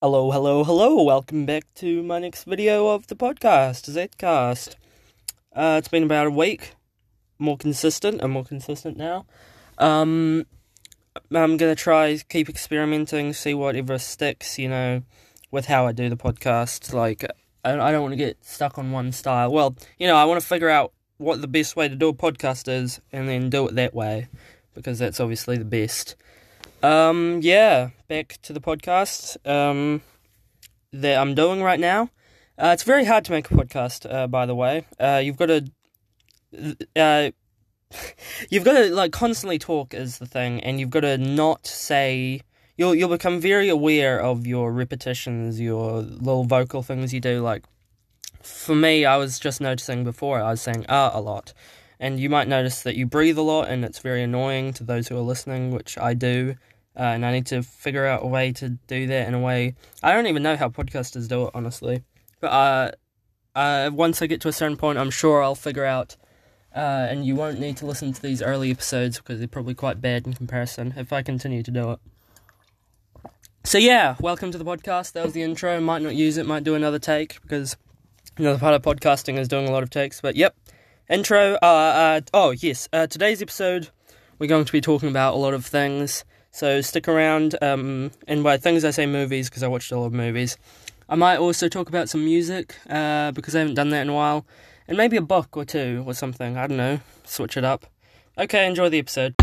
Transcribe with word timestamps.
Hello, 0.00 0.30
hello, 0.30 0.62
hello. 0.62 1.02
Welcome 1.02 1.44
back 1.44 1.74
to 1.74 2.04
my 2.04 2.20
next 2.20 2.44
video 2.44 2.86
of 2.86 3.08
the 3.08 3.16
podcast, 3.16 3.90
Zcast. 3.90 4.76
Uh, 5.52 5.74
it's 5.76 5.88
been 5.88 6.04
about 6.04 6.28
a 6.28 6.30
week. 6.30 6.76
More 7.40 7.56
consistent. 7.56 8.22
I'm 8.22 8.30
more 8.30 8.44
consistent 8.44 8.96
now. 8.96 9.26
Um, 9.76 10.46
I'm 11.34 11.56
gonna 11.56 11.74
try 11.74 12.16
keep 12.28 12.48
experimenting, 12.48 13.32
see 13.32 13.54
whatever 13.54 13.98
sticks. 13.98 14.56
You 14.56 14.68
know, 14.68 15.02
with 15.50 15.66
how 15.66 15.88
I 15.88 15.90
do 15.90 16.08
the 16.08 16.16
podcast. 16.16 16.92
Like, 16.92 17.24
I 17.64 17.72
don't, 17.72 17.80
I 17.80 17.90
don't 17.90 18.02
want 18.02 18.12
to 18.12 18.16
get 18.16 18.44
stuck 18.44 18.78
on 18.78 18.92
one 18.92 19.10
style. 19.10 19.50
Well, 19.50 19.74
you 19.98 20.06
know, 20.06 20.14
I 20.14 20.26
want 20.26 20.40
to 20.40 20.46
figure 20.46 20.68
out 20.68 20.92
what 21.16 21.40
the 21.40 21.48
best 21.48 21.74
way 21.74 21.88
to 21.88 21.96
do 21.96 22.10
a 22.10 22.14
podcast 22.14 22.68
is, 22.68 23.00
and 23.12 23.28
then 23.28 23.50
do 23.50 23.66
it 23.66 23.74
that 23.74 23.94
way, 23.94 24.28
because 24.74 25.00
that's 25.00 25.18
obviously 25.18 25.58
the 25.58 25.64
best. 25.64 26.14
Um, 26.84 27.40
yeah, 27.42 27.90
back 28.08 28.38
to 28.40 28.54
the 28.54 28.60
podcast 28.60 29.36
um, 29.46 30.00
that 30.92 31.18
I'm 31.18 31.34
doing 31.34 31.62
right 31.62 31.78
now. 31.78 32.08
Uh, 32.56 32.70
it's 32.72 32.82
very 32.82 33.04
hard 33.04 33.24
to 33.26 33.32
make 33.32 33.50
a 33.50 33.54
podcast, 33.54 34.10
uh, 34.10 34.26
by 34.26 34.46
the 34.46 34.54
way. 34.54 34.86
Uh, 34.98 35.20
you've 35.22 35.36
got 35.36 35.46
to, 35.46 36.76
uh, 36.96 37.30
you've 38.50 38.64
got 38.64 38.72
to 38.72 38.94
like 38.94 39.12
constantly 39.12 39.58
talk 39.58 39.92
is 39.92 40.18
the 40.18 40.26
thing, 40.26 40.60
and 40.60 40.80
you've 40.80 40.90
got 40.90 41.00
to 41.00 41.18
not 41.18 41.66
say. 41.66 42.40
You'll 42.78 42.94
you'll 42.94 43.08
become 43.10 43.40
very 43.40 43.68
aware 43.68 44.20
of 44.20 44.46
your 44.46 44.72
repetitions, 44.72 45.60
your 45.60 46.00
little 46.00 46.44
vocal 46.44 46.82
things 46.82 47.12
you 47.12 47.20
do. 47.20 47.40
Like 47.42 47.64
for 48.42 48.74
me, 48.74 49.04
I 49.04 49.16
was 49.16 49.38
just 49.38 49.60
noticing 49.60 50.04
before 50.04 50.40
I 50.40 50.50
was 50.50 50.62
saying 50.62 50.86
"ah" 50.88 51.10
a 51.12 51.20
lot, 51.20 51.52
and 52.00 52.18
you 52.18 52.30
might 52.30 52.48
notice 52.48 52.82
that 52.82 52.96
you 52.96 53.04
breathe 53.04 53.36
a 53.36 53.42
lot, 53.42 53.68
and 53.68 53.84
it's 53.84 53.98
very 53.98 54.22
annoying 54.22 54.72
to 54.74 54.84
those 54.84 55.08
who 55.08 55.16
are 55.18 55.22
listening, 55.22 55.72
which 55.72 55.98
I 55.98 56.14
do. 56.14 56.54
Uh, 56.98 57.02
and 57.02 57.24
I 57.24 57.30
need 57.30 57.46
to 57.46 57.62
figure 57.62 58.04
out 58.04 58.24
a 58.24 58.26
way 58.26 58.52
to 58.54 58.70
do 58.70 59.06
that 59.06 59.28
in 59.28 59.34
a 59.34 59.38
way. 59.38 59.76
I 60.02 60.12
don't 60.12 60.26
even 60.26 60.42
know 60.42 60.56
how 60.56 60.68
podcasters 60.68 61.28
do 61.28 61.44
it, 61.44 61.50
honestly. 61.54 62.02
But 62.40 62.48
uh, 62.48 62.90
uh, 63.54 63.90
once 63.92 64.20
I 64.20 64.26
get 64.26 64.40
to 64.40 64.48
a 64.48 64.52
certain 64.52 64.76
point, 64.76 64.98
I'm 64.98 65.10
sure 65.10 65.40
I'll 65.40 65.54
figure 65.54 65.84
out. 65.84 66.16
Uh, 66.74 67.06
and 67.08 67.24
you 67.24 67.36
won't 67.36 67.60
need 67.60 67.76
to 67.76 67.86
listen 67.86 68.12
to 68.12 68.20
these 68.20 68.42
early 68.42 68.70
episodes 68.70 69.18
because 69.18 69.38
they're 69.38 69.48
probably 69.48 69.74
quite 69.74 70.00
bad 70.00 70.26
in 70.26 70.34
comparison 70.34 70.94
if 70.96 71.12
I 71.12 71.22
continue 71.22 71.62
to 71.62 71.70
do 71.70 71.92
it. 71.92 71.98
So 73.64 73.78
yeah, 73.78 74.16
welcome 74.20 74.50
to 74.50 74.58
the 74.58 74.64
podcast. 74.64 75.12
That 75.12 75.24
was 75.24 75.34
the 75.34 75.42
intro. 75.42 75.80
Might 75.80 76.02
not 76.02 76.14
use 76.14 76.36
it. 76.36 76.46
Might 76.46 76.64
do 76.64 76.74
another 76.74 76.98
take 76.98 77.40
because 77.42 77.76
another 78.36 78.58
part 78.58 78.74
of 78.74 78.82
podcasting 78.82 79.38
is 79.38 79.46
doing 79.46 79.68
a 79.68 79.70
lot 79.70 79.82
of 79.82 79.90
takes. 79.90 80.20
But 80.20 80.36
yep, 80.36 80.56
intro. 81.08 81.54
Uh, 81.62 81.66
uh 81.66 82.20
oh 82.34 82.50
yes. 82.50 82.88
Today's 82.92 83.40
episode, 83.40 83.88
we're 84.38 84.46
going 84.46 84.64
to 84.64 84.72
be 84.72 84.80
talking 84.80 85.08
about 85.08 85.34
a 85.34 85.38
lot 85.38 85.54
of 85.54 85.64
things. 85.64 86.24
So 86.50 86.80
stick 86.80 87.08
around. 87.08 87.56
Um, 87.62 88.10
and 88.26 88.42
by 88.42 88.56
things 88.56 88.84
I 88.84 88.90
say 88.90 89.06
movies 89.06 89.48
because 89.48 89.62
I 89.62 89.68
watched 89.68 89.92
a 89.92 89.98
lot 89.98 90.06
of 90.06 90.12
movies. 90.12 90.56
I 91.08 91.14
might 91.14 91.38
also 91.38 91.68
talk 91.68 91.88
about 91.88 92.08
some 92.08 92.24
music 92.24 92.76
uh, 92.90 93.32
because 93.32 93.56
I 93.56 93.60
haven't 93.60 93.74
done 93.74 93.88
that 93.90 94.02
in 94.02 94.10
a 94.10 94.14
while, 94.14 94.44
and 94.86 94.96
maybe 94.98 95.16
a 95.16 95.22
book 95.22 95.56
or 95.56 95.64
two 95.64 96.04
or 96.06 96.12
something. 96.12 96.58
I 96.58 96.66
don't 96.66 96.76
know. 96.76 97.00
Switch 97.24 97.56
it 97.56 97.64
up. 97.64 97.86
Okay, 98.36 98.66
enjoy 98.66 98.88
the 98.90 98.98
episode. 98.98 99.37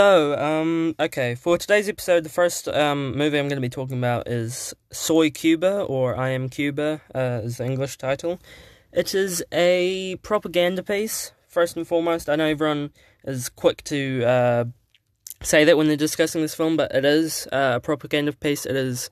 So, 0.00 0.34
um, 0.38 0.94
okay, 0.98 1.34
for 1.34 1.58
today's 1.58 1.86
episode, 1.86 2.24
the 2.24 2.30
first 2.30 2.66
um, 2.68 3.18
movie 3.18 3.38
I'm 3.38 3.48
going 3.48 3.58
to 3.58 3.60
be 3.60 3.68
talking 3.68 3.98
about 3.98 4.28
is 4.28 4.72
Soy 4.90 5.28
Cuba, 5.28 5.82
or 5.82 6.16
I 6.16 6.30
Am 6.30 6.48
Cuba, 6.48 7.02
uh, 7.14 7.42
is 7.44 7.58
the 7.58 7.66
English 7.66 7.98
title. 7.98 8.40
It 8.94 9.14
is 9.14 9.44
a 9.52 10.16
propaganda 10.22 10.82
piece, 10.82 11.32
first 11.48 11.76
and 11.76 11.86
foremost. 11.86 12.30
I 12.30 12.36
know 12.36 12.46
everyone 12.46 12.92
is 13.24 13.50
quick 13.50 13.84
to 13.84 14.24
uh, 14.24 14.64
say 15.42 15.64
that 15.64 15.76
when 15.76 15.88
they're 15.88 15.98
discussing 15.98 16.40
this 16.40 16.54
film, 16.54 16.78
but 16.78 16.94
it 16.94 17.04
is 17.04 17.46
uh, 17.52 17.72
a 17.74 17.80
propaganda 17.80 18.32
piece. 18.32 18.64
It 18.64 18.76
is 18.76 19.10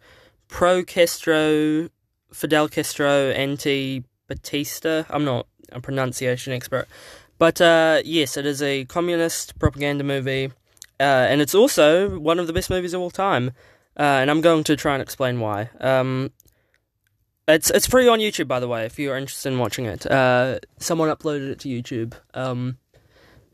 pro 0.48 0.82
Castro, 0.84 1.90
Fidel 2.32 2.66
Castro, 2.66 3.30
anti 3.32 4.04
Batista. 4.26 5.04
I'm 5.10 5.26
not 5.26 5.48
a 5.70 5.82
pronunciation 5.82 6.54
expert. 6.54 6.88
But 7.36 7.60
uh, 7.60 8.00
yes, 8.06 8.38
it 8.38 8.46
is 8.46 8.62
a 8.62 8.86
communist 8.86 9.58
propaganda 9.58 10.02
movie 10.02 10.50
uh, 11.00 11.26
and 11.30 11.40
it's 11.40 11.54
also 11.54 12.18
one 12.18 12.38
of 12.38 12.46
the 12.46 12.52
best 12.52 12.70
movies 12.70 12.94
of 12.94 13.00
all 13.00 13.10
time. 13.10 13.52
Uh, 13.98 14.02
and 14.02 14.30
I'm 14.30 14.40
going 14.40 14.64
to 14.64 14.76
try 14.76 14.94
and 14.94 15.02
explain 15.02 15.40
why. 15.40 15.70
Um, 15.80 16.30
it's 17.48 17.70
it's 17.70 17.86
free 17.86 18.06
on 18.06 18.20
YouTube, 18.20 18.46
by 18.46 18.60
the 18.60 18.68
way, 18.68 18.84
if 18.84 18.98
you're 18.98 19.16
interested 19.16 19.52
in 19.52 19.58
watching 19.58 19.86
it. 19.86 20.08
Uh, 20.08 20.58
someone 20.78 21.08
uploaded 21.08 21.50
it 21.50 21.58
to 21.60 21.68
YouTube. 21.68 22.14
Um, 22.34 22.76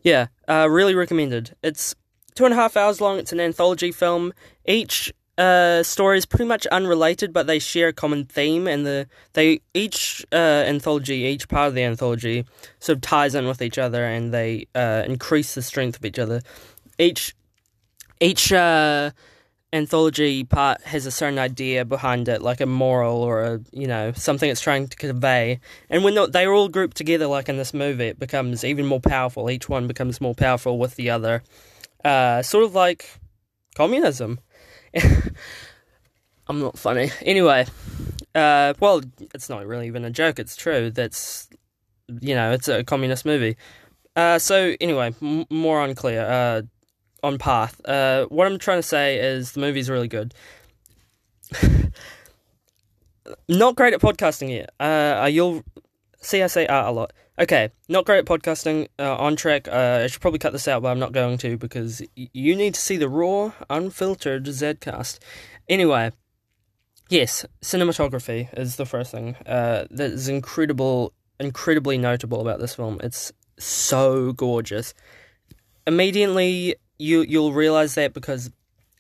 yeah, 0.03 0.27
uh, 0.49 0.69
really 0.69 0.94
recommended. 0.94 1.56
It's 1.62 1.94
two 2.34 2.44
and 2.44 2.53
a 2.53 2.56
half 2.56 2.77
hours 2.77 3.00
long. 3.00 3.19
It's 3.19 3.33
an 3.33 3.41
anthology 3.41 3.93
film. 3.93 4.34
Each 4.66 5.12
uh, 5.38 5.83
story 5.83 6.19
is 6.19 6.27
pretty 6.27 6.44
much 6.44 6.66
unrelated, 6.66 7.33
but 7.33 7.47
they 7.47 7.59
share 7.59 7.88
a 7.88 7.93
common 7.93 8.25
theme, 8.25 8.66
and 8.66 8.84
the 8.84 9.06
they 9.33 9.60
each 9.72 10.27
uh, 10.33 10.37
anthology, 10.66 11.25
each 11.25 11.49
part 11.49 11.69
of 11.69 11.75
the 11.75 11.84
anthology, 11.84 12.44
sort 12.81 12.99
of 12.99 13.03
ties 13.03 13.34
in 13.34 13.47
with 13.47 13.62
each 13.62 13.78
other, 13.78 14.04
and 14.04 14.34
they 14.34 14.66
uh, 14.75 15.04
increase 15.06 15.54
the 15.54 15.62
strength 15.62 15.97
of 15.99 16.04
each 16.04 16.19
other 16.19 16.43
each 16.99 17.34
each 18.21 18.53
uh, 18.53 19.10
anthology 19.72 20.44
part 20.44 20.81
has 20.82 21.05
a 21.05 21.10
certain 21.10 21.38
idea 21.38 21.84
behind 21.84 22.28
it, 22.28 22.41
like 22.43 22.60
a 22.60 22.66
moral 22.66 23.22
or 23.22 23.43
a 23.43 23.60
you 23.72 23.87
know 23.87 24.12
something 24.12 24.49
it's 24.49 24.60
trying 24.60 24.88
to 24.88 24.97
convey. 24.97 25.60
And 25.91 26.04
when 26.04 26.15
they're 26.31 26.53
all 26.53 26.69
grouped 26.69 26.97
together, 26.97 27.27
like 27.27 27.49
in 27.49 27.56
this 27.56 27.75
movie, 27.75 28.06
it 28.06 28.19
becomes 28.19 28.65
even 28.65 28.87
more 28.87 29.00
powerful. 29.00 29.50
Each 29.50 29.69
one 29.69 29.87
becomes 29.87 30.21
more 30.21 30.34
powerful 30.34 30.78
with 30.78 30.97
the 30.97 31.10
other, 31.10 31.43
uh, 32.04 32.43
sort 32.43 32.65
of 32.65 32.75
like 32.75 33.09
communism. 33.75 34.41
I'm 36.47 36.60
not 36.60 36.78
funny. 36.78 37.10
Anyway, 37.22 37.66
uh, 38.34 38.75
well, 38.78 39.00
it's 39.34 39.49
not 39.49 39.66
really 39.66 39.87
even 39.87 40.04
a 40.04 40.10
joke. 40.10 40.38
It's 40.38 40.56
true. 40.56 40.91
That's 40.91 41.49
you 42.21 42.34
know, 42.34 42.53
it's 42.53 42.69
a 42.69 42.84
communist 42.84 43.25
movie. 43.25 43.56
Uh, 44.15 44.38
so 44.38 44.75
anyway, 44.81 45.15
m- 45.22 45.47
more 45.50 45.84
unclear. 45.84 46.62
On 47.25 47.39
path. 47.39 47.81
Uh, 47.87 48.27
what 48.27 48.47
I'm 48.47 48.59
trying 48.59 48.79
to 48.79 48.83
say 48.83 49.19
is 49.19 49.53
the 49.53 49.61
movie's 49.61 49.89
really 49.89 50.09
good. 50.09 50.35
not 53.49 53.77
great 53.77 53.95
at 53.95 54.01
podcasting 54.01 54.51
yet. 54.51 54.71
Uh, 54.79 55.27
you'll 55.27 55.63
see 56.21 56.43
I 56.43 56.49
say 56.49 56.67
art 56.67 56.89
a 56.89 56.91
lot. 56.91 57.13
Okay, 57.39 57.71
not 57.89 58.05
great 58.05 58.19
at 58.19 58.25
podcasting. 58.27 58.89
Uh, 58.99 59.17
on 59.17 59.37
track. 59.37 59.69
Uh, 59.69 60.03
I 60.05 60.07
should 60.07 60.21
probably 60.21 60.39
cut 60.39 60.53
this 60.53 60.69
out, 60.69 60.83
but 60.83 60.89
I'm 60.91 60.99
not 60.99 61.13
going 61.13 61.39
to 61.39 61.57
because 61.57 62.03
y- 62.17 62.29
you 62.33 62.55
need 62.55 62.75
to 62.75 62.81
see 62.81 62.97
the 62.97 63.09
raw, 63.09 63.53
unfiltered 63.71 64.45
Zcast. 64.45 65.19
Anyway, 65.69 66.13
yes, 67.09 67.47
cinematography 67.63 68.57
is 68.59 68.77
the 68.77 68.87
first 68.87 69.11
thing 69.11 69.37
uh, 69.47 69.87
that 69.91 70.11
is 70.13 70.29
incredible, 70.29 71.13
incredibly 71.41 71.99
notable 71.99 72.41
about 72.41 72.61
this 72.61 72.75
film. 72.75 73.01
It's 73.03 73.33
so 73.59 74.33
gorgeous. 74.33 74.95
Immediately, 75.87 76.77
you 77.04 77.22
you'll 77.22 77.53
realize 77.53 77.94
that 77.94 78.15
because 78.15 78.50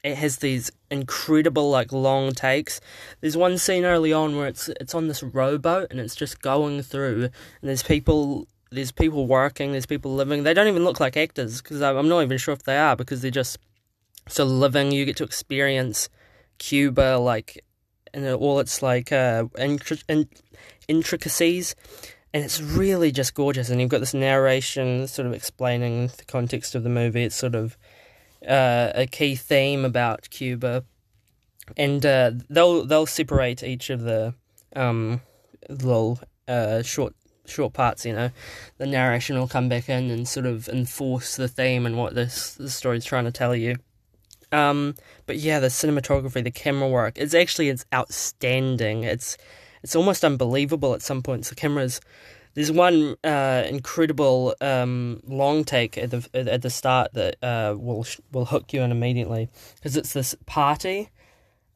it 0.02 0.16
has 0.16 0.38
these 0.38 0.70
incredible 0.90 1.70
like 1.70 1.92
long 1.92 2.32
takes. 2.32 2.80
There's 3.20 3.36
one 3.36 3.56
scene 3.56 3.84
early 3.84 4.12
on 4.12 4.36
where 4.36 4.46
it's 4.46 4.68
it's 4.80 4.94
on 4.94 5.08
this 5.08 5.22
rowboat 5.22 5.88
and 5.90 5.98
it's 5.98 6.14
just 6.14 6.42
going 6.42 6.82
through 6.82 7.24
and 7.24 7.68
there's 7.68 7.82
people 7.82 8.46
there's 8.70 8.92
people 8.92 9.26
working, 9.26 9.72
there's 9.72 9.86
people 9.86 10.14
living. 10.14 10.42
They 10.42 10.54
don't 10.54 10.68
even 10.68 10.84
look 10.84 11.00
like 11.00 11.16
actors 11.16 11.62
because 11.62 11.80
I'm 11.80 12.08
not 12.08 12.22
even 12.22 12.38
sure 12.38 12.52
if 12.52 12.64
they 12.64 12.76
are 12.76 12.96
because 12.96 13.22
they're 13.22 13.30
just 13.30 13.58
so 14.28 14.44
living. 14.44 14.92
You 14.92 15.04
get 15.04 15.16
to 15.18 15.24
experience 15.24 16.08
Cuba 16.58 17.16
like 17.18 17.64
and 18.12 18.26
all 18.28 18.60
its 18.60 18.82
like 18.82 19.10
uh, 19.10 19.44
intri- 19.56 20.28
intricacies 20.86 21.74
and 22.34 22.42
it's 22.42 22.60
really 22.60 23.12
just 23.12 23.32
gorgeous. 23.32 23.70
And 23.70 23.80
you've 23.80 23.90
got 23.90 24.00
this 24.00 24.12
narration 24.12 25.06
sort 25.06 25.26
of 25.26 25.32
explaining 25.32 26.08
the 26.08 26.24
context 26.26 26.74
of 26.74 26.82
the 26.82 26.88
movie. 26.90 27.22
It's 27.22 27.36
sort 27.36 27.54
of 27.54 27.78
uh, 28.48 28.92
a 28.94 29.06
key 29.06 29.34
theme 29.34 29.84
about 29.84 30.28
Cuba, 30.30 30.84
and 31.76 32.04
uh, 32.04 32.32
they'll 32.50 32.84
they'll 32.84 33.06
separate 33.06 33.62
each 33.62 33.90
of 33.90 34.02
the 34.02 34.34
um, 34.76 35.20
little 35.68 36.20
uh, 36.48 36.82
short 36.82 37.14
short 37.46 37.72
parts. 37.72 38.04
You 38.04 38.14
know, 38.14 38.30
the 38.78 38.86
narration 38.86 39.38
will 39.38 39.48
come 39.48 39.68
back 39.68 39.88
in 39.88 40.10
and 40.10 40.26
sort 40.28 40.46
of 40.46 40.68
enforce 40.68 41.36
the 41.36 41.48
theme 41.48 41.86
and 41.86 41.96
what 41.96 42.14
this 42.14 42.54
the 42.54 42.70
story's 42.70 43.04
trying 43.04 43.24
to 43.24 43.32
tell 43.32 43.54
you. 43.54 43.76
Um, 44.52 44.94
but 45.26 45.38
yeah, 45.38 45.58
the 45.58 45.68
cinematography, 45.68 46.44
the 46.44 46.50
camera 46.50 46.88
work, 46.88 47.18
it's 47.18 47.34
actually 47.34 47.68
it's 47.68 47.84
outstanding. 47.92 49.04
It's 49.04 49.36
it's 49.82 49.96
almost 49.96 50.24
unbelievable 50.24 50.94
at 50.94 51.02
some 51.02 51.22
points. 51.22 51.48
The 51.48 51.54
cameras 51.54 52.00
There's 52.54 52.70
one 52.70 53.16
uh, 53.24 53.64
incredible 53.68 54.54
um, 54.60 55.20
long 55.26 55.64
take 55.64 55.98
at 55.98 56.10
the 56.10 56.28
at 56.34 56.62
the 56.62 56.70
start 56.70 57.12
that 57.14 57.36
uh, 57.42 57.74
will 57.76 58.06
will 58.32 58.44
hook 58.44 58.72
you 58.72 58.82
in 58.82 58.92
immediately 58.92 59.48
because 59.76 59.96
it's 59.96 60.12
this 60.12 60.36
party, 60.46 61.10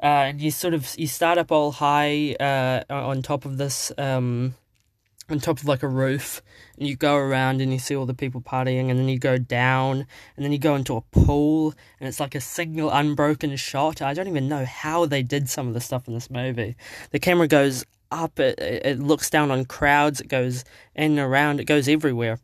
uh, 0.01 0.31
and 0.31 0.41
you 0.41 0.53
sort 0.53 0.75
of 0.75 0.95
you 0.97 1.09
start 1.09 1.37
up 1.37 1.51
all 1.51 1.73
high 1.73 2.35
uh, 2.35 2.85
on 2.89 3.23
top 3.23 3.45
of 3.45 3.59
this 3.59 3.91
um, 3.99 4.55
on 5.29 5.41
top 5.41 5.59
of 5.59 5.65
like 5.65 5.83
a 5.83 5.89
roof, 5.89 6.43
and 6.79 6.87
you 6.87 6.95
go 6.95 7.17
around 7.17 7.61
and 7.61 7.73
you 7.73 7.81
see 7.81 7.97
all 7.97 8.07
the 8.07 8.15
people 8.15 8.41
partying, 8.41 8.89
and 8.89 9.01
then 9.01 9.09
you 9.09 9.19
go 9.19 9.37
down, 9.37 10.07
and 10.37 10.45
then 10.45 10.53
you 10.53 10.59
go 10.59 10.77
into 10.77 10.97
a 10.97 11.01
pool, 11.01 11.75
and 11.99 12.09
it's 12.09 12.21
like 12.21 12.37
a 12.37 12.41
single 12.41 12.89
unbroken 12.91 13.57
shot. 13.57 14.01
I 14.01 14.15
don't 14.15 14.29
even 14.29 14.49
know 14.49 14.65
how 14.65 15.07
they 15.07 15.25
did 15.25 15.51
some 15.51 15.67
of 15.67 15.75
the 15.75 15.81
stuff 15.81 16.07
in 16.07 16.15
this 16.15 16.31
movie. 16.31 16.77
The 17.11 17.19
camera 17.19 17.49
goes 17.49 17.85
up, 18.11 18.39
it, 18.41 18.59
it 18.59 18.99
looks 19.01 19.31
down 19.31 19.51
on 19.51 19.65
crowds, 19.65 20.21
it 20.21 20.29
goes 20.29 20.65
in 20.95 21.13
and 21.13 21.21
around, 21.21 21.61
it 21.61 21.65
goes 21.65 21.89
everywhere. 21.89 22.39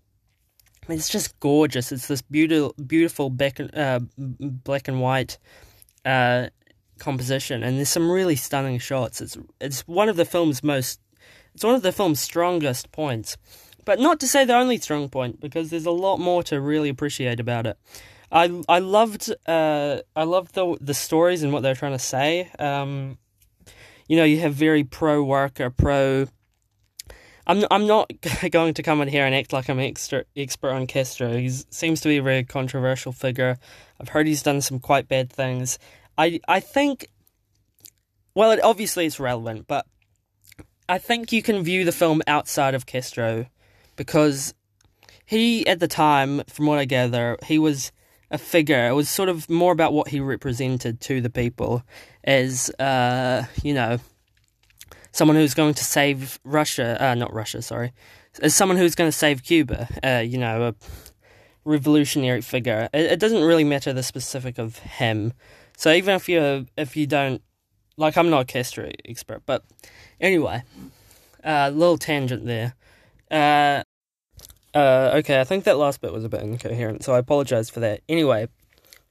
It's 0.88 1.08
just 1.08 1.40
gorgeous. 1.40 1.92
It's 1.92 2.08
this 2.08 2.20
beautiful, 2.20 2.74
beautiful 2.84 3.30
black 3.30 3.58
and, 3.58 3.74
uh, 3.74 4.00
black 4.18 4.86
and 4.86 5.00
white 5.00 5.38
uh, 6.04 6.48
composition, 6.98 7.62
and 7.62 7.78
there's 7.78 7.88
some 7.88 8.10
really 8.10 8.36
stunning 8.36 8.78
shots. 8.78 9.20
It's 9.22 9.38
it's 9.60 9.80
one 9.88 10.10
of 10.10 10.16
the 10.16 10.26
film's 10.26 10.62
most, 10.62 11.00
it's 11.54 11.64
one 11.64 11.74
of 11.74 11.82
the 11.82 11.92
film's 11.92 12.20
strongest 12.20 12.92
points, 12.92 13.38
but 13.86 13.98
not 13.98 14.20
to 14.20 14.28
say 14.28 14.44
the 14.44 14.54
only 14.54 14.76
strong 14.78 15.08
point, 15.08 15.40
because 15.40 15.70
there's 15.70 15.86
a 15.86 15.90
lot 15.90 16.18
more 16.18 16.42
to 16.42 16.60
really 16.60 16.90
appreciate 16.90 17.40
about 17.40 17.66
it. 17.66 17.78
I 18.30 18.62
I 18.68 18.80
loved 18.80 19.32
uh 19.46 20.00
I 20.14 20.24
loved 20.24 20.54
the 20.54 20.76
the 20.80 20.94
stories 20.94 21.42
and 21.42 21.52
what 21.52 21.62
they're 21.62 21.74
trying 21.74 21.92
to 21.92 21.98
say. 21.98 22.50
Um, 22.58 23.16
you 24.08 24.16
know, 24.16 24.24
you 24.24 24.40
have 24.40 24.54
very 24.54 24.84
pro 24.84 25.22
worker, 25.22 25.70
pro. 25.70 26.26
I'm 27.46 27.64
I'm 27.70 27.86
not 27.86 28.10
going 28.50 28.74
to 28.74 28.82
come 28.82 29.00
in 29.00 29.08
here 29.08 29.24
and 29.24 29.34
act 29.34 29.52
like 29.52 29.68
I'm 29.68 29.80
extra, 29.80 30.24
expert 30.36 30.70
on 30.70 30.86
Castro. 30.86 31.36
He 31.36 31.48
seems 31.48 32.00
to 32.02 32.08
be 32.08 32.18
a 32.18 32.22
very 32.22 32.44
controversial 32.44 33.12
figure. 33.12 33.58
I've 34.00 34.08
heard 34.08 34.26
he's 34.26 34.42
done 34.42 34.60
some 34.60 34.80
quite 34.80 35.08
bad 35.08 35.32
things. 35.32 35.78
I 36.16 36.40
I 36.48 36.60
think, 36.60 37.06
well, 38.34 38.50
it 38.52 38.62
obviously 38.62 39.06
it's 39.06 39.20
relevant, 39.20 39.66
but 39.66 39.86
I 40.88 40.98
think 40.98 41.32
you 41.32 41.42
can 41.42 41.62
view 41.62 41.84
the 41.84 41.92
film 41.92 42.22
outside 42.26 42.74
of 42.74 42.86
Castro 42.86 43.46
because 43.96 44.54
he, 45.24 45.66
at 45.66 45.80
the 45.80 45.88
time, 45.88 46.42
from 46.48 46.66
what 46.66 46.78
I 46.78 46.84
gather, 46.84 47.38
he 47.44 47.58
was 47.58 47.90
a 48.30 48.38
figure. 48.38 48.88
It 48.88 48.92
was 48.92 49.08
sort 49.08 49.28
of 49.28 49.48
more 49.48 49.72
about 49.72 49.92
what 49.92 50.08
he 50.08 50.20
represented 50.20 51.00
to 51.02 51.20
the 51.20 51.30
people 51.30 51.82
as, 52.24 52.70
uh, 52.78 53.44
you 53.62 53.74
know, 53.74 53.98
someone 55.12 55.36
who's 55.36 55.54
going 55.54 55.74
to 55.74 55.84
save 55.84 56.40
Russia, 56.44 56.96
uh, 57.00 57.14
not 57.14 57.32
Russia, 57.32 57.62
sorry, 57.62 57.92
as 58.42 58.54
someone 58.54 58.76
who's 58.76 58.94
going 58.94 59.08
to 59.08 59.16
save 59.16 59.42
Cuba, 59.42 59.88
uh, 60.02 60.22
you 60.26 60.38
know, 60.38 60.68
a 60.68 60.74
revolutionary 61.64 62.40
figure. 62.40 62.88
It, 62.92 63.12
it 63.12 63.20
doesn't 63.20 63.42
really 63.42 63.64
matter 63.64 63.92
the 63.92 64.02
specific 64.02 64.58
of 64.58 64.78
him. 64.78 65.32
So 65.76 65.92
even 65.92 66.14
if 66.14 66.28
you 66.28 66.66
if 66.76 66.96
you 66.96 67.06
don't 67.06 67.42
like, 67.96 68.16
I'm 68.16 68.30
not 68.30 68.42
a 68.42 68.44
Castro 68.44 68.90
expert, 69.04 69.42
but 69.46 69.64
anyway, 70.20 70.62
uh, 71.44 71.70
little 71.72 71.98
tangent 71.98 72.44
there. 72.46 72.74
Uh, 73.30 73.82
uh, 74.74 75.12
okay, 75.16 75.40
I 75.40 75.44
think 75.44 75.64
that 75.64 75.78
last 75.78 76.00
bit 76.00 76.12
was 76.12 76.24
a 76.24 76.28
bit 76.28 76.42
incoherent, 76.42 77.04
so 77.04 77.14
I 77.14 77.18
apologize 77.18 77.70
for 77.70 77.80
that. 77.80 78.00
Anyway, 78.08 78.48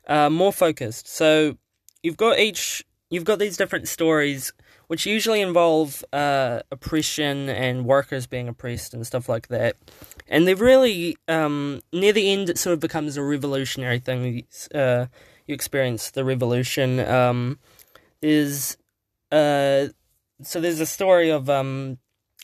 uh, 0.08 0.30
more 0.30 0.52
focused. 0.54 1.08
So 1.08 1.58
you've 2.02 2.18
got 2.18 2.40
each, 2.40 2.84
you've 3.10 3.24
got 3.24 3.40
these 3.40 3.58
different 3.58 3.88
stories, 3.88 4.54
which 4.88 5.06
usually 5.06 5.42
involve 5.42 6.04
uh, 6.12 6.62
oppression 6.72 7.50
and 7.50 7.86
workers 7.86 8.28
being 8.28 8.48
oppressed 8.48 8.94
and 8.94 9.08
stuff 9.08 9.30
like 9.30 9.48
that. 9.48 9.76
And 10.28 10.48
they've 10.48 10.60
really, 10.60 11.18
um, 11.28 11.82
near 11.92 12.14
the 12.14 12.32
end, 12.32 12.50
it 12.50 12.58
sort 12.58 12.74
of 12.74 12.80
becomes 12.80 13.18
a 13.18 13.24
revolutionary 13.24 14.00
thing. 14.00 14.46
Uh, 14.74 15.06
you 15.48 15.54
experience 15.54 16.12
the 16.12 16.24
revolution. 16.24 17.00
Um, 17.00 17.60
is 18.22 18.78
uh, 19.32 19.88
so 20.42 20.60
there's 20.62 20.80
a 20.80 20.86
story 20.86 21.30
of 21.30 21.50
um, 21.50 21.98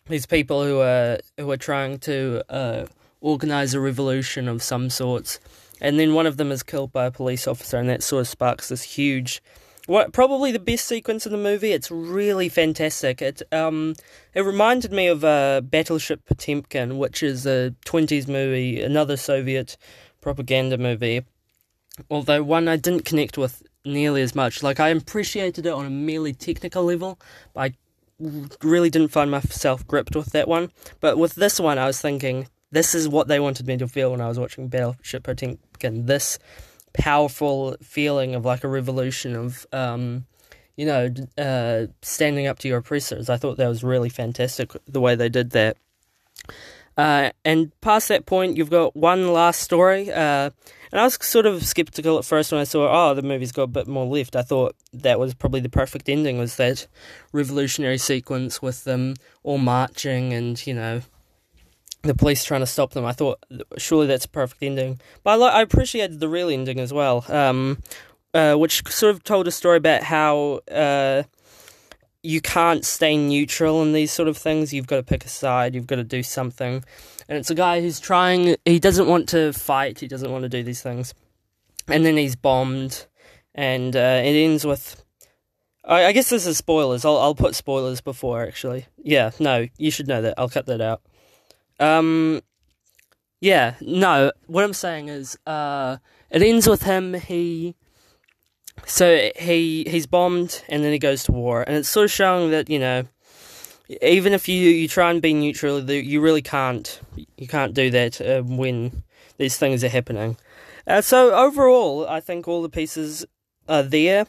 these 0.08 0.26
people 0.26 0.64
who 0.64 0.80
are 0.80 1.20
who 1.38 1.50
are 1.52 1.58
trying 1.58 2.00
to 2.00 2.44
uh, 2.50 2.86
organize 3.22 3.74
a 3.74 3.80
revolution 3.80 4.48
of 4.48 4.64
some 4.64 4.90
sorts. 4.90 5.40
And 5.82 6.00
then 6.00 6.14
one 6.14 6.26
of 6.26 6.38
them 6.38 6.52
is 6.52 6.64
killed 6.64 6.92
by 6.92 7.06
a 7.06 7.12
police 7.12 7.48
officer, 7.48 7.78
and 7.78 7.90
that 7.90 8.04
sort 8.04 8.22
of 8.22 8.28
sparks 8.28 8.70
this 8.70 8.84
huge. 8.84 9.42
What 9.88 10.14
probably 10.14 10.52
the 10.52 10.60
best 10.60 10.86
sequence 10.86 11.26
in 11.26 11.32
the 11.32 11.38
movie. 11.38 11.72
It's 11.72 11.90
really 11.90 12.48
fantastic. 12.50 13.22
It 13.22 13.42
um 13.52 13.96
it 14.36 14.42
reminded 14.42 14.92
me 14.92 15.08
of 15.08 15.24
uh, 15.24 15.62
Battleship 15.62 16.26
Potemkin, 16.26 16.98
which 16.98 17.24
is 17.24 17.46
a 17.46 17.72
twenties 17.86 18.28
movie, 18.28 18.82
another 18.82 19.18
Soviet 19.18 19.78
propaganda 20.22 20.78
movie. 20.78 21.24
Although 22.12 22.44
one 22.44 22.68
I 22.68 22.76
didn't 22.76 23.06
connect 23.06 23.38
with 23.38 23.64
nearly 23.86 24.22
as 24.22 24.36
much. 24.36 24.62
Like 24.62 24.80
I 24.80 24.90
appreciated 24.90 25.66
it 25.66 25.74
on 25.74 25.86
a 25.86 25.90
merely 25.90 26.34
technical 26.34 26.84
level, 26.84 27.20
but 27.54 27.62
I 27.62 27.74
really 28.62 28.90
didn't 28.90 29.08
find 29.08 29.32
myself 29.32 29.88
gripped 29.88 30.16
with 30.16 30.34
that 30.34 30.48
one. 30.48 30.72
But 31.00 31.18
with 31.18 31.36
this 31.36 31.60
one, 31.60 31.78
I 31.78 31.88
was 31.88 32.00
thinking 32.02 32.48
this 32.72 32.94
is 32.96 33.08
what 33.08 33.28
they 33.28 33.40
wanted 33.40 33.68
me 33.68 33.78
to 33.78 33.88
feel 33.88 34.12
when 34.12 34.22
I 34.22 34.28
was 34.28 34.40
watching 34.40 34.68
Battleship 34.68 35.24
Potemkin. 35.24 36.06
This 36.06 36.40
powerful 36.94 37.76
feeling 37.82 38.36
of 38.36 38.46
like 38.46 38.64
a 38.64 38.68
revolution 38.68 39.36
of, 39.36 39.66
um, 39.72 40.26
you 40.76 40.86
know, 40.86 41.10
uh, 41.38 41.88
standing 42.02 42.48
up 42.48 42.60
to 42.60 42.68
your 42.68 42.80
oppressors. 42.80 43.30
I 43.30 43.38
thought 43.38 43.58
that 43.58 43.68
was 43.68 43.84
really 43.84 44.10
fantastic 44.10 44.72
the 44.88 45.02
way 45.02 45.16
they 45.16 45.30
did 45.30 45.52
that. 45.52 45.78
Uh, 46.98 47.32
and 47.46 47.72
past 47.80 48.10
that 48.10 48.26
point, 48.26 48.58
you've 48.58 48.70
got 48.70 48.96
one 48.96 49.32
last 49.32 49.62
story. 49.62 50.12
Uh, 50.12 50.50
and 50.92 51.00
I 51.00 51.04
was 51.06 51.18
sort 51.22 51.46
of 51.46 51.64
skeptical 51.66 52.18
at 52.18 52.26
first 52.26 52.52
when 52.52 52.60
I 52.60 52.66
saw, 52.66 52.90
oh, 52.92 53.14
the 53.14 53.22
movie's 53.22 53.52
got 53.52 53.64
a 53.64 53.68
bit 53.68 53.88
more 53.88 54.06
left. 54.06 54.36
I 54.36 54.42
thought 54.42 54.76
that 54.92 55.20
was 55.20 55.34
probably 55.34 55.62
the 55.62 55.70
perfect 55.70 56.10
ending, 56.10 56.38
was 56.38 56.58
that 56.58 56.88
revolutionary 57.32 58.00
sequence 58.00 58.62
with 58.62 58.84
them 58.84 59.14
all 59.44 59.60
marching 59.60 60.34
and, 60.34 60.66
you 60.68 60.74
know, 60.74 61.02
the 62.04 62.16
police 62.16 62.44
trying 62.44 62.62
to 62.62 62.68
stop 62.68 62.92
them. 62.92 63.06
I 63.06 63.12
thought 63.12 63.44
surely 63.78 64.08
that's 64.08 64.26
a 64.26 64.30
perfect 64.30 64.64
ending, 64.64 65.00
but 65.24 65.32
I, 65.32 65.36
li- 65.36 65.54
I 65.54 65.62
appreciated 65.62 66.20
the 66.20 66.30
real 66.30 66.50
ending 66.50 66.80
as 66.80 66.94
well, 66.94 67.26
um, 67.30 67.82
uh, 68.34 68.56
which 68.56 68.88
sort 68.88 69.14
of 69.14 69.24
told 69.24 69.48
a 69.48 69.52
story 69.52 69.78
about 69.78 70.04
how 70.04 70.62
uh, 70.72 71.24
you 72.24 72.42
can't 72.42 72.86
stay 72.86 73.18
neutral 73.18 73.82
in 73.82 73.94
these 73.94 74.12
sort 74.12 74.28
of 74.28 74.38
things. 74.38 74.74
You've 74.74 74.88
got 74.88 74.98
to 74.98 75.04
pick 75.04 75.26
a 75.26 75.30
side. 75.30 75.76
You've 75.76 75.88
got 75.88 75.98
to 75.98 76.04
do 76.04 76.24
something, 76.24 76.84
and 77.28 77.38
it's 77.38 77.50
a 77.50 77.56
guy 77.56 77.82
who's 77.82 78.00
trying. 78.00 78.56
He 78.66 78.80
doesn't 78.80 79.08
want 79.08 79.30
to 79.30 79.52
fight. 79.54 80.00
He 80.00 80.08
doesn't 80.08 80.32
want 80.32 80.44
to 80.44 80.50
do 80.50 80.64
these 80.64 80.82
things, 80.82 81.14
and 81.88 82.06
then 82.06 82.18
he's 82.18 82.36
bombed, 82.36 83.08
and 83.54 83.96
uh, 83.96 84.22
it 84.24 84.36
ends 84.36 84.66
with. 84.66 85.04
I, 85.84 86.06
I 86.06 86.12
guess 86.14 86.30
this 86.30 86.46
is 86.46 86.58
spoilers. 86.58 87.04
I'll 87.04 87.18
I'll 87.18 87.36
put 87.36 87.56
spoilers 87.56 88.00
before 88.00 88.44
actually. 88.44 88.86
Yeah, 89.04 89.32
no, 89.40 89.68
you 89.78 89.92
should 89.92 90.08
know 90.08 90.22
that. 90.22 90.36
I'll 90.38 90.50
cut 90.50 90.66
that 90.68 90.82
out. 90.82 91.02
Um, 91.80 92.42
yeah, 93.42 93.76
no. 93.82 94.32
What 94.48 94.64
I'm 94.64 94.74
saying 94.74 95.10
is, 95.10 95.38
uh, 95.48 95.98
it 96.30 96.42
ends 96.42 96.68
with 96.68 96.84
him. 96.84 97.14
He, 97.14 97.76
so 98.86 99.30
he 99.38 99.86
he's 99.88 100.08
bombed, 100.08 100.64
and 100.70 100.84
then 100.84 100.92
he 100.92 101.00
goes 101.00 101.24
to 101.26 101.32
war, 101.32 101.64
and 101.64 101.78
it's 101.78 101.90
sort 101.90 102.06
of 102.06 102.12
showing 102.12 102.52
that 102.52 102.70
you 102.70 102.80
know, 102.80 103.06
even 104.02 104.34
if 104.34 104.48
you 104.48 104.70
you 104.70 104.88
try 104.88 105.10
and 105.12 105.22
be 105.22 105.34
neutral, 105.34 105.90
you 105.90 106.22
really 106.22 106.42
can't. 106.42 107.00
You 107.38 107.48
can't 107.48 107.74
do 107.74 107.90
that 107.92 108.22
uh, 108.22 108.42
when 108.42 109.04
these 109.38 109.58
things 109.58 109.84
are 109.84 109.90
happening. 109.90 110.38
Uh, 110.86 111.02
so 111.02 111.34
overall, 111.34 112.08
I 112.08 112.20
think 112.20 112.48
all 112.48 112.62
the 112.62 112.70
pieces 112.70 113.26
are 113.68 113.84
there. 113.84 114.26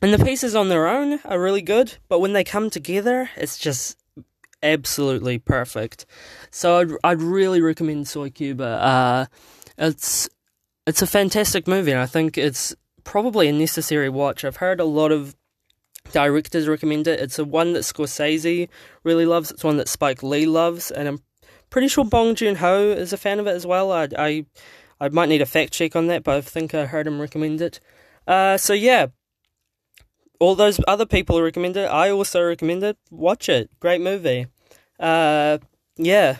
And 0.00 0.12
the 0.12 0.24
pieces 0.24 0.54
on 0.54 0.68
their 0.68 0.86
own 0.86 1.20
are 1.24 1.40
really 1.40 1.62
good, 1.62 1.96
but 2.08 2.20
when 2.20 2.34
they 2.34 2.44
come 2.44 2.68
together, 2.68 3.30
it's 3.36 3.56
just 3.56 3.96
absolutely 4.64 5.38
perfect. 5.38 6.06
So 6.50 6.78
I'd 6.78 6.90
I'd 7.04 7.22
really 7.22 7.60
recommend 7.60 8.08
Soy 8.08 8.30
Cuba. 8.30 8.64
Uh, 8.64 9.26
it's 9.78 10.28
it's 10.86 11.02
a 11.02 11.06
fantastic 11.06 11.68
movie, 11.68 11.92
and 11.92 12.00
I 12.00 12.06
think 12.06 12.36
it's 12.36 12.74
probably 13.04 13.48
a 13.48 13.52
necessary 13.52 14.08
watch. 14.08 14.44
I've 14.44 14.56
heard 14.56 14.80
a 14.80 14.84
lot 14.84 15.12
of 15.12 15.36
directors 16.12 16.66
recommend 16.68 17.06
it. 17.06 17.20
It's 17.20 17.38
a 17.38 17.44
one 17.44 17.72
that 17.74 17.80
Scorsese 17.80 18.68
really 19.04 19.26
loves. 19.26 19.50
It's 19.50 19.64
one 19.64 19.76
that 19.76 19.88
Spike 19.88 20.22
Lee 20.22 20.46
loves, 20.46 20.90
and 20.90 21.06
I'm 21.06 21.22
pretty 21.70 21.88
sure 21.88 22.04
Bong 22.04 22.34
Joon 22.34 22.56
Ho 22.56 22.90
is 22.90 23.12
a 23.12 23.16
fan 23.16 23.38
of 23.40 23.46
it 23.46 23.54
as 23.54 23.66
well. 23.66 23.92
I 23.92 24.08
I 24.18 24.46
I 25.00 25.08
might 25.10 25.28
need 25.28 25.42
a 25.42 25.46
fact 25.46 25.72
check 25.72 25.94
on 25.94 26.06
that, 26.08 26.24
but 26.24 26.36
I 26.36 26.40
think 26.40 26.74
I 26.74 26.86
heard 26.86 27.06
him 27.06 27.20
recommend 27.20 27.60
it. 27.60 27.80
Uh, 28.26 28.56
so 28.56 28.72
yeah, 28.72 29.08
all 30.40 30.54
those 30.54 30.80
other 30.86 31.06
people 31.06 31.42
recommend 31.42 31.76
it. 31.76 31.86
I 31.86 32.10
also 32.10 32.42
recommend 32.42 32.82
it. 32.82 32.96
Watch 33.10 33.48
it. 33.48 33.70
Great 33.80 34.00
movie. 34.00 34.46
Uh, 35.04 35.58
yeah. 35.96 36.36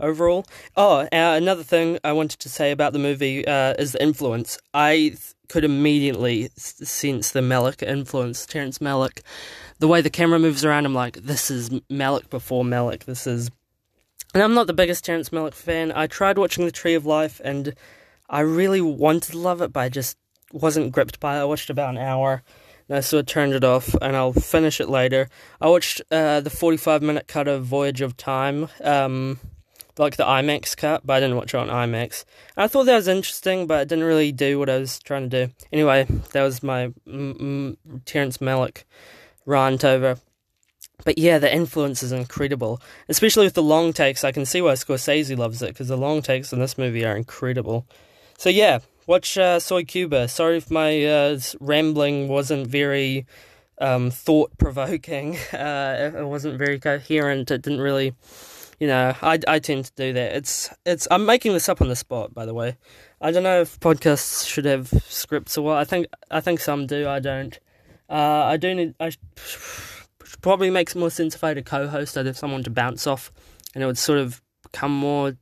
Overall, 0.00 0.46
oh, 0.78 1.00
uh, 1.00 1.06
another 1.12 1.62
thing 1.62 1.98
I 2.02 2.12
wanted 2.12 2.40
to 2.40 2.48
say 2.48 2.70
about 2.70 2.94
the 2.94 2.98
movie 2.98 3.46
uh, 3.46 3.74
is 3.78 3.92
the 3.92 4.02
influence. 4.02 4.58
I 4.72 4.92
th- 4.92 5.34
could 5.50 5.62
immediately 5.62 6.48
sense 6.56 7.32
the 7.32 7.40
Malick 7.40 7.86
influence, 7.86 8.46
Terrence 8.46 8.78
Malick. 8.78 9.20
The 9.78 9.88
way 9.88 10.00
the 10.00 10.08
camera 10.08 10.38
moves 10.38 10.64
around, 10.64 10.86
I'm 10.86 10.94
like, 10.94 11.16
this 11.16 11.50
is 11.50 11.68
Malick 11.90 12.30
before 12.30 12.64
Malick. 12.64 13.04
This 13.04 13.26
is 13.26 13.50
and 14.32 14.42
I'm 14.42 14.54
not 14.54 14.68
the 14.68 14.72
biggest 14.72 15.04
Terrence 15.04 15.30
Malick 15.30 15.54
fan. 15.54 15.92
I 15.92 16.06
tried 16.06 16.38
watching 16.38 16.64
The 16.64 16.70
Tree 16.70 16.94
of 16.94 17.04
Life, 17.04 17.40
and 17.44 17.74
I 18.28 18.40
really 18.40 18.80
wanted 18.80 19.32
to 19.32 19.38
love 19.38 19.60
it, 19.60 19.72
but 19.72 19.80
I 19.80 19.88
just 19.88 20.16
wasn't 20.52 20.92
gripped 20.92 21.18
by 21.18 21.36
it. 21.36 21.40
I 21.40 21.44
watched 21.44 21.68
about 21.68 21.90
an 21.90 21.98
hour, 21.98 22.42
and 22.90 22.98
I 22.98 23.22
turned 23.22 23.54
it 23.54 23.62
off, 23.62 23.94
and 24.02 24.16
I'll 24.16 24.32
finish 24.32 24.80
it 24.80 24.88
later. 24.88 25.28
I 25.60 25.68
watched 25.68 26.02
uh, 26.10 26.40
the 26.40 26.50
45 26.50 27.02
minute 27.02 27.28
cut 27.28 27.46
of 27.46 27.64
Voyage 27.64 28.00
of 28.00 28.16
Time, 28.16 28.68
um, 28.82 29.38
like 29.96 30.16
the 30.16 30.24
IMAX 30.24 30.76
cut, 30.76 31.06
but 31.06 31.14
I 31.14 31.20
didn't 31.20 31.36
watch 31.36 31.54
it 31.54 31.58
on 31.58 31.68
IMAX. 31.68 32.24
I 32.56 32.66
thought 32.66 32.86
that 32.86 32.96
was 32.96 33.06
interesting, 33.06 33.68
but 33.68 33.82
it 33.82 33.88
didn't 33.88 34.04
really 34.04 34.32
do 34.32 34.58
what 34.58 34.68
I 34.68 34.78
was 34.78 34.98
trying 34.98 35.30
to 35.30 35.46
do. 35.46 35.52
Anyway, 35.72 36.04
that 36.32 36.42
was 36.42 36.64
my 36.64 36.92
Terrence 37.06 38.38
Malick 38.38 38.82
rant 39.46 39.84
over. 39.84 40.16
But 41.04 41.16
yeah, 41.16 41.38
the 41.38 41.52
influence 41.54 42.02
is 42.02 42.10
incredible, 42.10 42.82
especially 43.08 43.46
with 43.46 43.54
the 43.54 43.62
long 43.62 43.92
takes. 43.92 44.24
I 44.24 44.32
can 44.32 44.44
see 44.44 44.60
why 44.60 44.72
Scorsese 44.72 45.36
loves 45.38 45.62
it 45.62 45.68
because 45.68 45.88
the 45.88 45.96
long 45.96 46.22
takes 46.22 46.52
in 46.52 46.58
this 46.58 46.76
movie 46.76 47.04
are 47.04 47.16
incredible. 47.16 47.86
So 48.36 48.48
yeah, 48.48 48.80
watch 49.10 49.36
uh, 49.36 49.58
Soy 49.58 49.82
Cuba. 49.82 50.28
Sorry 50.28 50.56
if 50.56 50.70
my 50.70 51.04
uh, 51.04 51.40
rambling 51.58 52.28
wasn't 52.28 52.68
very 52.68 53.26
um, 53.80 54.10
thought 54.10 54.56
provoking. 54.56 55.36
Uh, 55.52 56.12
it 56.14 56.26
wasn't 56.26 56.56
very 56.56 56.78
coherent. 56.78 57.50
It 57.50 57.62
didn't 57.62 57.80
really, 57.80 58.14
you 58.78 58.86
know, 58.86 59.14
I, 59.20 59.40
I 59.48 59.58
tend 59.58 59.86
to 59.86 59.92
do 59.96 60.12
that. 60.12 60.36
It's 60.36 60.70
it's. 60.86 61.08
I'm 61.10 61.26
making 61.26 61.52
this 61.52 61.68
up 61.68 61.82
on 61.82 61.88
the 61.88 61.96
spot, 61.96 62.32
by 62.32 62.46
the 62.46 62.54
way. 62.54 62.78
I 63.20 63.32
don't 63.32 63.42
know 63.42 63.60
if 63.60 63.80
podcasts 63.80 64.46
should 64.46 64.64
have 64.64 64.88
scripts 65.08 65.58
or 65.58 65.62
what. 65.62 65.76
I 65.78 65.84
think 65.84 66.06
I 66.30 66.40
think 66.40 66.60
some 66.60 66.86
do. 66.86 67.08
I 67.08 67.18
don't. 67.18 67.58
Uh, 68.08 68.44
I 68.54 68.56
do 68.56 68.74
need. 68.74 68.94
I 69.00 69.10
probably 70.40 70.70
makes 70.70 70.94
more 70.94 71.10
sense 71.10 71.34
if 71.34 71.42
I 71.42 71.48
had 71.48 71.58
a 71.58 71.62
co-host. 71.62 72.16
I'd 72.16 72.26
have 72.26 72.38
someone 72.38 72.62
to 72.62 72.70
bounce 72.70 73.06
off, 73.08 73.32
and 73.74 73.82
it 73.82 73.86
would 73.86 73.98
sort 73.98 74.20
of 74.20 74.40
become 74.62 74.94
more 74.94 75.36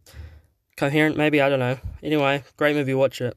coherent. 0.76 1.16
Maybe 1.16 1.40
I 1.42 1.50
don't 1.50 1.60
know. 1.60 1.78
Anyway, 2.02 2.44
great 2.56 2.75
movie. 2.75 2.94
Watch 2.94 3.20
it. 3.20 3.37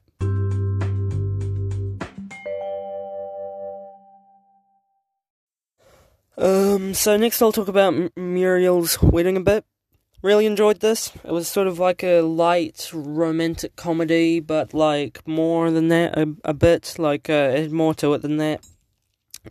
Um. 6.42 6.96
So 6.96 7.18
next, 7.18 7.40
I'll 7.40 7.52
talk 7.52 7.68
about 7.68 7.94
M- 7.94 8.10
Muriel's 8.16 9.00
wedding 9.00 9.38
a 9.38 9.42
bit. 9.42 9.64
Really 10.24 10.48
enjoyed 10.48 10.80
this. 10.80 11.12
It 11.24 11.32
was 11.32 11.48
sort 11.48 11.68
of 11.68 11.78
like 11.78 12.04
a 12.04 12.22
light 12.22 12.90
romantic 12.94 13.76
comedy, 13.76 14.40
but 14.40 14.74
like 14.74 15.28
more 15.28 15.70
than 15.70 15.90
that, 15.90 16.18
a, 16.18 16.34
a 16.44 16.56
bit 16.56 16.96
like 16.98 17.30
uh, 17.30 17.54
it 17.54 17.60
had 17.60 17.72
more 17.72 17.94
to 17.96 18.16
it 18.16 18.24
than 18.24 18.38
that. 18.38 18.66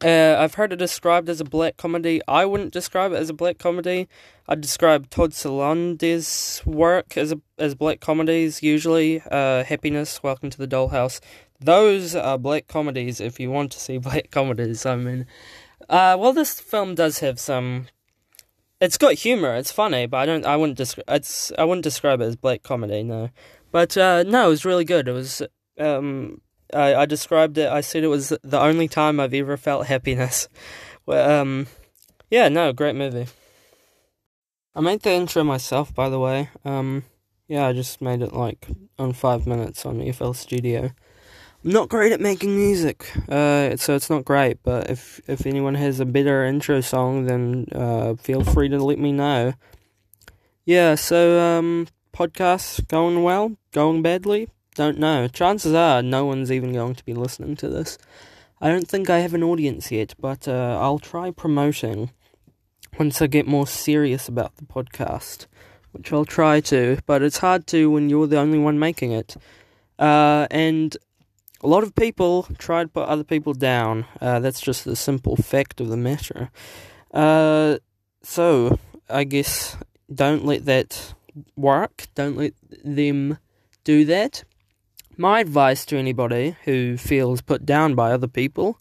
Uh, 0.02 0.36
I've 0.36 0.54
heard 0.54 0.72
it 0.72 0.76
described 0.76 1.28
as 1.28 1.40
a 1.40 1.44
black 1.44 1.76
comedy. 1.76 2.20
I 2.26 2.44
wouldn't 2.44 2.72
describe 2.72 3.12
it 3.12 3.16
as 3.16 3.30
a 3.30 3.34
black 3.34 3.58
comedy. 3.58 4.08
I'd 4.48 4.60
describe 4.60 5.10
Todd 5.10 5.30
Solondz's 5.30 6.60
work 6.66 7.16
as 7.16 7.30
a, 7.30 7.40
as 7.56 7.76
black 7.76 8.00
comedies. 8.00 8.64
Usually, 8.64 9.22
uh, 9.30 9.62
Happiness, 9.62 10.24
Welcome 10.24 10.50
to 10.50 10.58
the 10.58 10.66
Dollhouse. 10.66 11.20
Those 11.60 12.16
are 12.16 12.36
black 12.36 12.66
comedies. 12.66 13.20
If 13.20 13.38
you 13.38 13.50
want 13.52 13.70
to 13.72 13.78
see 13.78 13.98
black 13.98 14.32
comedies, 14.32 14.84
I 14.86 14.96
mean, 14.96 15.26
uh, 15.88 16.16
well, 16.18 16.32
this 16.32 16.60
film 16.60 16.94
does 16.94 17.20
have 17.20 17.38
some. 17.38 17.86
It's 18.80 18.98
got 18.98 19.14
humor. 19.14 19.54
It's 19.56 19.72
funny, 19.72 20.06
but 20.06 20.18
I 20.18 20.26
don't. 20.26 20.46
I 20.46 20.56
wouldn't 20.56 20.78
describe. 20.78 21.04
It's. 21.08 21.52
I 21.58 21.64
wouldn't 21.64 21.84
describe 21.84 22.20
it 22.20 22.24
as 22.24 22.36
black 22.36 22.62
comedy. 22.62 23.02
No, 23.02 23.30
but 23.72 23.96
uh, 23.96 24.24
no, 24.24 24.46
it 24.46 24.50
was 24.50 24.64
really 24.64 24.84
good. 24.84 25.08
It 25.08 25.12
was. 25.12 25.42
Um, 25.78 26.40
I, 26.72 26.94
I 26.94 27.06
described 27.06 27.58
it. 27.58 27.68
I 27.70 27.80
said 27.80 28.04
it 28.04 28.08
was 28.08 28.32
the 28.42 28.60
only 28.60 28.88
time 28.88 29.18
I've 29.18 29.34
ever 29.34 29.56
felt 29.56 29.86
happiness. 29.86 30.48
Well, 31.06 31.40
um, 31.40 31.66
yeah, 32.30 32.48
no, 32.48 32.72
great 32.72 32.94
movie. 32.94 33.26
I 34.76 34.80
made 34.80 35.00
the 35.00 35.10
intro 35.12 35.42
myself, 35.42 35.92
by 35.92 36.08
the 36.08 36.20
way. 36.20 36.50
Um, 36.64 37.04
yeah, 37.48 37.66
I 37.66 37.72
just 37.72 38.00
made 38.00 38.22
it 38.22 38.32
like 38.32 38.68
on 38.98 39.12
five 39.14 39.46
minutes 39.46 39.84
on 39.84 40.12
FL 40.12 40.32
Studio. 40.32 40.90
I'm 41.62 41.72
not 41.72 41.90
great 41.90 42.12
at 42.12 42.22
making 42.22 42.56
music, 42.56 43.12
uh, 43.28 43.76
so 43.76 43.94
it's 43.94 44.08
not 44.08 44.24
great. 44.24 44.62
But 44.62 44.88
if 44.88 45.20
if 45.26 45.44
anyone 45.44 45.74
has 45.74 46.00
a 46.00 46.06
better 46.06 46.42
intro 46.42 46.80
song, 46.80 47.26
then 47.26 47.66
uh, 47.72 48.14
feel 48.14 48.42
free 48.42 48.70
to 48.70 48.82
let 48.82 48.98
me 48.98 49.12
know. 49.12 49.52
Yeah, 50.64 50.94
so 50.94 51.38
um, 51.38 51.88
podcast 52.14 52.88
going 52.88 53.22
well, 53.22 53.56
going 53.72 54.00
badly, 54.00 54.48
don't 54.74 54.98
know. 54.98 55.28
Chances 55.28 55.74
are 55.74 56.02
no 56.02 56.24
one's 56.24 56.50
even 56.50 56.72
going 56.72 56.94
to 56.94 57.04
be 57.04 57.12
listening 57.12 57.56
to 57.56 57.68
this. 57.68 57.98
I 58.58 58.68
don't 58.70 58.88
think 58.88 59.10
I 59.10 59.18
have 59.18 59.34
an 59.34 59.42
audience 59.42 59.90
yet, 59.90 60.14
but 60.18 60.48
uh, 60.48 60.78
I'll 60.80 60.98
try 60.98 61.30
promoting 61.30 62.10
once 62.98 63.20
I 63.20 63.26
get 63.26 63.46
more 63.46 63.66
serious 63.66 64.28
about 64.28 64.56
the 64.56 64.64
podcast, 64.64 65.46
which 65.92 66.10
I'll 66.10 66.24
try 66.24 66.60
to, 66.60 66.98
but 67.04 67.20
it's 67.20 67.38
hard 67.38 67.66
to 67.68 67.90
when 67.90 68.08
you're 68.08 68.26
the 68.26 68.38
only 68.38 68.58
one 68.58 68.78
making 68.78 69.12
it. 69.12 69.36
Uh, 69.98 70.46
and 70.50 70.96
a 71.62 71.68
lot 71.68 71.82
of 71.82 71.94
people 71.94 72.46
try 72.58 72.82
to 72.82 72.88
put 72.88 73.08
other 73.08 73.24
people 73.24 73.52
down. 73.52 74.06
Uh, 74.20 74.40
that's 74.40 74.60
just 74.60 74.84
the 74.84 74.96
simple 74.96 75.36
fact 75.36 75.80
of 75.80 75.88
the 75.88 75.96
matter. 75.96 76.50
Uh, 77.12 77.78
so, 78.22 78.78
I 79.08 79.24
guess 79.24 79.76
don't 80.12 80.44
let 80.44 80.64
that 80.66 81.14
work. 81.56 82.06
Don't 82.14 82.36
let 82.36 82.54
them 82.84 83.38
do 83.84 84.04
that. 84.06 84.44
My 85.16 85.40
advice 85.40 85.84
to 85.86 85.96
anybody 85.96 86.56
who 86.64 86.96
feels 86.96 87.42
put 87.42 87.66
down 87.66 87.94
by 87.94 88.12
other 88.12 88.28
people 88.28 88.78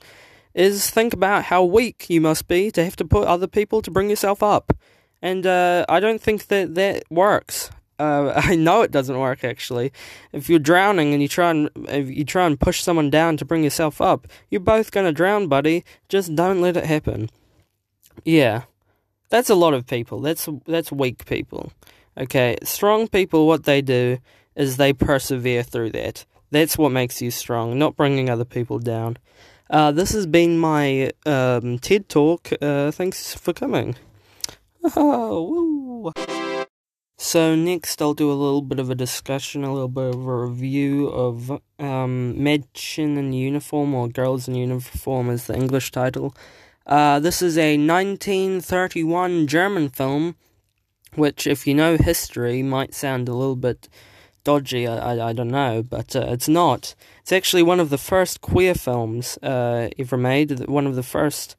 is 0.54 0.90
think 0.90 1.14
about 1.14 1.46
how 1.46 1.64
weak 1.64 2.10
you 2.10 2.22
must 2.22 2.48
be 2.48 2.72
to 2.72 2.84
have 2.84 2.96
to 2.98 3.06
put 3.06 3.28
other 3.28 3.48
people 3.48 3.82
to 3.82 3.92
bring 3.92 4.10
yourself 4.10 4.42
up. 4.42 4.74
And 5.22 5.46
uh, 5.46 5.86
I 5.90 6.00
don't 6.00 6.22
think 6.22 6.48
that 6.48 6.76
that 6.76 7.04
works. 7.10 7.72
Uh, 8.00 8.34
I 8.44 8.56
know 8.56 8.82
it 8.82 8.92
doesn't 8.92 9.18
work 9.18 9.44
actually. 9.44 9.92
If 10.32 10.50
you're 10.50 10.60
drowning 10.60 11.14
and 11.14 11.22
you 11.22 11.28
try 11.28 11.52
and 11.52 11.70
if 11.90 12.10
you 12.10 12.26
try 12.26 12.46
and 12.46 12.60
push 12.60 12.82
someone 12.82 13.10
down 13.10 13.38
to 13.38 13.46
bring 13.46 13.64
yourself 13.64 14.02
up, 14.02 14.28
you're 14.50 14.62
both 14.62 14.92
gonna 14.92 15.12
drown, 15.12 15.48
buddy. 15.48 15.84
Just 16.08 16.36
don't 16.36 16.62
let 16.62 16.78
it 16.78 16.86
happen. 16.86 17.30
Yeah, 18.24 18.64
that's 19.30 19.50
a 19.50 19.56
lot 19.56 19.74
of 19.74 19.86
people. 19.86 20.20
That's 20.22 20.48
that's 20.66 20.92
weak 20.92 21.26
people. 21.26 21.72
Okay, 22.18 22.58
strong 22.64 23.08
people. 23.08 23.48
What 23.48 23.66
they 23.66 23.82
do 23.82 24.18
is 24.56 24.78
they 24.78 24.94
persevere 24.94 25.64
through 25.64 25.92
that. 25.92 26.26
That's 26.52 26.78
what 26.78 26.92
makes 26.92 27.22
you 27.22 27.32
strong, 27.32 27.78
not 27.78 27.96
bringing 27.96 28.30
other 28.30 28.46
people 28.46 28.80
down. 28.80 29.18
Uh, 29.70 29.92
this 29.92 30.12
has 30.14 30.26
been 30.26 30.58
my 30.58 31.12
um, 31.26 31.78
TED 31.78 32.10
Talk. 32.10 32.50
Uh, 32.60 32.92
thanks 32.92 33.36
for 33.36 33.54
coming. 33.54 33.96
Oh, 34.96 36.14
so 37.22 37.54
next 37.54 38.02
I'll 38.02 38.14
do 38.14 38.32
a 38.32 38.34
little 38.34 38.62
bit 38.62 38.80
of 38.80 38.90
a 38.90 38.96
discussion, 38.96 39.66
a 39.66 39.74
little 39.74 39.90
bit 39.90 40.16
of 40.16 40.26
a 40.26 40.36
review 40.46 41.10
of 41.10 41.52
um, 41.78 42.36
Mädchen 42.38 43.18
in 43.18 43.34
Uniform 43.34 43.94
or 43.94 44.08
Girls 44.08 44.48
in 44.48 44.56
Uniform 44.56 45.30
is 45.30 45.46
the 45.46 45.54
English 45.54 45.92
title. 45.92 46.34
Uh, 46.88 47.20
this 47.20 47.42
is 47.42 47.58
a 47.58 47.78
1931 47.78 49.48
German 49.48 49.90
film, 49.90 50.38
which, 51.16 51.46
if 51.46 51.68
you 51.68 51.76
know 51.76 51.98
history, 51.98 52.64
might 52.64 52.94
sound 52.94 53.28
a 53.28 53.34
little 53.34 53.58
bit 53.58 53.90
dodgy. 54.46 54.88
I, 54.88 55.16
I, 55.16 55.30
I 55.30 55.34
don't 55.34 55.50
know, 55.50 55.84
but 55.84 56.16
uh, 56.16 56.26
it's 56.30 56.48
not. 56.48 56.96
It's 57.22 57.34
actually 57.34 57.64
one 57.64 57.82
of 57.82 57.90
the 57.90 57.98
first 57.98 58.40
queer 58.40 58.74
films 58.74 59.38
uh, 59.44 59.90
ever 60.00 60.16
made. 60.16 60.70
One 60.70 60.88
of 60.88 60.96
the 60.96 61.04
first 61.04 61.58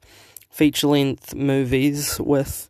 feature 0.49 0.87
length 0.87 1.35
movies 1.35 2.19
with 2.19 2.67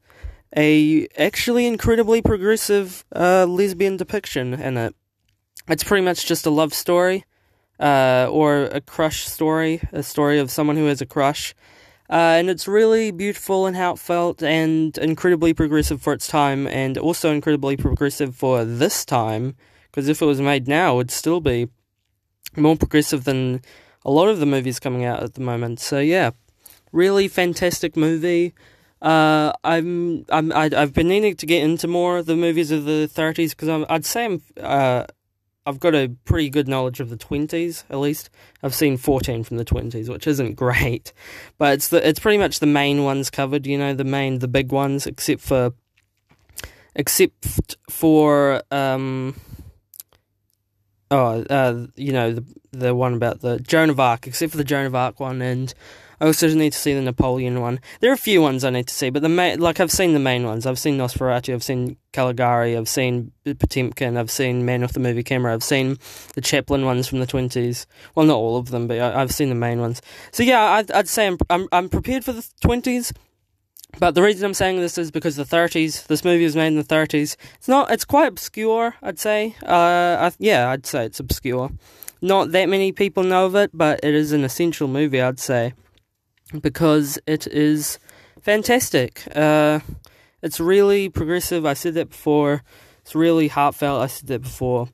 a 0.55 1.07
actually 1.17 1.65
incredibly 1.65 2.21
progressive 2.21 3.05
uh, 3.15 3.45
lesbian 3.45 3.97
depiction 3.97 4.53
in 4.53 4.77
it. 4.77 4.95
It's 5.67 5.83
pretty 5.83 6.03
much 6.03 6.25
just 6.25 6.45
a 6.45 6.49
love 6.49 6.73
story, 6.73 7.25
uh, 7.79 8.27
or 8.29 8.63
a 8.65 8.81
crush 8.81 9.25
story, 9.25 9.81
a 9.91 10.03
story 10.03 10.39
of 10.39 10.51
someone 10.51 10.75
who 10.75 10.85
has 10.85 11.01
a 11.01 11.05
crush. 11.05 11.53
Uh, 12.09 12.35
and 12.37 12.49
it's 12.49 12.67
really 12.67 13.11
beautiful 13.11 13.65
and 13.65 13.77
how 13.77 13.93
it 13.93 13.99
felt, 13.99 14.43
and 14.43 14.97
incredibly 14.97 15.53
progressive 15.53 16.01
for 16.01 16.11
its 16.11 16.27
time, 16.27 16.67
and 16.67 16.97
also 16.97 17.31
incredibly 17.31 17.77
progressive 17.77 18.35
for 18.35 18.65
this 18.65 19.05
time 19.05 19.55
because 19.91 20.07
if 20.07 20.21
it 20.21 20.25
was 20.25 20.39
made 20.39 20.67
now, 20.67 20.93
it 20.93 20.97
would 20.97 21.11
still 21.11 21.41
be 21.41 21.67
more 22.55 22.77
progressive 22.77 23.25
than 23.25 23.61
a 24.05 24.11
lot 24.11 24.29
of 24.29 24.39
the 24.39 24.45
movies 24.45 24.79
coming 24.79 25.03
out 25.03 25.21
at 25.21 25.33
the 25.33 25.41
moment. 25.41 25.79
So 25.79 25.99
yeah, 25.99 26.31
really 26.91 27.27
fantastic 27.27 27.97
movie. 27.97 28.53
Uh, 29.01 29.51
I'm 29.63 30.25
I'm 30.29 30.51
I, 30.51 30.69
have 30.71 30.93
been 30.93 31.07
needing 31.07 31.35
to 31.35 31.45
get 31.45 31.63
into 31.63 31.87
more 31.87 32.19
of 32.19 32.27
the 32.27 32.35
movies 32.35 32.69
of 32.69 32.85
the 32.85 33.09
30s 33.11 33.49
because 33.49 33.85
I'd 33.89 34.05
say 34.05 34.25
I'm 34.25 34.41
uh 34.61 35.05
I've 35.65 35.79
got 35.79 35.95
a 35.95 36.09
pretty 36.25 36.49
good 36.49 36.67
knowledge 36.67 36.99
of 36.99 37.09
the 37.09 37.17
20s 37.17 37.83
at 37.89 37.97
least. 37.97 38.29
I've 38.63 38.75
seen 38.75 38.97
14 38.97 39.43
from 39.43 39.57
the 39.57 39.65
20s, 39.65 40.09
which 40.09 40.27
isn't 40.27 40.55
great, 40.55 41.13
but 41.57 41.73
it's 41.73 41.87
the 41.87 42.07
it's 42.07 42.19
pretty 42.19 42.37
much 42.37 42.59
the 42.59 42.67
main 42.67 43.03
ones 43.03 43.31
covered. 43.31 43.65
You 43.65 43.77
know, 43.77 43.93
the 43.93 44.03
main 44.03 44.39
the 44.39 44.47
big 44.47 44.71
ones, 44.71 45.07
except 45.07 45.41
for 45.41 45.73
except 46.95 47.77
for 47.89 48.61
um 48.69 49.35
Oh, 51.11 51.43
uh, 51.49 51.87
you 51.95 52.13
know 52.13 52.31
the 52.31 52.45
the 52.71 52.95
one 52.95 53.13
about 53.13 53.41
the 53.41 53.59
Joan 53.59 53.89
of 53.89 53.99
Arc, 53.99 54.27
except 54.27 54.51
for 54.51 54.57
the 54.57 54.63
Joan 54.63 54.85
of 54.85 54.95
Arc 54.95 55.19
one, 55.19 55.41
and 55.41 55.73
I 56.21 56.25
also 56.25 56.47
need 56.53 56.71
to 56.71 56.79
see 56.79 56.93
the 56.93 57.01
Napoleon 57.01 57.59
one. 57.59 57.81
There 57.99 58.11
are 58.11 58.13
a 58.13 58.17
few 58.17 58.41
ones 58.41 58.63
I 58.63 58.69
need 58.69 58.87
to 58.87 58.93
see, 58.93 59.09
but 59.09 59.21
the 59.21 59.27
main, 59.27 59.59
like 59.59 59.81
I've 59.81 59.91
seen 59.91 60.13
the 60.13 60.19
main 60.19 60.45
ones. 60.45 60.65
I've 60.65 60.79
seen 60.79 60.97
Nosferatu, 60.97 61.53
I've 61.53 61.63
seen 61.63 61.97
Caligari, 62.13 62.77
I've 62.77 62.87
seen 62.87 63.33
Potemkin, 63.43 64.15
I've 64.15 64.31
seen 64.31 64.63
Man 64.65 64.81
with 64.81 64.93
the 64.93 65.01
Movie 65.01 65.23
Camera, 65.23 65.53
I've 65.53 65.63
seen 65.63 65.97
the 66.35 66.41
Chaplin 66.41 66.85
ones 66.85 67.09
from 67.09 67.19
the 67.19 67.27
twenties. 67.27 67.87
Well, 68.15 68.25
not 68.25 68.37
all 68.37 68.55
of 68.55 68.69
them, 68.69 68.87
but 68.87 68.99
I, 68.99 69.19
have 69.19 69.33
seen 69.33 69.49
the 69.49 69.55
main 69.55 69.81
ones. 69.81 70.01
So 70.31 70.43
yeah, 70.43 70.61
I'd, 70.61 70.91
I'd 70.91 71.09
say 71.09 71.27
I'm, 71.27 71.37
I'm 71.49 71.67
I'm 71.73 71.89
prepared 71.89 72.23
for 72.23 72.31
the 72.31 72.47
twenties. 72.61 73.11
But 73.99 74.15
the 74.15 74.21
reason 74.21 74.45
I'm 74.45 74.53
saying 74.53 74.79
this 74.79 74.97
is 74.97 75.11
because 75.11 75.35
the 75.35 75.43
30s. 75.43 76.07
This 76.07 76.23
movie 76.23 76.43
was 76.43 76.55
made 76.55 76.67
in 76.67 76.75
the 76.75 76.83
30s. 76.83 77.35
It's 77.55 77.67
not. 77.67 77.91
It's 77.91 78.05
quite 78.05 78.27
obscure. 78.27 78.95
I'd 79.01 79.19
say. 79.19 79.55
Uh, 79.63 80.29
I, 80.29 80.31
yeah, 80.39 80.69
I'd 80.69 80.85
say 80.85 81.05
it's 81.05 81.19
obscure. 81.19 81.71
Not 82.21 82.51
that 82.51 82.69
many 82.69 82.91
people 82.91 83.23
know 83.23 83.45
of 83.45 83.55
it, 83.55 83.71
but 83.73 83.99
it 84.03 84.13
is 84.13 84.31
an 84.31 84.43
essential 84.43 84.87
movie. 84.87 85.21
I'd 85.21 85.39
say 85.39 85.73
because 86.59 87.19
it 87.25 87.47
is 87.47 87.99
fantastic. 88.41 89.23
Uh, 89.35 89.79
it's 90.41 90.59
really 90.59 91.09
progressive. 91.09 91.65
I 91.65 91.73
said 91.73 91.93
that 91.95 92.09
before. 92.09 92.63
It's 93.01 93.15
really 93.15 93.47
heartfelt. 93.47 94.01
I 94.01 94.07
said 94.07 94.27
that 94.27 94.41
before, 94.41 94.89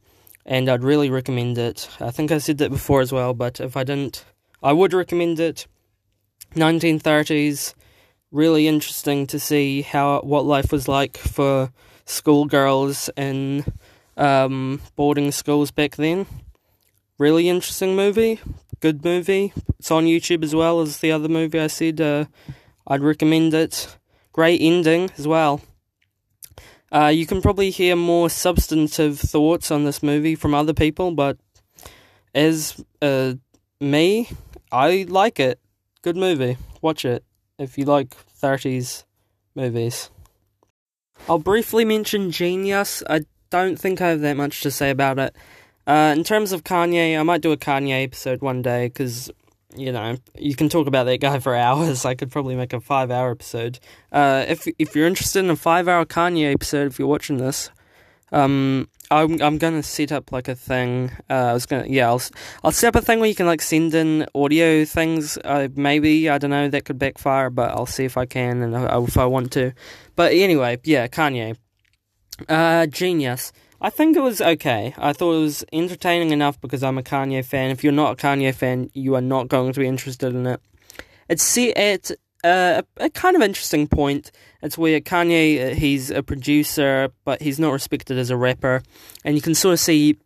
and 0.46 0.70
I'd 0.70 0.84
really 0.84 1.10
recommend 1.10 1.58
it. 1.58 1.90
I 2.00 2.12
think 2.12 2.32
I 2.32 2.38
said 2.38 2.58
that 2.60 2.72
before 2.72 3.02
as 3.02 3.12
well, 3.12 3.34
but 3.34 3.60
if 3.60 3.76
I 3.76 3.84
didn't, 3.84 4.26
I 4.62 4.74
would 4.74 4.94
recommend 4.94 5.40
it. 5.40 5.68
1930s 6.56 7.74
really 8.32 8.68
interesting 8.68 9.26
to 9.28 9.40
see 9.40 9.82
how 9.82 10.22
what 10.22 10.46
life 10.46 10.72
was 10.72 10.88
like 10.88 11.18
for 11.18 11.72
schoolgirls 12.06 13.10
in 13.16 13.66
um, 14.16 14.82
boarding 14.96 15.32
schools 15.32 15.72
back 15.72 15.96
then. 15.96 16.26
Really 17.18 17.50
interesting 17.50 17.96
movie, 17.96 18.40
good 18.80 19.04
movie. 19.04 19.54
It's 19.80 19.92
on 19.92 20.06
YouTube 20.06 20.44
as 20.44 20.54
well 20.54 20.82
as 20.82 21.00
the 21.00 21.12
other 21.12 21.30
movie 21.30 21.60
I 21.60 21.68
said. 21.68 22.00
Uh, 22.00 22.26
I'd 22.86 23.02
recommend 23.02 23.54
it. 23.54 23.98
Great 24.34 24.62
ending 24.62 25.10
as 25.18 25.28
well. 25.28 25.62
Uh, 26.92 27.08
you 27.08 27.26
can 27.26 27.42
probably 27.42 27.70
hear 27.70 27.96
more 27.96 28.30
substantive 28.30 29.20
thoughts 29.20 29.72
on 29.72 29.84
this 29.84 30.02
movie 30.02 30.36
from 30.36 30.54
other 30.54 30.74
people, 30.74 31.12
but 31.12 31.38
as 32.34 32.82
uh, 33.02 33.34
me, 33.82 34.30
I 34.72 35.06
like 35.10 35.40
it. 35.40 35.60
Good 36.02 36.16
movie. 36.16 36.58
Watch 36.82 37.04
it 37.04 37.27
if 37.58 37.78
you 37.78 37.86
like 37.86 38.16
30s 38.42 39.04
movies. 39.56 40.10
I'll 41.28 41.40
briefly 41.40 41.84
mention 41.86 42.32
Genius. 42.32 43.04
I 43.10 43.22
don't 43.50 43.78
think 43.78 44.02
I 44.02 44.10
have 44.10 44.22
that 44.22 44.38
much 44.38 44.62
to 44.62 44.72
say 44.72 44.90
about 44.90 45.20
it. 45.20 45.36
Uh, 45.86 46.14
in 46.16 46.24
terms 46.24 46.52
of 46.52 46.64
Kanye, 46.64 47.18
I 47.18 47.24
might 47.24 47.42
do 47.42 47.52
a 47.52 47.58
Kanye 47.58 48.04
episode 48.04 48.42
one 48.42 48.62
day 48.62 48.88
because, 48.88 49.32
you 49.76 49.92
know, 49.92 50.18
you 50.38 50.54
can 50.54 50.70
talk 50.70 50.86
about 50.86 51.06
that 51.06 51.22
guy 51.22 51.40
for 51.40 51.56
hours. 51.56 52.06
I 52.06 52.14
could 52.14 52.32
probably 52.32 52.56
make 52.56 52.74
a 52.74 52.80
five 52.80 53.10
hour 53.10 53.32
episode. 53.32 53.80
Uh, 54.12 54.46
if 54.48 54.68
if 54.78 54.96
you're 54.96 55.08
interested 55.08 55.40
in 55.40 55.50
a 55.50 55.56
five 55.56 55.88
hour 55.88 56.06
Kanye 56.06 56.54
episode, 56.54 56.88
if 56.88 57.00
you're 57.00 57.08
watching 57.08 57.38
this, 57.38 57.70
um, 58.32 58.90
I'm 59.10 59.42
I'm 59.42 59.58
gonna 59.58 59.84
set 59.84 60.12
up 60.12 60.32
like 60.32 60.48
a 60.48 60.56
thing. 60.56 61.12
Uh, 61.30 61.34
I 61.34 61.54
was 61.54 61.66
gonna 61.66 61.86
yeah 61.88 62.08
I'll 62.08 62.22
I'll 62.64 62.72
set 62.72 62.90
up 62.90 63.02
a 63.02 63.06
thing 63.06 63.20
where 63.20 63.30
you 63.30 63.36
can 63.36 63.46
like 63.46 63.62
send 63.62 63.94
in 63.94 64.26
audio 64.36 64.84
things. 64.86 65.38
Uh, 65.44 65.70
maybe 65.76 66.30
I 66.30 66.38
don't 66.38 66.50
know 66.50 66.68
that 66.70 66.86
could 66.86 67.00
backfire, 67.00 67.50
but 67.50 67.72
I'll 67.72 67.86
see 67.86 68.06
if 68.06 68.18
I 68.18 68.26
can 68.26 68.62
and 68.62 68.76
if 69.08 69.18
I 69.18 69.26
want 69.26 69.52
to. 69.54 69.74
But 70.16 70.34
anyway, 70.34 70.80
yeah, 70.84 71.08
Kanye, 71.08 71.58
uh, 72.50 72.88
genius. 72.88 73.54
I 73.80 73.92
think 73.92 74.18
it 74.18 74.22
was 74.22 74.42
okay. 74.42 74.94
I 74.98 75.14
thought 75.14 75.36
it 75.36 75.42
was 75.42 75.64
entertaining 75.72 76.32
enough 76.32 76.60
because 76.60 76.82
I'm 76.84 76.98
a 76.98 77.04
Kanye 77.04 77.46
fan. 77.46 77.70
If 77.70 77.84
you're 77.84 77.94
not 77.94 78.14
a 78.14 78.16
Kanye 78.16 78.54
fan, 78.54 78.90
you 78.94 79.16
are 79.16 79.22
not 79.22 79.50
going 79.50 79.72
to 79.74 79.80
be 79.80 79.88
interested 79.88 80.34
in 80.34 80.48
it. 80.48 80.60
It's 81.30 81.44
set 81.44 81.78
at 81.78 82.12
uh, 82.44 82.82
a, 83.00 83.06
a 83.06 83.10
kind 83.12 83.36
of 83.36 83.42
interesting 83.42 83.88
point. 83.88 84.32
It's 84.68 84.78
where 84.78 85.00
Kanye, 85.00 85.72
uh, 85.72 85.76
he's 85.76 86.12
a 86.12 86.22
producer, 86.22 87.10
but 87.24 87.42
he's 87.42 87.58
not 87.58 87.72
respected 87.72 88.18
as 88.18 88.30
a 88.30 88.36
rapper, 88.36 88.84
and 89.24 89.36
you 89.36 89.42
can 89.42 89.56
sort 89.56 89.74
of 89.74 89.80
see 89.80 90.18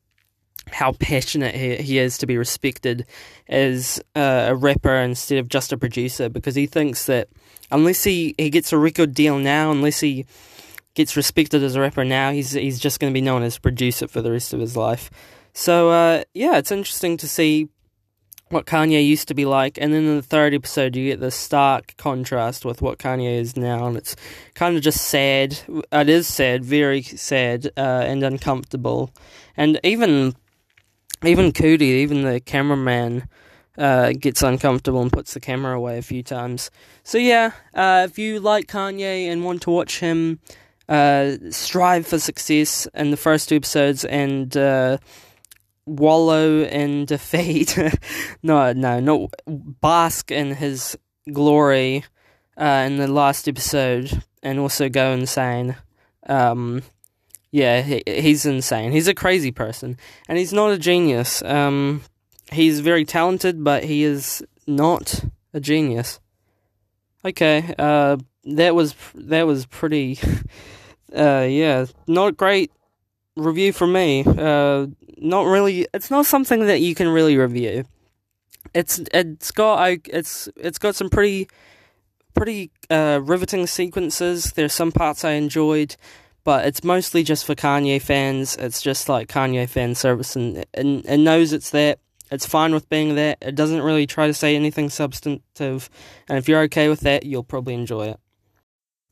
how 0.71 0.93
passionate 0.93 1.53
he, 1.53 1.75
he 1.77 1.99
is 1.99 2.17
to 2.17 2.25
be 2.25 2.37
respected 2.37 3.05
as 3.47 4.01
uh, 4.15 4.45
a 4.49 4.55
rapper 4.55 4.95
instead 4.95 5.37
of 5.37 5.47
just 5.47 5.71
a 5.71 5.77
producer, 5.77 6.27
because 6.27 6.55
he 6.55 6.65
thinks 6.65 7.05
that 7.05 7.29
unless 7.69 8.03
he, 8.03 8.33
he 8.37 8.49
gets 8.49 8.73
a 8.73 8.77
record 8.77 9.13
deal 9.13 9.37
now, 9.37 9.71
unless 9.71 9.99
he 9.99 10.25
gets 10.95 11.15
respected 11.15 11.63
as 11.63 11.75
a 11.75 11.79
rapper 11.79 12.03
now, 12.03 12.31
he's 12.31 12.51
he's 12.51 12.79
just 12.79 12.99
going 12.99 13.13
to 13.13 13.17
be 13.17 13.21
known 13.21 13.43
as 13.43 13.57
a 13.57 13.61
producer 13.61 14.07
for 14.07 14.21
the 14.21 14.31
rest 14.31 14.53
of 14.53 14.59
his 14.59 14.75
life. 14.75 15.09
So 15.53 15.89
uh, 15.89 16.23
yeah, 16.33 16.57
it's 16.57 16.71
interesting 16.71 17.15
to 17.17 17.27
see 17.27 17.69
what 18.51 18.65
Kanye 18.65 19.05
used 19.05 19.27
to 19.29 19.33
be 19.33 19.45
like, 19.45 19.77
and 19.79 19.93
then 19.93 20.03
in 20.03 20.15
the 20.17 20.21
third 20.21 20.53
episode, 20.53 20.95
you 20.95 21.09
get 21.09 21.19
this 21.19 21.35
stark 21.35 21.95
contrast 21.97 22.65
with 22.65 22.81
what 22.81 22.99
Kanye 22.99 23.39
is 23.39 23.55
now, 23.55 23.87
and 23.87 23.97
it's 23.97 24.15
kind 24.53 24.75
of 24.75 24.81
just 24.81 25.01
sad. 25.01 25.57
It 25.91 26.09
is 26.09 26.27
sad, 26.27 26.65
very 26.65 27.01
sad, 27.01 27.67
uh, 27.77 28.03
and 28.05 28.23
uncomfortable, 28.23 29.11
and 29.55 29.79
even 29.83 30.35
even 31.23 31.51
Coodie, 31.51 32.01
even 32.01 32.23
the 32.23 32.39
cameraman, 32.39 33.29
uh, 33.77 34.11
gets 34.13 34.41
uncomfortable 34.41 35.01
and 35.01 35.11
puts 35.11 35.33
the 35.33 35.39
camera 35.39 35.75
away 35.75 35.97
a 35.97 36.01
few 36.01 36.23
times. 36.23 36.71
So 37.03 37.17
yeah, 37.17 37.51
uh, 37.73 38.07
if 38.09 38.17
you 38.17 38.39
like 38.39 38.67
Kanye 38.67 39.27
and 39.31 39.45
want 39.45 39.61
to 39.63 39.71
watch 39.71 39.99
him 39.99 40.39
uh, 40.89 41.37
strive 41.51 42.05
for 42.05 42.19
success 42.19 42.87
in 42.93 43.11
the 43.11 43.17
first 43.17 43.49
two 43.49 43.55
episodes 43.55 44.03
and 44.05 44.55
uh, 44.57 44.97
wallow 45.85 46.63
in 46.63 47.05
defeat. 47.05 47.77
no, 48.43 48.73
no, 48.73 48.99
not 48.99 49.33
bask 49.47 50.31
in 50.31 50.55
his 50.55 50.97
glory 51.31 52.03
uh, 52.57 52.83
in 52.85 52.97
the 52.97 53.07
last 53.07 53.47
episode 53.47 54.23
and 54.43 54.59
also 54.59 54.89
go 54.89 55.11
insane. 55.11 55.75
Um, 56.27 56.83
yeah, 57.51 57.81
he, 57.81 58.03
he's 58.07 58.45
insane. 58.45 58.91
He's 58.91 59.07
a 59.07 59.13
crazy 59.13 59.51
person, 59.51 59.97
and 60.27 60.37
he's 60.37 60.53
not 60.53 60.71
a 60.71 60.77
genius. 60.77 61.43
Um, 61.43 62.01
he's 62.51 62.79
very 62.79 63.03
talented, 63.03 63.63
but 63.63 63.83
he 63.83 64.03
is 64.03 64.43
not 64.67 65.25
a 65.53 65.59
genius. 65.59 66.19
Okay, 67.25 67.73
uh, 67.77 68.17
that 68.45 68.73
was 68.73 68.95
that 69.15 69.45
was 69.45 69.65
pretty. 69.65 70.17
uh, 71.15 71.45
yeah, 71.49 71.85
not 72.07 72.37
great 72.37 72.71
review 73.35 73.73
from 73.73 73.93
me. 73.93 74.23
Uh, 74.25 74.87
not 75.17 75.45
really. 75.45 75.87
It's 75.93 76.11
not 76.11 76.25
something 76.25 76.65
that 76.67 76.81
you 76.81 76.95
can 76.95 77.07
really 77.09 77.37
review. 77.37 77.85
It's 78.73 78.99
it's 79.13 79.51
got 79.51 79.91
it's 80.07 80.49
it's 80.55 80.77
got 80.77 80.95
some 80.95 81.09
pretty 81.09 81.49
pretty 82.33 82.71
uh, 82.89 83.19
riveting 83.23 83.67
sequences. 83.67 84.53
There's 84.53 84.73
some 84.73 84.91
parts 84.91 85.23
I 85.23 85.31
enjoyed, 85.31 85.95
but 86.43 86.65
it's 86.65 86.83
mostly 86.83 87.23
just 87.23 87.45
for 87.45 87.55
Kanye 87.55 88.01
fans. 88.01 88.55
It's 88.57 88.81
just 88.81 89.09
like 89.09 89.27
Kanye 89.27 89.67
fan 89.67 89.95
service, 89.95 90.35
and 90.35 90.65
and 90.73 91.05
it 91.05 91.17
knows 91.17 91.53
it's 91.53 91.71
that. 91.71 91.99
It's 92.31 92.45
fine 92.45 92.73
with 92.73 92.87
being 92.87 93.15
that. 93.15 93.39
It 93.41 93.55
doesn't 93.55 93.81
really 93.81 94.07
try 94.07 94.27
to 94.27 94.33
say 94.33 94.55
anything 94.55 94.89
substantive, 94.89 95.89
and 96.29 96.37
if 96.37 96.47
you're 96.47 96.61
okay 96.61 96.87
with 96.87 97.01
that, 97.01 97.25
you'll 97.25 97.43
probably 97.43 97.73
enjoy 97.73 98.07
it. 98.09 98.19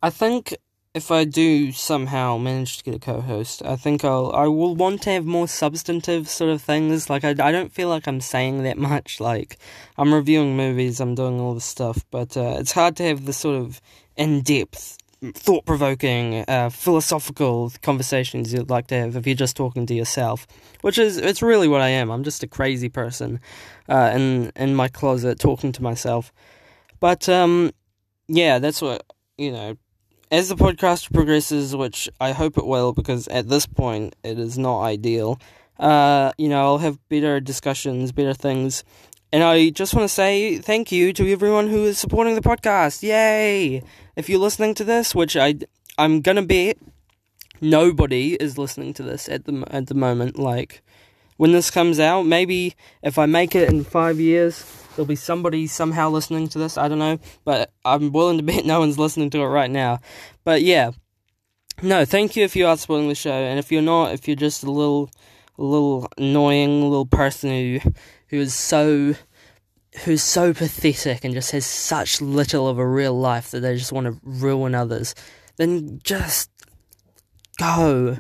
I 0.01 0.09
think 0.09 0.55
if 0.93 1.11
I 1.11 1.23
do 1.23 1.71
somehow 1.71 2.37
manage 2.37 2.79
to 2.79 2.83
get 2.83 2.95
a 2.95 2.99
co-host, 2.99 3.61
I 3.63 3.75
think 3.75 4.03
I'll 4.03 4.31
I 4.33 4.47
will 4.47 4.75
want 4.75 5.03
to 5.03 5.11
have 5.11 5.25
more 5.25 5.47
substantive 5.47 6.27
sort 6.27 6.51
of 6.51 6.61
things. 6.61 7.09
Like 7.09 7.23
I, 7.23 7.29
I 7.29 7.51
don't 7.51 7.71
feel 7.71 7.89
like 7.89 8.07
I'm 8.07 8.21
saying 8.21 8.63
that 8.63 8.77
much. 8.77 9.19
Like 9.19 9.57
I'm 9.97 10.13
reviewing 10.13 10.57
movies, 10.57 10.99
I'm 10.99 11.15
doing 11.15 11.39
all 11.39 11.53
this 11.53 11.65
stuff, 11.65 12.03
but 12.09 12.35
uh, 12.35 12.55
it's 12.59 12.71
hard 12.71 12.95
to 12.97 13.03
have 13.03 13.25
the 13.25 13.33
sort 13.33 13.57
of 13.61 13.79
in-depth, 14.17 14.97
thought-provoking, 15.35 16.43
uh, 16.47 16.69
philosophical 16.69 17.71
conversations 17.83 18.51
you'd 18.51 18.69
like 18.69 18.87
to 18.87 18.95
have 18.95 19.15
if 19.15 19.27
you're 19.27 19.35
just 19.35 19.55
talking 19.55 19.85
to 19.85 19.93
yourself. 19.93 20.47
Which 20.81 20.97
is 20.97 21.17
it's 21.17 21.43
really 21.43 21.67
what 21.67 21.81
I 21.81 21.89
am. 21.89 22.09
I'm 22.09 22.23
just 22.23 22.41
a 22.41 22.47
crazy 22.47 22.89
person 22.89 23.39
uh, 23.87 24.11
in 24.15 24.51
in 24.55 24.73
my 24.73 24.87
closet 24.87 25.39
talking 25.39 25.71
to 25.73 25.83
myself. 25.83 26.33
But 26.99 27.29
um, 27.29 27.71
yeah, 28.27 28.57
that's 28.57 28.81
what 28.81 29.03
you 29.37 29.51
know 29.51 29.77
as 30.31 30.49
the 30.49 30.55
podcast 30.55 31.11
progresses, 31.13 31.75
which 31.75 32.09
I 32.19 32.31
hope 32.31 32.57
it 32.57 32.65
will, 32.65 32.93
because 32.93 33.27
at 33.29 33.49
this 33.49 33.65
point 33.65 34.15
it 34.23 34.37
is 34.37 34.57
not 34.57 34.81
ideal, 34.81 35.39
uh, 35.79 36.31
you 36.37 36.49
know, 36.49 36.61
I'll 36.61 36.77
have 36.79 36.99
better 37.09 37.39
discussions, 37.39 38.11
better 38.11 38.33
things. 38.33 38.83
And 39.31 39.43
I 39.43 39.69
just 39.69 39.93
want 39.93 40.03
to 40.05 40.13
say 40.13 40.57
thank 40.57 40.91
you 40.91 41.13
to 41.13 41.31
everyone 41.31 41.67
who 41.67 41.85
is 41.85 41.97
supporting 41.97 42.35
the 42.35 42.41
podcast. 42.41 43.03
Yay! 43.03 43.83
If 44.15 44.27
you're 44.27 44.39
listening 44.39 44.73
to 44.75 44.83
this, 44.83 45.13
which 45.15 45.37
I, 45.37 45.55
I'm 45.97 46.21
gonna 46.21 46.41
bet 46.41 46.77
nobody 47.61 48.33
is 48.33 48.57
listening 48.57 48.93
to 48.95 49.03
this 49.03 49.29
at 49.29 49.45
the 49.45 49.63
at 49.69 49.87
the 49.87 49.93
moment. 49.93 50.37
Like 50.37 50.81
when 51.39 51.53
this 51.53 51.71
comes 51.71 52.01
out, 52.01 52.23
maybe 52.23 52.75
if 53.01 53.17
I 53.17 53.25
make 53.25 53.55
it 53.55 53.69
in 53.69 53.85
five 53.85 54.19
years, 54.19 54.61
there'll 54.89 55.07
be 55.07 55.15
somebody 55.15 55.67
somehow 55.67 56.09
listening 56.09 56.49
to 56.49 56.59
this. 56.59 56.77
I 56.77 56.89
don't 56.89 56.99
know, 56.99 57.17
but 57.45 57.71
I'm 57.85 58.11
willing 58.11 58.35
to 58.39 58.43
bet 58.51 58.65
no 58.65 58.81
one's 58.81 58.99
listening 58.99 59.29
to 59.29 59.39
it 59.39 59.45
right 59.45 59.71
now. 59.71 60.01
But 60.43 60.63
yeah, 60.63 60.91
no, 61.81 62.03
thank 62.03 62.35
you 62.35 62.43
if 62.43 62.57
you 62.57 62.67
are 62.67 62.75
supporting 62.75 63.07
the 63.07 63.15
show, 63.15 63.31
and 63.31 63.57
if 63.57 63.71
you're 63.71 63.81
not, 63.81 64.11
if 64.11 64.27
you're 64.27 64.35
just 64.35 64.65
a 64.65 64.69
little, 64.69 65.09
a 65.57 65.63
little 65.63 66.09
annoying 66.17 66.81
little 66.81 67.05
person 67.05 67.49
who, 67.51 67.91
who 68.27 68.41
is 68.41 68.53
so 68.53 69.15
who's 70.03 70.21
so 70.21 70.53
pathetic 70.53 71.23
and 71.23 71.33
just 71.33 71.51
has 71.51 71.65
such 71.65 72.19
little 72.19 72.67
of 72.67 72.77
a 72.77 72.85
real 72.85 73.17
life 73.17 73.51
that 73.51 73.61
they 73.61 73.77
just 73.77 73.93
want 73.93 74.07
to 74.07 74.19
ruin 74.23 74.75
others, 74.75 75.15
then 75.55 76.01
just 76.03 76.51
go 77.57 78.17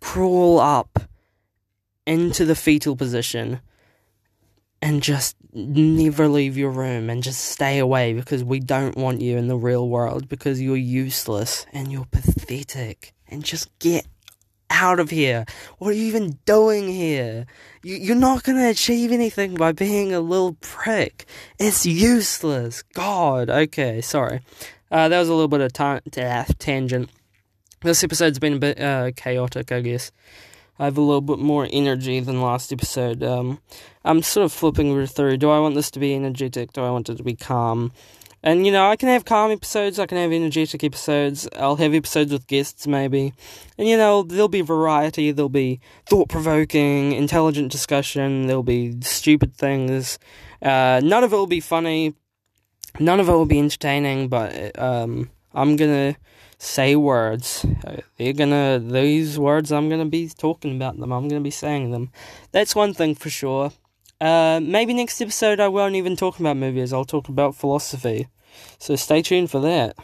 crawl 0.00 0.58
up 0.58 1.08
into 2.06 2.44
the 2.44 2.54
fetal 2.54 2.96
position 2.96 3.60
and 4.82 5.02
just 5.02 5.36
never 5.52 6.28
leave 6.28 6.56
your 6.56 6.70
room 6.70 7.08
and 7.10 7.22
just 7.22 7.44
stay 7.44 7.78
away 7.78 8.12
because 8.12 8.44
we 8.44 8.60
don't 8.60 8.96
want 8.96 9.20
you 9.20 9.36
in 9.36 9.48
the 9.48 9.56
real 9.56 9.88
world 9.88 10.28
because 10.28 10.60
you're 10.60 10.76
useless 10.76 11.66
and 11.72 11.90
you're 11.90 12.06
pathetic 12.06 13.14
and 13.28 13.42
just 13.42 13.76
get 13.78 14.06
out 14.70 15.00
of 15.00 15.10
here. 15.10 15.44
What 15.78 15.90
are 15.90 15.94
you 15.94 16.06
even 16.06 16.38
doing 16.44 16.88
here? 16.88 17.46
You, 17.82 18.12
are 18.12 18.16
not 18.16 18.42
going 18.42 18.58
to 18.58 18.68
achieve 18.68 19.12
anything 19.12 19.54
by 19.54 19.72
being 19.72 20.12
a 20.12 20.20
little 20.20 20.54
prick. 20.60 21.24
It's 21.58 21.86
useless. 21.86 22.82
God. 22.82 23.48
Okay, 23.48 24.00
sorry. 24.00 24.40
Uh, 24.90 25.08
that 25.08 25.18
was 25.18 25.28
a 25.28 25.34
little 25.34 25.48
bit 25.48 25.60
of 25.60 25.72
ta- 25.72 26.00
tangent. 26.58 27.10
This 27.82 28.02
episode's 28.04 28.38
been 28.38 28.54
a 28.54 28.58
bit 28.58 28.80
uh, 28.80 29.12
chaotic, 29.16 29.72
I 29.72 29.80
guess. 29.80 30.12
I 30.78 30.84
have 30.84 30.98
a 30.98 31.02
little 31.02 31.20
bit 31.20 31.38
more 31.38 31.68
energy 31.70 32.20
than 32.20 32.42
last 32.42 32.72
episode. 32.72 33.22
Um, 33.22 33.60
I'm 34.04 34.22
sort 34.22 34.44
of 34.44 34.52
flipping 34.52 35.06
through. 35.06 35.38
Do 35.38 35.50
I 35.50 35.58
want 35.58 35.74
this 35.74 35.90
to 35.92 36.00
be 36.00 36.14
energetic? 36.14 36.72
Do 36.72 36.82
I 36.82 36.90
want 36.90 37.08
it 37.08 37.16
to 37.16 37.22
be 37.22 37.34
calm? 37.34 37.92
And 38.46 38.64
you 38.64 38.70
know, 38.70 38.88
I 38.88 38.94
can 38.94 39.08
have 39.08 39.24
calm 39.24 39.50
episodes, 39.50 39.98
I 39.98 40.06
can 40.06 40.18
have 40.18 40.30
energetic 40.30 40.84
episodes, 40.84 41.48
I'll 41.56 41.74
have 41.74 41.94
episodes 41.94 42.32
with 42.32 42.46
guests 42.46 42.86
maybe. 42.86 43.32
And 43.76 43.88
you 43.88 43.96
know, 43.96 44.22
there'll 44.22 44.46
be 44.46 44.60
variety, 44.60 45.32
there'll 45.32 45.48
be 45.48 45.80
thought 46.08 46.28
provoking, 46.28 47.10
intelligent 47.10 47.72
discussion, 47.72 48.46
there'll 48.46 48.62
be 48.62 49.00
stupid 49.00 49.56
things. 49.56 50.20
Uh, 50.62 51.00
none 51.02 51.24
of 51.24 51.32
it 51.32 51.36
will 51.36 51.48
be 51.48 51.58
funny, 51.58 52.14
none 53.00 53.18
of 53.18 53.28
it 53.28 53.32
will 53.32 53.46
be 53.46 53.58
entertaining, 53.58 54.28
but 54.28 54.78
um, 54.78 55.28
I'm 55.52 55.74
gonna 55.74 56.14
say 56.58 56.96
words. 56.96 57.64
They're 58.16 58.32
gonna, 58.32 58.78
these 58.78 59.38
words, 59.38 59.72
I'm 59.72 59.88
gonna 59.88 60.06
be 60.06 60.28
talking 60.28 60.76
about 60.76 60.98
them, 60.98 61.12
I'm 61.12 61.28
gonna 61.28 61.40
be 61.40 61.50
saying 61.50 61.90
them. 61.90 62.10
That's 62.52 62.74
one 62.74 62.94
thing 62.94 63.14
for 63.14 63.30
sure. 63.30 63.72
Uh, 64.20 64.60
maybe 64.62 64.94
next 64.94 65.20
episode 65.20 65.60
I 65.60 65.68
won't 65.68 65.94
even 65.94 66.16
talk 66.16 66.40
about 66.40 66.56
movies, 66.56 66.92
I'll 66.92 67.04
talk 67.04 67.28
about 67.28 67.54
philosophy. 67.54 68.28
So 68.78 68.96
stay 68.96 69.22
tuned 69.22 69.50
for 69.50 69.60
that. 69.60 69.96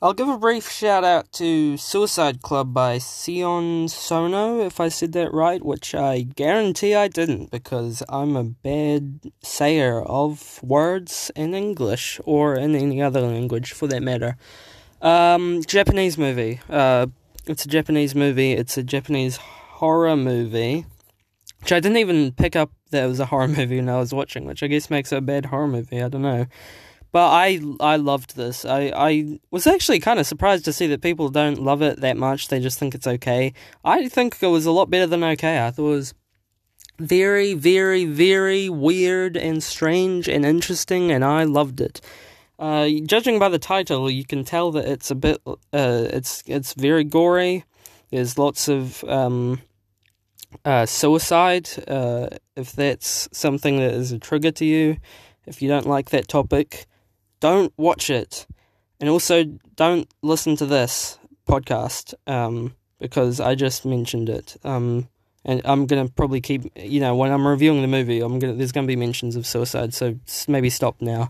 I'll 0.00 0.14
give 0.14 0.28
a 0.28 0.38
brief 0.38 0.70
shout 0.70 1.02
out 1.02 1.32
to 1.32 1.76
Suicide 1.76 2.40
Club 2.40 2.72
by 2.72 2.98
Sion 2.98 3.88
Sono, 3.88 4.60
if 4.60 4.78
I 4.78 4.90
said 4.90 5.10
that 5.14 5.34
right, 5.34 5.60
which 5.60 5.92
I 5.92 6.22
guarantee 6.22 6.94
I 6.94 7.08
didn't 7.08 7.50
because 7.50 8.04
I'm 8.08 8.36
a 8.36 8.44
bad 8.44 9.32
sayer 9.42 10.00
of 10.00 10.62
words 10.62 11.32
in 11.34 11.52
English 11.52 12.20
or 12.24 12.54
in 12.54 12.76
any 12.76 13.02
other 13.02 13.22
language 13.22 13.72
for 13.72 13.88
that 13.88 14.04
matter. 14.04 14.36
Um, 15.00 15.62
Japanese 15.64 16.18
movie. 16.18 16.60
Uh, 16.68 17.06
it's 17.46 17.64
a 17.64 17.68
Japanese 17.68 18.14
movie. 18.14 18.52
It's 18.52 18.76
a 18.76 18.82
Japanese 18.82 19.36
horror 19.36 20.16
movie, 20.16 20.86
which 21.60 21.72
I 21.72 21.80
didn't 21.80 21.98
even 21.98 22.32
pick 22.32 22.56
up 22.56 22.72
that 22.90 23.04
it 23.04 23.08
was 23.08 23.20
a 23.20 23.26
horror 23.26 23.48
movie 23.58 23.76
when 23.76 23.88
I 23.88 23.98
was 23.98 24.12
watching, 24.12 24.44
which 24.44 24.62
I 24.62 24.66
guess 24.66 24.90
makes 24.90 25.12
it 25.12 25.18
a 25.18 25.22
bad 25.22 25.46
horror 25.46 25.68
movie. 25.68 26.02
I 26.02 26.08
don't 26.08 26.22
know. 26.22 26.46
But 27.10 27.30
I 27.30 27.60
I 27.80 27.96
loved 27.96 28.36
this. 28.36 28.66
I, 28.66 28.92
I 28.94 29.40
was 29.50 29.66
actually 29.66 29.98
kind 29.98 30.20
of 30.20 30.26
surprised 30.26 30.66
to 30.66 30.74
see 30.74 30.86
that 30.88 31.00
people 31.00 31.30
don't 31.30 31.62
love 31.62 31.80
it 31.80 32.00
that 32.00 32.18
much. 32.18 32.48
They 32.48 32.60
just 32.60 32.78
think 32.78 32.94
it's 32.94 33.06
okay. 33.06 33.54
I 33.84 34.08
think 34.08 34.36
it 34.42 34.48
was 34.48 34.66
a 34.66 34.72
lot 34.72 34.90
better 34.90 35.06
than 35.06 35.24
okay. 35.24 35.64
I 35.64 35.70
thought 35.70 35.86
it 35.86 35.90
was 35.90 36.14
very, 36.98 37.54
very, 37.54 38.04
very 38.04 38.68
weird 38.68 39.36
and 39.36 39.62
strange 39.62 40.28
and 40.28 40.44
interesting, 40.44 41.10
and 41.10 41.24
I 41.24 41.44
loved 41.44 41.80
it. 41.80 42.00
Uh, 42.58 42.88
judging 43.06 43.38
by 43.38 43.48
the 43.48 43.58
title, 43.58 44.10
you 44.10 44.24
can 44.24 44.44
tell 44.44 44.72
that 44.72 44.86
it's 44.86 45.10
a 45.10 45.14
bit. 45.14 45.40
Uh, 45.46 45.56
it's 45.72 46.42
it's 46.46 46.74
very 46.74 47.04
gory. 47.04 47.64
There's 48.10 48.36
lots 48.36 48.68
of 48.68 49.04
um, 49.04 49.60
uh, 50.64 50.86
suicide. 50.86 51.68
Uh, 51.86 52.28
if 52.56 52.72
that's 52.72 53.28
something 53.32 53.76
that 53.76 53.92
is 53.92 54.10
a 54.10 54.18
trigger 54.18 54.50
to 54.52 54.64
you, 54.64 54.96
if 55.46 55.62
you 55.62 55.68
don't 55.68 55.86
like 55.86 56.10
that 56.10 56.26
topic, 56.26 56.86
don't 57.40 57.72
watch 57.76 58.10
it, 58.10 58.46
and 58.98 59.08
also 59.08 59.44
don't 59.76 60.12
listen 60.22 60.56
to 60.56 60.66
this 60.66 61.18
podcast 61.48 62.14
um, 62.26 62.74
because 62.98 63.40
I 63.40 63.54
just 63.54 63.84
mentioned 63.84 64.28
it. 64.28 64.56
Um, 64.64 65.08
and 65.44 65.62
I'm 65.64 65.86
gonna 65.86 66.08
probably 66.08 66.40
keep, 66.40 66.70
you 66.76 66.98
know, 66.98 67.14
when 67.14 67.30
I'm 67.30 67.46
reviewing 67.46 67.82
the 67.82 67.88
movie, 67.88 68.20
I'm 68.20 68.40
gonna 68.40 68.54
there's 68.54 68.72
gonna 68.72 68.88
be 68.88 68.96
mentions 68.96 69.36
of 69.36 69.46
suicide, 69.46 69.94
so 69.94 70.18
maybe 70.48 70.68
stop 70.70 71.00
now. 71.00 71.28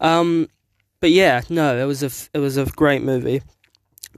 Um, 0.00 0.48
but 1.04 1.10
yeah, 1.10 1.42
no, 1.50 1.76
it 1.76 1.84
was 1.84 2.02
a 2.02 2.10
it 2.32 2.38
was 2.38 2.56
a 2.56 2.64
great 2.64 3.02
movie. 3.02 3.42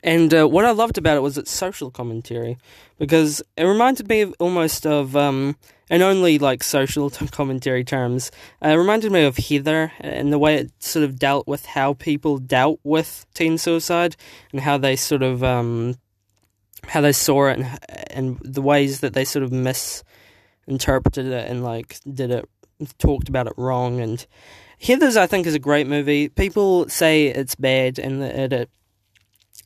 And 0.04 0.32
uh, 0.32 0.46
what 0.46 0.64
I 0.64 0.70
loved 0.70 0.98
about 0.98 1.16
it 1.16 1.20
was 1.20 1.36
its 1.36 1.50
social 1.50 1.90
commentary, 1.90 2.58
because 2.96 3.42
it 3.56 3.64
reminded 3.64 4.08
me 4.08 4.20
of, 4.20 4.32
almost 4.38 4.86
of, 4.86 5.16
um, 5.16 5.56
and 5.90 6.00
only 6.00 6.38
like 6.38 6.62
social 6.62 7.10
commentary 7.10 7.82
terms, 7.82 8.30
uh, 8.64 8.68
it 8.68 8.74
reminded 8.76 9.10
me 9.10 9.24
of 9.24 9.34
Heathers 9.34 9.90
and 9.98 10.32
the 10.32 10.38
way 10.38 10.54
it 10.54 10.70
sort 10.78 11.04
of 11.04 11.18
dealt 11.18 11.48
with 11.48 11.66
how 11.66 11.94
people 11.94 12.38
dealt 12.38 12.78
with 12.84 13.26
teen 13.34 13.58
suicide 13.58 14.14
and 14.52 14.60
how 14.60 14.78
they 14.78 14.94
sort 14.94 15.24
of, 15.24 15.42
um, 15.42 15.96
how 16.84 17.00
they 17.00 17.10
saw 17.10 17.48
it 17.48 17.58
and, 17.58 17.78
and 18.12 18.38
the 18.44 18.62
ways 18.62 19.00
that 19.00 19.12
they 19.12 19.24
sort 19.24 19.42
of 19.42 19.50
misinterpreted 19.50 21.26
it 21.26 21.50
and 21.50 21.64
like 21.64 21.98
did 22.14 22.30
it, 22.30 22.48
talked 22.98 23.28
about 23.28 23.46
it 23.46 23.54
wrong. 23.56 24.00
And 24.00 24.26
Heathers, 24.80 25.16
I 25.16 25.26
think, 25.26 25.46
is 25.46 25.54
a 25.54 25.58
great 25.58 25.86
movie. 25.86 26.28
People 26.28 26.88
say 26.88 27.26
it's 27.26 27.54
bad 27.54 27.98
and 27.98 28.22
that 28.22 28.52
it 28.52 28.70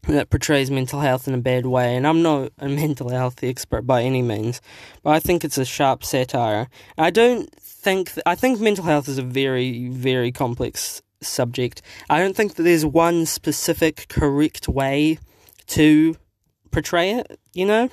that 0.09 0.31
portrays 0.31 0.71
mental 0.71 1.01
health 1.01 1.29
in 1.29 1.35
a 1.35 1.39
bad 1.39 1.67
way, 1.67 1.95
and 1.95 2.07
I'm 2.07 2.23
not 2.23 2.53
a 2.59 2.69
mental 2.83 3.11
health 3.11 3.43
expert 3.43 3.83
by 3.83 4.03
any 4.03 4.23
means, 4.23 4.61
but 5.03 5.11
I 5.11 5.21
think 5.21 5.45
it's 5.45 5.59
a 5.59 5.65
sharp 5.65 6.05
satire. 6.05 6.69
I 6.97 7.11
don't 7.11 7.53
think 7.55 8.15
th- 8.15 8.23
I 8.25 8.35
think 8.35 8.61
mental 8.61 8.85
health 8.85 9.09
is 9.09 9.19
a 9.19 9.23
very 9.23 9.89
very 9.89 10.33
complex 10.33 11.03
subject. 11.21 11.83
I 12.09 12.19
don't 12.19 12.35
think 12.35 12.55
that 12.55 12.63
there's 12.63 12.87
one 12.87 13.27
specific 13.27 14.07
correct 14.09 14.69
way 14.69 15.19
to 15.69 16.17
portray 16.71 17.13
it. 17.13 17.39
You 17.53 17.67
know. 17.67 17.91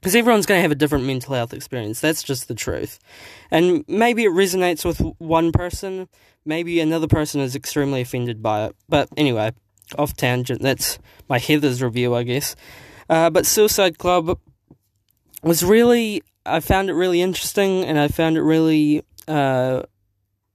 Because 0.00 0.14
everyone's 0.14 0.46
going 0.46 0.58
to 0.58 0.62
have 0.62 0.70
a 0.70 0.76
different 0.76 1.06
mental 1.06 1.34
health 1.34 1.52
experience. 1.52 2.00
That's 2.00 2.22
just 2.22 2.46
the 2.46 2.54
truth. 2.54 2.98
And 3.50 3.84
maybe 3.88 4.24
it 4.24 4.30
resonates 4.30 4.84
with 4.84 5.00
one 5.18 5.50
person. 5.50 6.08
Maybe 6.44 6.80
another 6.80 7.08
person 7.08 7.40
is 7.40 7.56
extremely 7.56 8.00
offended 8.00 8.42
by 8.42 8.66
it. 8.66 8.76
But 8.88 9.08
anyway, 9.16 9.52
off 9.96 10.16
tangent. 10.16 10.62
That's 10.62 10.98
my 11.28 11.38
Heathers 11.38 11.82
review, 11.82 12.14
I 12.14 12.22
guess. 12.22 12.54
Uh, 13.08 13.30
but 13.30 13.46
Suicide 13.46 13.98
Club 13.98 14.38
was 15.42 15.64
really, 15.64 16.22
I 16.44 16.60
found 16.60 16.90
it 16.90 16.94
really 16.94 17.22
interesting, 17.22 17.84
and 17.84 17.98
I 17.98 18.08
found 18.08 18.36
it 18.36 18.42
really 18.42 19.02
uh, 19.26 19.82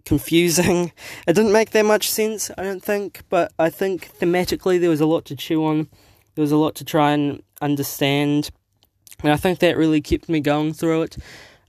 confusing. 0.06 0.92
It 1.28 1.34
didn't 1.34 1.54
make 1.54 1.72
that 1.72 1.86
much 1.86 2.10
sense, 2.10 2.52
I 2.58 2.64
don't 2.64 2.84
think, 2.84 3.22
but 3.30 3.54
I 3.58 3.70
think 3.70 4.12
thematically 4.20 4.80
there 4.80 4.90
was 4.90 5.02
a 5.02 5.06
lot 5.06 5.26
to 5.26 5.36
chew 5.36 5.66
on. 5.66 5.88
There 6.36 6.42
was 6.42 6.52
a 6.52 6.58
lot 6.58 6.76
to 6.76 6.86
try 6.86 7.12
and 7.12 7.42
understand, 7.62 8.52
and 9.24 9.32
I 9.32 9.38
think 9.38 9.60
that 9.60 9.78
really 9.78 10.02
kept 10.02 10.30
me 10.30 10.40
going 10.40 10.74
through 10.74 11.04
it. 11.04 11.18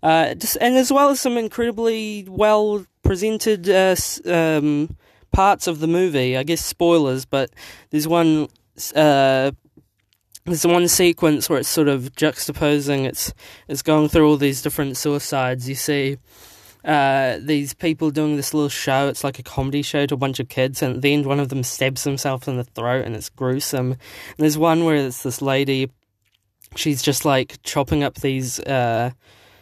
Uh, 0.03 0.35
just, 0.35 0.59
and 0.61 0.77
as 0.77 0.93
well 0.93 1.09
as 1.09 1.21
some 1.21 1.39
incredibly 1.39 2.27
well 2.29 2.85
presented 3.03 3.71
uh, 3.71 3.97
um, 4.27 4.97
parts 5.33 5.67
of 5.67 5.81
the 5.81 5.87
movie. 5.87 6.37
I 6.37 6.43
guess 6.43 6.65
spoilers, 6.65 7.25
but 7.25 7.51
there's 7.91 8.07
one 8.07 8.49
uh, 8.95 9.53
there's 10.45 10.67
one 10.67 10.89
sequence 10.89 11.49
where 11.49 11.59
it's 11.59 11.69
sort 11.69 11.89
of 11.89 12.13
juxtaposing. 12.13 13.07
It's 13.07 13.33
it's 13.69 13.83
going 13.83 14.09
through 14.09 14.29
all 14.29 14.37
these 14.37 14.63
different 14.63 14.97
suicides. 14.97 15.69
You 15.69 15.75
see. 15.75 16.19
Uh, 16.85 17.39
these 17.41 17.73
people 17.73 18.11
doing 18.11 18.37
this 18.37 18.53
little 18.53 18.69
show. 18.69 19.09
It's 19.09 19.25
like 19.25 19.39
a 19.39 19.43
comedy 19.43 19.81
show 19.81 20.05
to 20.05 20.13
a 20.13 20.19
bunch 20.19 20.39
of 20.39 20.51
kids, 20.51 20.83
and 20.83 20.97
at 20.97 21.01
the 21.01 21.15
end, 21.15 21.25
one 21.25 21.41
of 21.41 21.49
them 21.49 21.63
stabs 21.63 22.05
himself 22.05 22.47
in 22.47 22.59
the 22.59 22.65
throat, 22.65 23.07
and 23.07 23.17
it's 23.17 23.31
gruesome. 23.31 23.93
And 23.93 24.01
there's 24.37 24.59
one 24.59 24.85
where 24.85 24.97
it's 24.97 25.23
this 25.23 25.41
lady. 25.41 25.91
She's 26.77 27.03
just 27.03 27.25
like 27.25 27.63
chopping 27.63 28.03
up 28.03 28.17
these 28.17 28.61
uh, 28.61 29.13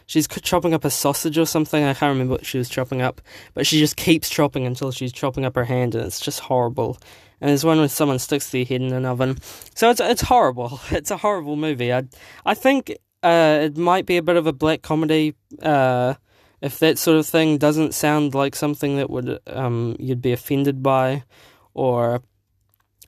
she's 0.05 0.27
chopping 0.27 0.73
up 0.73 0.85
a 0.85 0.89
sausage 0.89 1.37
or 1.37 1.45
something. 1.45 1.83
I 1.83 1.93
can't 1.93 2.11
remember 2.11 2.33
what 2.33 2.45
she 2.45 2.57
was 2.57 2.69
chopping 2.69 3.01
up, 3.01 3.21
but 3.53 3.65
she 3.65 3.79
just 3.79 3.95
keeps 3.95 4.29
chopping 4.29 4.65
until 4.65 4.91
she's 4.91 5.11
chopping 5.11 5.45
up 5.45 5.55
her 5.55 5.65
hand, 5.65 5.95
and 5.95 6.05
it's 6.05 6.19
just 6.19 6.41
horrible. 6.41 6.97
And 7.41 7.49
there's 7.49 7.65
one 7.65 7.79
where 7.79 7.89
someone 7.89 8.19
sticks 8.19 8.49
their 8.51 8.65
head 8.65 8.81
in 8.81 8.93
an 8.93 9.05
oven, 9.05 9.37
so 9.75 9.89
it's 9.89 9.99
it's 9.99 10.21
horrible. 10.21 10.79
It's 10.91 11.11
a 11.11 11.17
horrible 11.17 11.55
movie. 11.55 11.91
I 11.93 12.03
I 12.45 12.53
think 12.53 12.95
uh, 13.21 13.59
it 13.63 13.77
might 13.77 14.05
be 14.05 14.17
a 14.17 14.23
bit 14.23 14.35
of 14.35 14.47
a 14.47 14.53
black 14.53 14.81
comedy. 14.81 15.35
Uh, 15.61 16.15
if 16.61 16.79
that 16.79 16.97
sort 16.97 17.17
of 17.17 17.27
thing 17.27 17.57
doesn't 17.57 17.93
sound 17.93 18.33
like 18.33 18.55
something 18.55 18.95
that 18.95 19.09
would 19.09 19.39
um, 19.47 19.97
you'd 19.99 20.21
be 20.21 20.31
offended 20.31 20.81
by, 20.81 21.23
or 21.73 22.21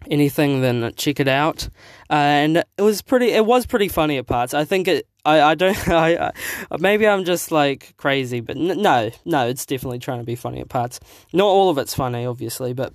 anything, 0.10 0.62
then 0.62 0.92
check 0.96 1.20
it 1.20 1.28
out. 1.28 1.70
Uh, 2.10 2.14
and 2.14 2.58
it 2.58 2.82
was 2.82 3.02
pretty. 3.02 3.28
It 3.28 3.46
was 3.46 3.66
pretty 3.66 3.88
funny 3.88 4.18
at 4.18 4.28
parts. 4.28 4.54
I 4.54 4.66
think 4.66 4.88
it 4.88 5.08
I, 5.26 5.42
I 5.42 5.56
don't 5.56 5.88
I, 5.90 6.32
I 6.72 6.78
maybe 6.78 7.08
I'm 7.08 7.26
just 7.26 7.52
like 7.52 7.96
crazy, 7.98 8.40
but 8.40 8.56
n- 8.56 8.82
no, 8.82 9.10
no, 9.26 9.48
it's 9.48 9.66
definitely 9.66 10.00
trying 10.00 10.20
to 10.20 10.26
be 10.26 10.36
funny 10.36 10.62
at 10.62 10.70
parts. 10.70 11.00
Not 11.34 11.46
all 11.46 11.70
of 11.70 11.78
it's 11.78 11.96
funny, 11.96 12.26
obviously, 12.26 12.74
but 12.74 12.94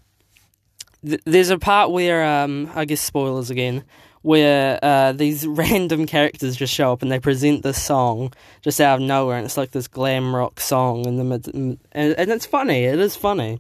th- 1.05 1.20
there's 1.25 1.51
a 1.51 1.59
part 1.59 1.90
where 1.90 2.25
um 2.25 2.70
I 2.75 2.85
guess 2.85 3.01
spoilers 3.01 3.51
again, 3.51 3.85
where 4.23 4.79
uh 4.83 5.12
these 5.12 5.46
random 5.46 6.07
characters 6.07 6.57
just 6.57 6.73
show 6.73 6.92
up 6.92 7.03
and 7.03 7.11
they 7.11 7.20
present 7.20 7.62
this 7.62 7.83
song 7.83 8.33
just 8.62 8.81
out 8.81 9.01
of 9.01 9.07
nowhere, 9.07 9.37
and 9.37 9.44
it's 9.44 9.57
like 9.57 9.73
this 9.73 9.88
glam 9.88 10.35
rock 10.35 10.61
song 10.61 11.05
in 11.07 11.16
the 11.16 11.25
mid, 11.25 11.49
and, 11.49 11.79
and 11.92 12.31
it's 12.31 12.46
funny. 12.46 12.85
It 12.85 13.01
is 13.01 13.16
funny. 13.16 13.59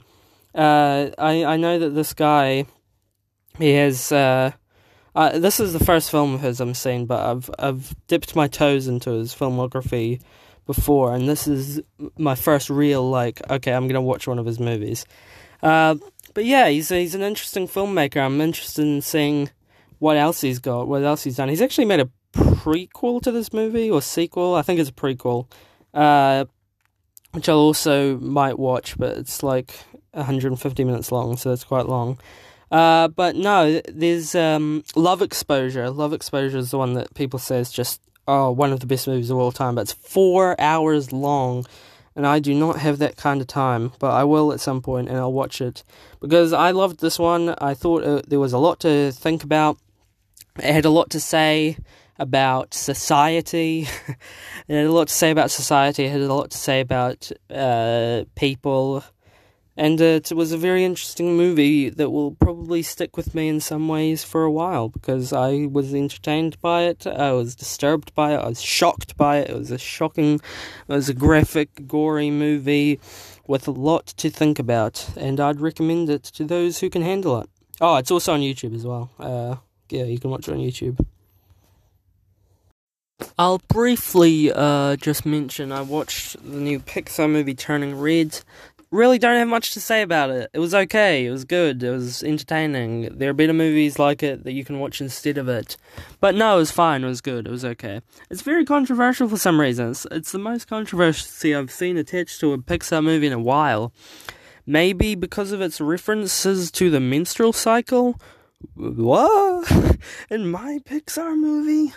Uh, 0.54 1.10
I 1.18 1.44
I 1.44 1.56
know 1.56 1.78
that 1.78 1.90
this 1.90 2.14
guy, 2.14 2.66
he 3.60 3.74
has 3.74 4.12
uh 4.12 4.52
uh, 5.14 5.38
this 5.38 5.58
is 5.58 5.72
the 5.72 5.84
first 5.84 6.10
film 6.10 6.34
of 6.34 6.40
his 6.40 6.60
I'm 6.60 6.74
seeing, 6.74 7.06
but 7.06 7.20
I've 7.20 7.50
I've 7.58 7.94
dipped 8.06 8.36
my 8.36 8.46
toes 8.46 8.86
into 8.86 9.10
his 9.10 9.34
filmography 9.34 10.20
before, 10.66 11.14
and 11.14 11.28
this 11.28 11.48
is 11.48 11.80
my 12.16 12.34
first 12.34 12.70
real 12.70 13.08
like 13.08 13.40
okay, 13.50 13.72
I'm 13.72 13.88
gonna 13.88 14.00
watch 14.00 14.28
one 14.28 14.38
of 14.38 14.46
his 14.46 14.60
movies. 14.60 15.04
Uh, 15.62 15.96
but 16.32 16.44
yeah, 16.44 16.68
he's 16.68 16.90
he's 16.90 17.14
an 17.14 17.22
interesting 17.22 17.66
filmmaker. 17.66 18.20
I'm 18.20 18.40
interested 18.40 18.82
in 18.82 19.02
seeing 19.02 19.50
what 19.98 20.16
else 20.16 20.40
he's 20.40 20.60
got, 20.60 20.86
what 20.86 21.02
else 21.02 21.24
he's 21.24 21.36
done. 21.36 21.48
He's 21.48 21.62
actually 21.62 21.86
made 21.86 22.00
a 22.00 22.10
prequel 22.32 23.20
to 23.22 23.32
this 23.32 23.52
movie 23.52 23.90
or 23.90 24.00
sequel. 24.00 24.54
I 24.54 24.62
think 24.62 24.78
it's 24.78 24.90
a 24.90 24.92
prequel, 24.92 25.46
uh, 25.92 26.44
which 27.32 27.48
I'll 27.48 27.56
also 27.56 28.16
might 28.18 28.58
watch, 28.58 28.96
but 28.96 29.18
it's 29.18 29.42
like 29.42 29.74
150 30.12 30.84
minutes 30.84 31.10
long, 31.10 31.36
so 31.36 31.52
it's 31.52 31.64
quite 31.64 31.86
long. 31.86 32.18
Uh, 32.70 33.08
but 33.08 33.34
no, 33.34 33.80
there's 33.88 34.34
um, 34.34 34.84
Love 34.94 35.22
Exposure. 35.22 35.90
Love 35.90 36.12
Exposure 36.12 36.58
is 36.58 36.70
the 36.70 36.78
one 36.78 36.94
that 36.94 37.12
people 37.14 37.38
say 37.38 37.58
is 37.58 37.72
just 37.72 38.00
oh 38.28 38.50
one 38.50 38.72
of 38.72 38.80
the 38.80 38.86
best 38.86 39.08
movies 39.08 39.30
of 39.30 39.38
all 39.38 39.52
time. 39.52 39.74
But 39.74 39.82
it's 39.82 39.92
four 39.92 40.58
hours 40.60 41.12
long, 41.12 41.66
and 42.14 42.26
I 42.26 42.38
do 42.38 42.54
not 42.54 42.78
have 42.78 42.98
that 42.98 43.16
kind 43.16 43.40
of 43.40 43.48
time. 43.48 43.92
But 43.98 44.12
I 44.12 44.24
will 44.24 44.52
at 44.52 44.60
some 44.60 44.82
point, 44.82 45.08
and 45.08 45.18
I'll 45.18 45.32
watch 45.32 45.60
it 45.60 45.82
because 46.20 46.52
I 46.52 46.70
loved 46.70 47.00
this 47.00 47.18
one. 47.18 47.54
I 47.58 47.74
thought 47.74 48.04
uh, 48.04 48.22
there 48.28 48.40
was 48.40 48.52
a 48.52 48.58
lot 48.58 48.80
to 48.80 49.10
think 49.12 49.42
about. 49.42 49.78
It 50.58 50.72
had 50.72 50.84
a 50.84 50.90
lot 50.90 51.10
to 51.10 51.20
say 51.20 51.76
about 52.18 52.74
society. 52.74 53.88
it 54.68 54.74
had 54.76 54.86
a 54.86 54.92
lot 54.92 55.08
to 55.08 55.14
say 55.14 55.30
about 55.32 55.50
society. 55.50 56.04
It 56.04 56.12
had 56.12 56.20
a 56.20 56.32
lot 56.32 56.52
to 56.52 56.58
say 56.58 56.80
about 56.80 57.32
uh, 57.50 58.24
people 58.36 59.02
and 59.80 59.98
it 59.98 60.30
was 60.30 60.52
a 60.52 60.58
very 60.58 60.84
interesting 60.84 61.38
movie 61.38 61.88
that 61.88 62.10
will 62.10 62.32
probably 62.32 62.82
stick 62.82 63.16
with 63.16 63.34
me 63.34 63.48
in 63.48 63.60
some 63.60 63.88
ways 63.88 64.22
for 64.22 64.44
a 64.44 64.50
while 64.50 64.90
because 64.90 65.32
I 65.32 65.68
was 65.72 65.94
entertained 65.94 66.60
by 66.60 66.82
it, 66.82 67.06
I 67.06 67.32
was 67.32 67.54
disturbed 67.54 68.14
by 68.14 68.34
it, 68.34 68.40
I 68.40 68.48
was 68.48 68.60
shocked 68.60 69.16
by 69.16 69.38
it. 69.38 69.48
It 69.48 69.56
was 69.56 69.70
a 69.70 69.78
shocking, 69.78 70.34
it 70.34 70.92
was 70.92 71.08
a 71.08 71.14
graphic, 71.14 71.88
gory 71.88 72.30
movie 72.30 73.00
with 73.46 73.66
a 73.66 73.70
lot 73.70 74.08
to 74.18 74.28
think 74.28 74.58
about, 74.58 75.08
and 75.16 75.40
I'd 75.40 75.62
recommend 75.62 76.10
it 76.10 76.24
to 76.24 76.44
those 76.44 76.80
who 76.80 76.90
can 76.90 77.00
handle 77.00 77.40
it. 77.40 77.48
Oh, 77.80 77.96
it's 77.96 78.10
also 78.10 78.34
on 78.34 78.40
YouTube 78.40 78.74
as 78.74 78.84
well. 78.84 79.08
Uh, 79.18 79.56
yeah, 79.88 80.04
you 80.04 80.18
can 80.18 80.28
watch 80.28 80.46
it 80.46 80.52
on 80.52 80.58
YouTube. 80.58 81.02
I'll 83.38 83.60
briefly 83.68 84.52
uh, 84.52 84.96
just 84.96 85.24
mention 85.24 85.72
I 85.72 85.82
watched 85.82 86.36
the 86.42 86.58
new 86.58 86.80
Pixar 86.80 87.30
movie 87.30 87.54
Turning 87.54 87.98
Red 87.98 88.40
really 88.90 89.18
don't 89.18 89.36
have 89.36 89.48
much 89.48 89.72
to 89.72 89.80
say 89.80 90.02
about 90.02 90.30
it. 90.30 90.50
It 90.52 90.58
was 90.58 90.74
okay. 90.74 91.26
It 91.26 91.30
was 91.30 91.44
good. 91.44 91.82
It 91.82 91.90
was 91.90 92.22
entertaining. 92.22 93.16
There 93.16 93.30
are 93.30 93.34
better 93.34 93.52
movies 93.52 93.98
like 93.98 94.22
it 94.22 94.44
that 94.44 94.52
you 94.52 94.64
can 94.64 94.80
watch 94.80 95.00
instead 95.00 95.38
of 95.38 95.48
it. 95.48 95.76
But 96.20 96.34
no, 96.34 96.56
it 96.56 96.58
was 96.58 96.70
fine. 96.70 97.04
It 97.04 97.08
was 97.08 97.20
good. 97.20 97.46
It 97.46 97.50
was 97.50 97.64
okay. 97.64 98.00
It's 98.30 98.42
very 98.42 98.64
controversial 98.64 99.28
for 99.28 99.36
some 99.36 99.60
reasons. 99.60 100.06
It's 100.10 100.32
the 100.32 100.38
most 100.38 100.66
controversy 100.68 101.54
I've 101.54 101.70
seen 101.70 101.96
attached 101.96 102.40
to 102.40 102.52
a 102.52 102.58
Pixar 102.58 103.02
movie 103.02 103.28
in 103.28 103.32
a 103.32 103.38
while. 103.38 103.92
Maybe 104.66 105.14
because 105.14 105.52
of 105.52 105.60
its 105.60 105.80
references 105.80 106.70
to 106.72 106.90
the 106.90 107.00
menstrual 107.00 107.52
cycle. 107.52 108.20
What? 108.74 109.98
in 110.30 110.50
my 110.50 110.78
Pixar 110.84 111.36
movie? 111.36 111.92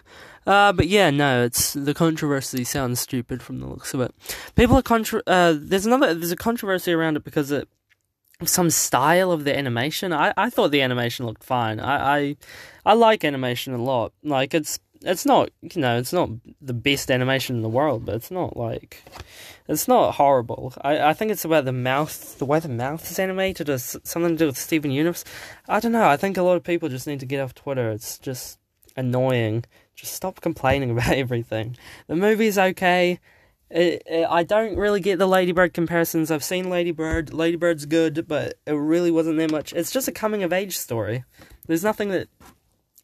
Uh, 0.45 0.73
but 0.73 0.88
yeah, 0.88 1.10
no, 1.10 1.43
it's 1.43 1.73
the 1.73 1.93
controversy 1.93 2.63
sounds 2.63 2.99
stupid 2.99 3.41
from 3.41 3.60
the 3.60 3.67
looks 3.67 3.93
of 3.93 4.02
it. 4.02 4.13
People 4.56 4.78
are 4.78 4.82
contra- 4.82 5.23
uh, 5.28 5.56
there's 5.58 5.86
another 5.86 6.13
there's 6.13 6.32
a 6.32 6.38
controversy 6.38 6.91
around 6.91 7.15
it 7.17 7.23
because 7.23 7.52
it 7.52 7.67
some 8.43 8.69
style 8.69 9.32
of 9.32 9.43
the 9.45 9.58
animation. 9.58 10.12
I, 10.12 10.34
I 10.36 10.49
thought 10.49 10.71
the 10.71 10.82
animation 10.82 11.26
looked 11.26 11.43
fine. 11.43 11.80
I, 11.80 12.17
I 12.17 12.38
I 12.86 12.93
like 12.93 13.23
animation 13.23 13.73
a 13.73 13.82
lot. 13.82 14.12
Like 14.23 14.54
it's 14.54 14.80
it's 15.03 15.25
not 15.25 15.49
you 15.61 15.81
know 15.81 15.97
it's 15.97 16.13
not 16.13 16.29
the 16.61 16.73
best 16.73 17.11
animation 17.11 17.55
in 17.55 17.61
the 17.61 17.69
world, 17.69 18.05
but 18.05 18.15
it's 18.15 18.31
not 18.31 18.57
like 18.57 19.03
it's 19.67 19.87
not 19.87 20.15
horrible. 20.15 20.73
I, 20.81 21.09
I 21.09 21.13
think 21.13 21.31
it's 21.31 21.45
about 21.45 21.65
the 21.65 21.71
mouth, 21.71 22.37
the 22.37 22.45
way 22.45 22.59
the 22.59 22.69
mouth 22.69 23.09
is 23.09 23.19
animated, 23.19 23.69
or 23.69 23.77
something 23.77 24.31
to 24.31 24.35
do 24.35 24.45
with 24.47 24.57
Steven 24.57 24.91
Universe. 24.91 25.23
I 25.67 25.79
don't 25.79 25.91
know. 25.91 26.07
I 26.07 26.17
think 26.17 26.37
a 26.37 26.43
lot 26.43 26.57
of 26.57 26.63
people 26.63 26.89
just 26.89 27.07
need 27.07 27.19
to 27.21 27.25
get 27.25 27.41
off 27.41 27.53
Twitter. 27.53 27.91
It's 27.91 28.17
just 28.17 28.59
annoying. 28.95 29.65
Just 29.95 30.13
stop 30.13 30.41
complaining 30.41 30.91
about 30.97 31.13
everything. 31.13 31.77
The 32.07 32.15
movie's 32.15 32.57
okay. 32.57 33.19
I 33.75 34.45
don't 34.47 34.77
really 34.77 34.99
get 34.99 35.17
the 35.17 35.27
Lady 35.27 35.51
Bird 35.51 35.73
comparisons. 35.73 36.29
I've 36.29 36.43
seen 36.43 36.69
Lady 36.69 36.91
Bird. 36.91 37.31
Ladybird's 37.31 37.87
good, 37.87 38.27
but 38.27 38.59
it 38.67 38.73
really 38.73 39.09
wasn't 39.09 39.37
that 39.37 39.51
much. 39.51 39.73
It's 39.73 39.89
just 39.89 40.07
a 40.07 40.11
coming 40.11 40.43
of 40.43 40.53
age 40.53 40.77
story. 40.77 41.23
There's 41.65 41.83
nothing 41.83 42.09
that 42.09 42.27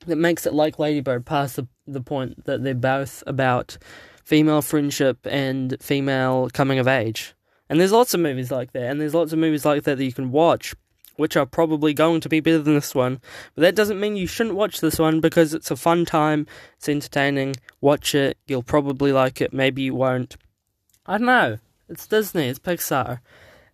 that 0.05 0.15
makes 0.15 0.45
it 0.45 0.53
like 0.53 0.79
Lady 0.79 1.01
Bird 1.01 1.25
past 1.25 1.55
the 1.55 1.67
the 1.85 2.01
point 2.01 2.45
that 2.45 2.63
they're 2.63 2.75
both 2.75 3.23
about 3.25 3.77
female 4.23 4.61
friendship 4.61 5.17
and 5.25 5.75
female 5.81 6.49
coming 6.53 6.77
of 6.77 6.87
age. 6.87 7.33
And 7.67 7.79
there's 7.79 7.91
lots 7.91 8.13
of 8.13 8.19
movies 8.19 8.51
like 8.51 8.73
that, 8.73 8.89
and 8.89 9.01
there's 9.01 9.15
lots 9.15 9.33
of 9.33 9.39
movies 9.39 9.65
like 9.65 9.83
that 9.83 9.97
that 9.97 10.05
you 10.05 10.13
can 10.13 10.31
watch 10.31 10.75
which 11.19 11.35
are 11.35 11.45
probably 11.45 11.93
going 11.93 12.21
to 12.21 12.29
be 12.29 12.39
better 12.39 12.59
than 12.59 12.75
this 12.75 12.95
one. 12.95 13.19
But 13.53 13.63
that 13.63 13.75
doesn't 13.75 13.99
mean 13.99 14.15
you 14.15 14.25
shouldn't 14.25 14.55
watch 14.55 14.79
this 14.79 14.97
one 14.97 15.19
because 15.19 15.53
it's 15.53 15.69
a 15.69 15.75
fun 15.75 16.05
time, 16.05 16.47
it's 16.77 16.87
entertaining. 16.87 17.57
Watch 17.81 18.15
it, 18.15 18.37
you'll 18.47 18.63
probably 18.63 19.11
like 19.11 19.41
it, 19.41 19.51
maybe 19.51 19.81
you 19.81 19.93
won't. 19.93 20.37
I 21.05 21.17
don't 21.17 21.27
know. 21.27 21.57
It's 21.89 22.07
Disney, 22.07 22.47
it's 22.47 22.57
Pixar. 22.57 23.19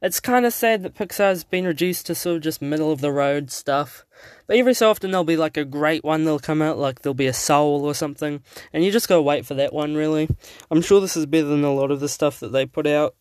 It's 0.02 0.20
kind 0.20 0.46
of 0.46 0.54
sad 0.54 0.82
that 0.84 0.96
Pixar's 0.96 1.44
been 1.44 1.66
reduced 1.66 2.08
to 2.08 2.16
sort 2.16 2.38
of 2.38 2.42
just 2.42 2.64
middle 2.64 2.92
of 2.92 3.02
the 3.02 3.12
road 3.12 3.52
stuff. 3.52 4.05
But 4.48 4.58
every 4.58 4.74
so 4.74 4.90
often 4.90 5.12
there'll 5.12 5.24
be 5.24 5.38
like 5.38 5.58
a 5.58 5.66
great 5.66 6.04
one 6.04 6.24
that'll 6.24 6.40
come 6.40 6.62
out, 6.62 6.78
like 6.78 7.02
there'll 7.02 7.14
be 7.14 7.28
a 7.28 7.34
Soul 7.34 7.86
or 7.86 7.94
something, 7.94 8.42
and 8.74 8.84
you 8.84 8.92
just 8.92 9.08
gotta 9.08 9.22
wait 9.22 9.46
for 9.46 9.56
that 9.56 9.74
one, 9.74 9.96
really. 9.96 10.30
I'm 10.70 10.82
sure 10.82 11.02
this 11.02 11.18
is 11.18 11.26
better 11.26 11.48
than 11.48 11.64
a 11.64 11.74
lot 11.74 11.92
of 11.92 12.00
the 12.00 12.10
stuff 12.10 12.40
that 12.40 12.52
they 12.52 12.66
put 12.66 12.88
out. 12.88 13.16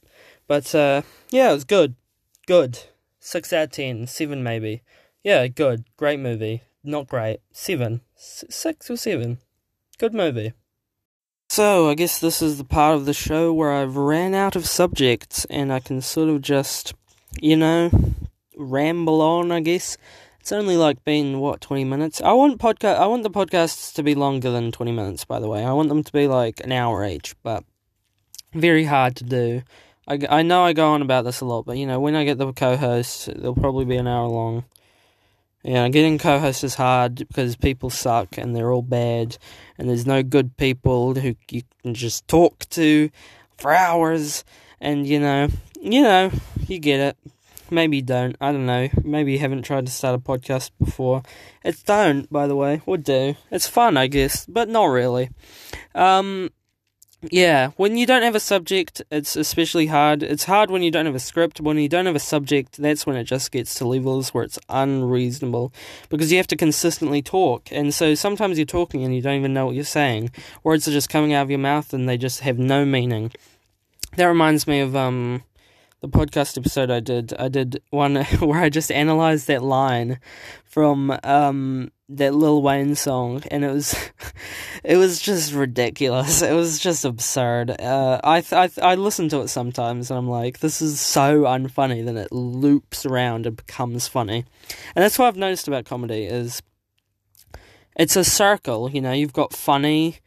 But 0.47 0.75
uh, 0.75 1.03
yeah, 1.31 1.51
it 1.51 1.55
was 1.55 1.65
good. 1.65 1.95
Good. 2.47 2.79
6 3.21 3.53
out 3.55 3.65
of 3.65 3.71
10, 3.71 4.07
7 4.07 4.43
maybe. 4.43 4.83
Yeah, 5.23 5.47
good. 5.47 5.85
Great 5.97 6.21
movie. 6.21 6.63
Not 6.83 7.09
great. 7.09 7.39
7. 7.53 8.03
S- 8.17 8.45
6 8.51 8.91
or 8.91 8.97
7. 8.99 9.39
Good 9.99 10.13
movie. 10.13 10.53
So, 11.49 11.89
I 11.89 11.95
guess 11.95 12.19
this 12.19 12.43
is 12.43 12.59
the 12.59 12.65
part 12.65 12.97
of 12.97 13.07
the 13.07 13.15
show 13.15 13.53
where 13.53 13.73
I've 13.73 13.97
ran 13.97 14.35
out 14.35 14.57
of 14.57 14.67
subjects 14.67 15.47
and 15.47 15.73
I 15.73 15.81
can 15.81 16.03
sort 16.03 16.29
of 16.29 16.43
just, 16.43 16.95
you 17.41 17.57
know, 17.57 17.91
ramble 18.57 19.23
on, 19.23 19.51
I 19.53 19.61
guess. 19.61 19.97
It's 20.45 20.53
only 20.53 20.77
like 20.77 21.03
been 21.07 21.41
what 21.41 21.63
twenty 21.63 21.85
minutes. 21.85 22.21
I 22.21 22.33
want 22.35 22.59
podcast. 22.59 22.99
I 22.99 23.07
want 23.07 23.23
the 23.23 23.31
podcasts 23.31 23.95
to 23.95 24.03
be 24.03 24.15
longer 24.15 24.51
than 24.51 24.73
twenty 24.73 24.93
minutes. 24.93 25.25
By 25.25 25.41
the 25.41 25.49
way, 25.49 25.65
I 25.65 25.73
want 25.73 25.89
them 25.89 26.05
to 26.05 26.13
be 26.13 26.29
like 26.29 26.61
an 26.61 26.71
hour 26.71 27.03
each, 27.03 27.35
but 27.43 27.65
very 28.53 28.85
hard 28.85 29.17
to 29.17 29.25
do. 29.25 29.63
I, 30.07 30.19
I 30.29 30.43
know 30.43 30.63
I 30.63 30.75
go 30.75 30.89
on 30.93 31.01
about 31.01 31.25
this 31.25 31.41
a 31.41 31.47
lot, 31.47 31.65
but 31.65 31.79
you 31.79 31.87
know, 31.87 31.99
when 31.99 32.15
I 32.15 32.25
get 32.25 32.37
the 32.37 32.53
co-hosts, 32.53 33.31
they'll 33.35 33.55
probably 33.55 33.87
be 33.87 33.97
an 33.97 34.07
hour 34.07 34.29
long. 34.29 34.67
Yeah, 35.63 35.89
getting 35.89 36.19
co 36.19 36.39
hosts 36.39 36.63
is 36.63 36.75
hard 36.75 37.15
because 37.15 37.57
people 37.57 37.89
suck 37.89 38.37
and 38.37 38.55
they're 38.55 38.71
all 38.71 38.83
bad, 38.83 39.39
and 39.79 39.89
there's 39.89 40.07
no 40.07 40.23
good 40.23 40.59
people 40.59 41.15
who 41.15 41.37
you 41.51 41.63
can 41.83 41.95
just 41.95 42.29
talk 42.29 42.69
to 42.69 43.09
for 43.57 43.73
hours, 43.73 44.45
and 44.79 45.07
you 45.07 45.21
know, 45.21 45.49
you 45.81 46.03
know, 46.03 46.31
you 46.69 46.79
get 46.81 47.01
it. 47.01 47.17
Maybe 47.71 48.03
don't. 48.03 48.37
I 48.41 48.53
don't 48.53 48.67
know. 48.67 48.89
Maybe 49.03 49.33
you 49.33 49.39
haven't 49.39 49.63
tried 49.63 49.87
to 49.87 49.93
start 49.93 50.15
a 50.15 50.19
podcast 50.19 50.71
before. 50.79 51.23
It's 51.65 51.83
don't, 51.83 52.31
by 52.31 52.47
the 52.47 52.57
way. 52.57 52.83
Would 52.87 53.05
do. 53.05 53.37
It's 53.51 53.67
fun, 53.67 53.97
I 53.97 54.07
guess, 54.07 54.47
but 54.47 54.69
not 54.69 54.87
really. 54.87 55.31
Um, 55.95 56.51
yeah, 57.31 57.71
when 57.77 57.97
you 57.97 58.07
don't 58.07 58.23
have 58.23 58.35
a 58.35 58.41
subject, 58.41 59.03
it's 59.11 59.37
especially 59.37 59.87
hard. 59.87 60.23
It's 60.23 60.45
hard 60.45 60.71
when 60.71 60.83
you 60.83 60.91
don't 60.91 61.07
have 61.07 61.15
a 61.15 61.21
script. 61.21 61.61
When 61.61 61.79
you 61.79 61.89
don't 61.89 62.07
have 62.07 62.17
a 62.17 62.21
subject, 62.21 62.77
that's 62.77 63.07
when 63.07 63.17
it 63.17 63.25
just 63.25 63.51
gets 63.51 63.75
to 63.77 63.89
levels 63.89 64.35
where 64.35 64.45
it's 64.45 64.59
unreasonable 64.69 65.73
because 66.09 66.31
you 66.31 66.39
have 66.39 66.47
to 66.49 66.57
consistently 66.57 67.23
talk. 67.23 67.69
And 67.73 67.95
so 67.95 68.15
sometimes 68.15 68.59
you're 68.59 68.67
talking 68.67 69.05
and 69.05 69.15
you 69.15 69.23
don't 69.23 69.39
even 69.39 69.55
know 69.55 69.67
what 69.67 69.75
you're 69.75 69.85
saying. 69.85 70.31
Words 70.63 70.87
are 70.87 70.93
just 70.93 71.09
coming 71.09 71.33
out 71.33 71.43
of 71.43 71.51
your 71.51 71.59
mouth 71.59 71.93
and 71.93 72.09
they 72.09 72.19
just 72.19 72.41
have 72.41 72.59
no 72.59 72.85
meaning. 72.85 73.33
That 74.17 74.27
reminds 74.27 74.67
me 74.67 74.81
of 74.81 74.95
um 74.95 75.43
the 76.05 76.19
podcast 76.19 76.59
episode 76.59 76.91
I 76.91 77.01
did. 77.01 77.33
I 77.39 77.49
did 77.49 77.83
one 77.91 78.17
where 78.41 78.61
I 78.61 78.69
just 78.69 78.93
analyzed 78.93 79.47
that 79.47 79.63
line 79.63 80.21
from 80.65 81.19
um 81.25 81.91
that 82.11 82.35
Lil 82.35 82.61
Wayne 82.61 82.95
song, 82.95 83.43
and 83.51 83.65
it 83.65 83.73
was 83.73 83.95
it 84.85 84.99
was 84.99 85.19
just 85.19 85.55
ridiculous. 85.55 86.43
It 86.43 86.53
was 86.53 86.79
just 86.79 87.07
absurd. 87.07 87.81
Uh, 87.81 88.21
I 88.23 88.43
th- 88.43 88.53
I 88.83 88.93
I 88.93 88.95
listen 88.97 89.31
to 89.31 89.41
it 89.41 89.49
sometimes, 89.49 90.11
and 90.11 90.19
I'm 90.19 90.29
like, 90.29 90.59
this 90.59 90.83
is 90.83 91.01
so 91.01 91.45
unfunny. 91.45 92.05
Then 92.05 92.19
it 92.19 92.33
loops 92.33 93.07
around 93.07 93.47
and 93.47 93.57
becomes 93.57 94.07
funny, 94.07 94.45
and 94.95 95.03
that's 95.03 95.19
what 95.19 95.29
I've 95.29 95.37
noticed 95.37 95.69
about 95.69 95.87
comedy 95.87 96.25
is 96.25 96.63
it's 97.97 98.17
a 98.17 98.25
circle. 98.25 98.91
You 98.91 99.01
know, 99.01 99.13
you've 99.13 99.33
got 99.33 99.55
funny. 99.55 100.19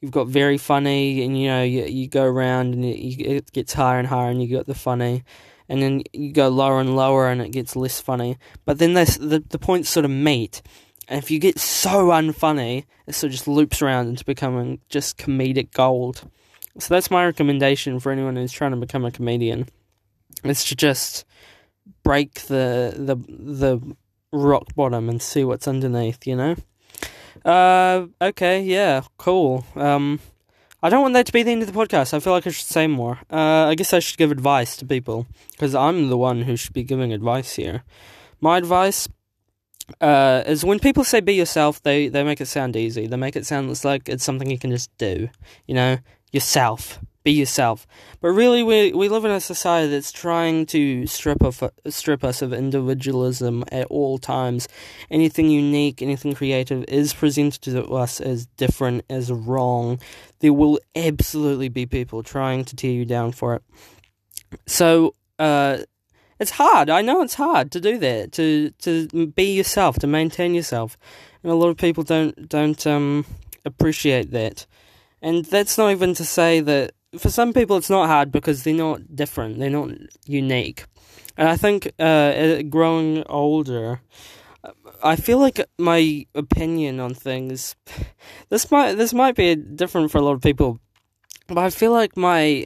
You've 0.00 0.12
got 0.12 0.28
very 0.28 0.58
funny, 0.58 1.24
and 1.24 1.40
you 1.40 1.48
know 1.48 1.62
you 1.62 1.84
you 1.84 2.08
go 2.08 2.24
around 2.24 2.74
and 2.74 2.84
you, 2.84 3.16
it 3.18 3.52
gets 3.52 3.72
higher 3.72 3.98
and 3.98 4.08
higher, 4.08 4.30
and 4.30 4.42
you 4.42 4.54
got 4.54 4.66
the 4.66 4.74
funny, 4.74 5.24
and 5.68 5.82
then 5.82 6.02
you 6.12 6.32
go 6.32 6.48
lower 6.48 6.80
and 6.80 6.96
lower, 6.96 7.28
and 7.28 7.40
it 7.40 7.50
gets 7.50 7.76
less 7.76 8.00
funny. 8.00 8.36
But 8.64 8.78
then 8.78 8.94
this, 8.94 9.16
the 9.16 9.42
the 9.48 9.58
points 9.58 9.88
sort 9.88 10.04
of 10.04 10.10
meet, 10.10 10.60
and 11.08 11.18
if 11.18 11.30
you 11.30 11.38
get 11.38 11.58
so 11.58 12.08
unfunny, 12.08 12.84
it 13.06 13.14
sort 13.14 13.28
of 13.28 13.32
just 13.32 13.48
loops 13.48 13.80
around 13.80 14.08
into 14.08 14.24
becoming 14.24 14.80
just 14.88 15.16
comedic 15.16 15.72
gold. 15.72 16.28
So 16.78 16.92
that's 16.92 17.10
my 17.10 17.24
recommendation 17.24 17.98
for 17.98 18.12
anyone 18.12 18.36
who's 18.36 18.52
trying 18.52 18.72
to 18.72 18.76
become 18.76 19.04
a 19.04 19.10
comedian. 19.10 19.66
Is 20.44 20.64
to 20.66 20.76
just 20.76 21.24
break 22.02 22.34
the 22.42 22.92
the 22.96 23.16
the 23.16 23.96
rock 24.32 24.74
bottom 24.74 25.08
and 25.08 25.22
see 25.22 25.44
what's 25.44 25.66
underneath, 25.66 26.26
you 26.26 26.36
know? 26.36 26.56
Uh 27.46 28.06
okay, 28.20 28.60
yeah, 28.62 29.02
cool. 29.18 29.64
Um 29.76 30.20
I 30.82 30.90
don't 30.90 31.02
want 31.02 31.14
that 31.14 31.26
to 31.26 31.32
be 31.32 31.42
the 31.42 31.52
end 31.52 31.62
of 31.62 31.72
the 31.72 31.78
podcast. 31.78 32.12
I 32.12 32.20
feel 32.20 32.32
like 32.32 32.46
I 32.46 32.50
should 32.50 32.66
say 32.66 32.86
more. 32.86 33.20
Uh 33.30 33.66
I 33.70 33.74
guess 33.76 33.92
I 33.94 34.00
should 34.00 34.18
give 34.18 34.32
advice 34.32 34.76
to 34.78 34.84
people 34.84 35.26
because 35.52 35.74
I'm 35.74 36.08
the 36.08 36.18
one 36.18 36.42
who 36.42 36.56
should 36.56 36.74
be 36.74 36.82
giving 36.82 37.12
advice 37.12 37.54
here. 37.54 37.84
My 38.40 38.58
advice 38.58 39.08
uh, 40.00 40.42
is 40.46 40.64
when 40.64 40.78
people 40.78 41.04
say 41.04 41.20
be 41.20 41.34
yourself, 41.34 41.82
they, 41.82 42.08
they 42.08 42.24
make 42.24 42.40
it 42.40 42.46
sound 42.46 42.76
easy. 42.76 43.06
They 43.06 43.16
make 43.16 43.36
it 43.36 43.46
sound 43.46 43.84
like 43.84 44.08
it's 44.08 44.24
something 44.24 44.50
you 44.50 44.58
can 44.58 44.70
just 44.70 44.90
do. 44.98 45.28
You 45.66 45.74
know, 45.74 45.98
yourself. 46.32 46.98
Be 47.26 47.32
yourself. 47.32 47.88
But 48.20 48.28
really, 48.28 48.62
we 48.62 48.92
we 48.92 49.08
live 49.08 49.24
in 49.24 49.32
a 49.32 49.40
society 49.40 49.90
that's 49.90 50.12
trying 50.12 50.64
to 50.66 51.08
strip 51.08 51.42
of 51.42 51.60
strip 51.88 52.22
us 52.22 52.40
of 52.40 52.52
individualism 52.52 53.64
at 53.72 53.88
all 53.88 54.18
times. 54.18 54.68
Anything 55.10 55.50
unique, 55.50 56.02
anything 56.02 56.34
creative 56.34 56.84
is 56.86 57.12
presented 57.12 57.62
to 57.62 57.82
us 57.92 58.20
as 58.20 58.46
different, 58.56 59.04
as 59.10 59.32
wrong. 59.32 59.98
There 60.38 60.52
will 60.52 60.78
absolutely 60.94 61.68
be 61.68 61.84
people 61.84 62.22
trying 62.22 62.64
to 62.66 62.76
tear 62.76 62.92
you 62.92 63.04
down 63.04 63.32
for 63.32 63.56
it. 63.56 63.62
So, 64.66 65.16
uh, 65.40 65.78
it's 66.38 66.52
hard. 66.52 66.88
I 66.88 67.02
know 67.02 67.22
it's 67.22 67.34
hard 67.34 67.72
to 67.72 67.80
do 67.80 67.98
that. 67.98 68.30
To 68.34 68.70
to 68.82 69.26
be 69.26 69.56
yourself, 69.56 69.98
to 69.98 70.06
maintain 70.06 70.54
yourself, 70.54 70.96
and 71.42 71.50
a 71.50 71.56
lot 71.56 71.70
of 71.70 71.76
people 71.76 72.04
don't 72.04 72.48
don't 72.48 72.86
um 72.86 73.26
appreciate 73.64 74.30
that. 74.30 74.64
And 75.20 75.44
that's 75.44 75.76
not 75.76 75.90
even 75.90 76.14
to 76.14 76.24
say 76.24 76.60
that 76.60 76.92
for 77.18 77.30
some 77.30 77.52
people 77.52 77.76
it's 77.76 77.90
not 77.90 78.08
hard 78.08 78.32
because 78.32 78.62
they're 78.62 78.74
not 78.74 79.14
different. 79.14 79.58
They're 79.58 79.70
not 79.70 79.90
unique. 80.26 80.84
And 81.36 81.48
I 81.48 81.56
think 81.56 81.92
uh, 81.98 82.62
growing 82.62 83.24
older, 83.28 84.00
I 85.02 85.16
feel 85.16 85.38
like 85.38 85.60
my 85.78 86.26
opinion 86.34 87.00
on 87.00 87.14
things. 87.14 87.76
This 88.48 88.70
might 88.70 88.94
this 88.94 89.12
might 89.12 89.34
be 89.34 89.56
different 89.56 90.10
for 90.10 90.18
a 90.18 90.20
lot 90.20 90.32
of 90.32 90.40
people, 90.40 90.78
but 91.48 91.58
I 91.58 91.70
feel 91.70 91.92
like 91.92 92.16
my 92.16 92.64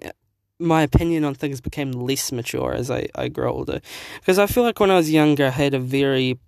my 0.58 0.82
opinion 0.82 1.24
on 1.24 1.34
things 1.34 1.60
became 1.60 1.90
less 1.92 2.30
mature 2.30 2.74
as 2.74 2.90
I, 2.90 3.08
I 3.14 3.28
grew 3.28 3.48
older. 3.48 3.80
Because 4.20 4.38
I 4.38 4.46
feel 4.46 4.62
like 4.62 4.78
when 4.78 4.90
I 4.90 4.96
was 4.96 5.10
younger, 5.10 5.46
I 5.46 5.50
had 5.50 5.72
a 5.72 5.78
very, 5.78 6.38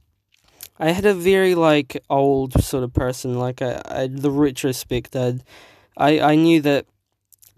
I 0.78 0.90
had 0.90 1.06
a 1.06 1.14
very 1.14 1.54
like 1.54 1.98
old 2.10 2.62
sort 2.62 2.84
of 2.84 2.92
person. 2.92 3.38
Like 3.38 3.62
I, 3.62 3.80
I 3.86 4.06
the 4.06 4.30
retrospect, 4.30 5.16
I'd, 5.16 5.42
I 5.96 6.20
I 6.20 6.34
knew 6.34 6.60
that. 6.60 6.86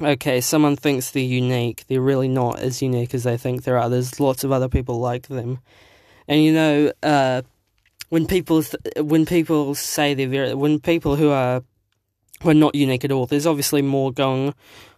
Okay, 0.02 0.40
someone 0.40 0.74
thinks 0.74 1.11
they're 1.12 1.22
unique. 1.22 1.85
They're 1.87 2.00
really 2.00 2.28
not 2.28 2.59
as 2.59 2.83
unique 2.83 3.14
as 3.14 3.22
they 3.22 3.37
think 3.37 3.62
they 3.62 3.72
are. 3.72 3.88
There's 3.88 4.18
lots 4.18 4.42
of 4.42 4.50
other 4.50 4.68
people 4.68 4.98
like 4.98 5.28
them, 5.28 5.61
and 6.26 6.42
you 6.42 6.52
know, 6.52 6.92
uh, 7.02 7.42
when 8.09 8.26
people 8.26 8.62
th- 8.62 9.04
when 9.04 9.24
people 9.24 9.74
say 9.76 10.14
they're 10.14 10.28
very 10.28 10.54
when 10.54 10.80
people 10.80 11.14
who 11.14 11.30
are 11.30 11.62
who 12.42 12.50
are 12.50 12.54
not 12.54 12.74
unique 12.74 13.04
at 13.04 13.12
all, 13.12 13.26
there's 13.26 13.46
obviously 13.46 13.83
more 13.83 14.12
going 14.12 14.52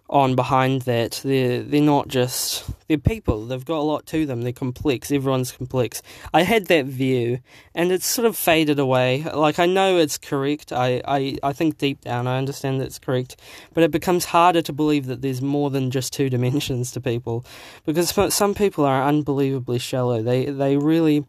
on 0.08 0.36
behind 0.36 0.82
that. 0.82 1.20
They're 1.24 1.62
they're 1.62 1.82
not 1.82 2.08
just 2.08 2.64
they're 2.88 2.98
people. 2.98 3.46
They've 3.46 3.64
got 3.64 3.78
a 3.78 3.82
lot 3.82 4.06
to 4.06 4.26
them. 4.26 4.42
They're 4.42 4.52
complex. 4.52 5.10
Everyone's 5.10 5.52
complex. 5.52 6.02
I 6.32 6.42
had 6.42 6.66
that 6.66 6.86
view, 6.86 7.40
and 7.74 7.90
it's 7.90 8.06
sort 8.06 8.26
of 8.26 8.36
faded 8.36 8.78
away. 8.78 9.22
Like 9.22 9.58
I 9.58 9.66
know 9.66 9.98
it's 9.98 10.18
correct. 10.18 10.72
I 10.72 11.02
I 11.06 11.38
I 11.42 11.52
think 11.52 11.78
deep 11.78 12.02
down 12.02 12.26
I 12.26 12.38
understand 12.38 12.80
that 12.80 12.86
it's 12.86 12.98
correct, 12.98 13.36
but 13.74 13.82
it 13.82 13.90
becomes 13.90 14.26
harder 14.26 14.62
to 14.62 14.72
believe 14.72 15.06
that 15.06 15.22
there's 15.22 15.42
more 15.42 15.70
than 15.70 15.90
just 15.90 16.12
two 16.12 16.30
dimensions 16.36 16.92
to 16.92 17.00
people, 17.00 17.44
because 17.84 18.14
some 18.34 18.54
people 18.54 18.84
are 18.84 19.02
unbelievably 19.02 19.78
shallow. 19.78 20.22
They 20.22 20.46
they 20.46 20.76
really 20.76 21.26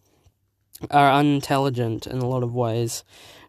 are 0.91 1.11
unintelligent 1.11 2.05
in 2.05 2.19
a 2.19 2.27
lot 2.27 2.43
of 2.43 2.53
ways, 2.53 3.03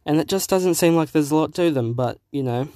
and 0.06 0.18
it 0.18 0.28
just 0.28 0.48
doesn't 0.48 0.76
seem 0.76 0.96
like 0.96 1.12
there's 1.12 1.30
a 1.30 1.36
lot 1.36 1.52
to 1.54 1.70
them. 1.70 1.92
But 1.92 2.18
you 2.32 2.42
know 2.42 2.68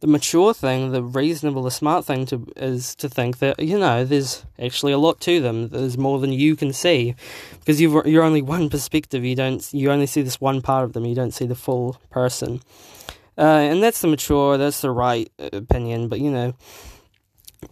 the 0.00 0.06
mature 0.06 0.54
thing, 0.54 0.92
the 0.92 1.02
reasonable, 1.02 1.62
the 1.62 1.70
smart 1.70 2.06
thing 2.06 2.24
to 2.26 2.46
is 2.56 2.94
to 2.96 3.08
think 3.08 3.38
that 3.38 3.60
you 3.60 3.78
know 3.78 4.04
there's 4.04 4.44
actually 4.58 4.92
a 4.92 4.98
lot 4.98 5.20
to 5.20 5.40
them. 5.40 5.68
There's 5.68 5.98
more 5.98 6.18
than 6.18 6.32
you 6.32 6.56
can 6.56 6.72
see, 6.72 7.14
because 7.58 7.80
you 7.80 8.02
you're 8.06 8.24
only 8.24 8.42
one 8.42 8.70
perspective. 8.70 9.24
You 9.24 9.36
don't 9.36 9.66
you 9.72 9.90
only 9.90 10.06
see 10.06 10.22
this 10.22 10.40
one 10.40 10.62
part 10.62 10.84
of 10.84 10.94
them. 10.94 11.04
You 11.04 11.14
don't 11.14 11.34
see 11.34 11.46
the 11.46 11.54
full 11.54 12.00
person, 12.10 12.60
uh, 13.36 13.42
and 13.42 13.82
that's 13.82 14.00
the 14.00 14.08
mature. 14.08 14.56
That's 14.56 14.80
the 14.80 14.90
right 14.90 15.30
opinion. 15.38 16.08
But 16.08 16.20
you 16.20 16.30
know, 16.30 16.54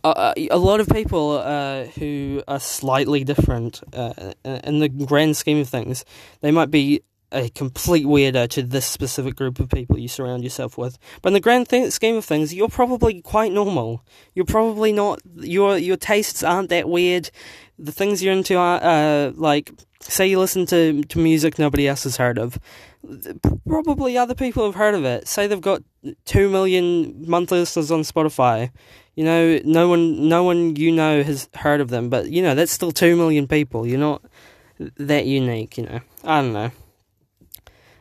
a, 0.05 0.49
a 0.51 0.59
lot 0.59 0.81
of 0.81 0.89
people 0.89 1.39
uh, 1.39 1.85
who 1.85 2.43
are 2.47 2.61
slightly 2.61 3.25
different 3.25 3.83
uh, 3.95 4.33
in 4.45 4.81
the 4.81 4.91
grand 4.91 5.39
scheme 5.39 5.61
of 5.61 5.69
things, 5.69 6.05
they 6.43 6.51
might 6.51 6.71
be 6.71 7.03
a 7.33 7.49
complete 7.51 8.07
weirdo 8.07 8.49
to 8.49 8.63
this 8.63 8.87
specific 8.87 9.37
group 9.37 9.61
of 9.61 9.69
people 9.69 9.99
you 9.99 10.09
surround 10.09 10.45
yourself 10.45 10.79
with. 10.79 10.99
But 11.21 11.31
in 11.31 11.35
the 11.35 11.41
grand 11.41 11.69
th- 11.69 11.93
scheme 11.93 12.17
of 12.17 12.25
things, 12.25 12.55
you're 12.55 12.69
probably 12.69 13.21
quite 13.21 13.53
normal. 13.53 14.05
You're 14.35 14.47
probably 14.47 14.93
not. 14.93 15.21
Your 15.37 15.77
your 15.77 15.97
tastes 15.97 16.43
aren't 16.43 16.71
that 16.71 16.89
weird. 16.89 17.31
The 17.79 17.93
things 17.93 18.23
you're 18.23 18.33
into 18.33 18.57
are 18.57 18.81
uh, 18.83 19.33
like 19.35 19.73
say 20.01 20.27
you 20.27 20.39
listen 20.39 20.67
to 20.67 21.03
to 21.03 21.19
music 21.19 21.59
nobody 21.59 21.87
else 21.87 22.05
has 22.05 22.17
heard 22.17 22.39
of. 22.39 22.59
Probably 23.67 24.17
other 24.17 24.35
people 24.35 24.65
have 24.65 24.75
heard 24.75 24.95
of 24.95 25.05
it. 25.05 25.29
Say 25.29 25.47
they've 25.47 25.61
got 25.61 25.83
two 26.25 26.49
million 26.49 27.29
monthly 27.29 27.59
listeners 27.61 27.91
on 27.91 28.01
Spotify. 28.01 28.71
You 29.15 29.25
know, 29.25 29.61
no 29.65 29.89
one 29.89 30.29
no 30.29 30.45
one 30.45 30.77
you 30.77 30.93
know 30.93 31.23
has 31.23 31.49
heard 31.55 31.81
of 31.81 31.89
them, 31.91 32.09
but 32.09 32.31
you 32.31 32.43
know 32.43 32.55
that's 32.55 32.73
still 32.73 32.93
two 32.93 33.17
million 33.17 33.47
people. 33.47 33.87
You're 33.87 33.99
not 33.99 34.23
that 34.97 35.27
unique. 35.27 35.77
You 35.77 35.85
know, 35.87 36.01
I 36.25 36.41
don't 36.41 36.53
know. 36.53 36.71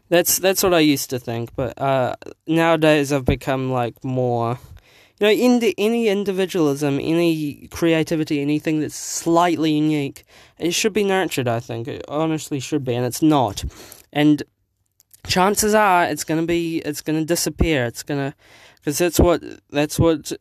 That's 0.09 0.39
that's 0.39 0.63
what 0.63 0.73
I 0.73 0.79
used 0.79 1.09
to 1.09 1.19
think, 1.19 1.53
but 1.55 1.79
uh, 1.81 2.15
nowadays 2.47 3.11
I've 3.11 3.25
become 3.25 3.71
like 3.71 4.03
more, 4.05 4.57
you 5.19 5.27
know, 5.27 5.31
in 5.31 5.61
any 5.77 6.07
individualism, 6.07 6.97
any 7.01 7.67
creativity, 7.71 8.41
anything 8.41 8.79
that's 8.79 8.95
slightly 8.95 9.73
unique, 9.73 10.23
it 10.57 10.73
should 10.73 10.93
be 10.93 11.03
nurtured. 11.03 11.49
I 11.49 11.59
think 11.59 11.89
it 11.89 12.05
honestly 12.07 12.61
should 12.61 12.85
be, 12.85 12.95
and 12.95 13.05
it's 13.05 13.21
not. 13.21 13.65
And 14.13 14.43
chances 15.27 15.73
are 15.73 16.05
it's 16.05 16.23
gonna 16.23 16.45
be, 16.45 16.77
it's 16.79 17.01
gonna 17.01 17.25
disappear. 17.25 17.85
It's 17.85 18.03
gonna, 18.03 18.33
because 18.77 18.97
that's 18.97 19.19
what 19.19 19.43
that's 19.71 19.99
what 19.99 20.31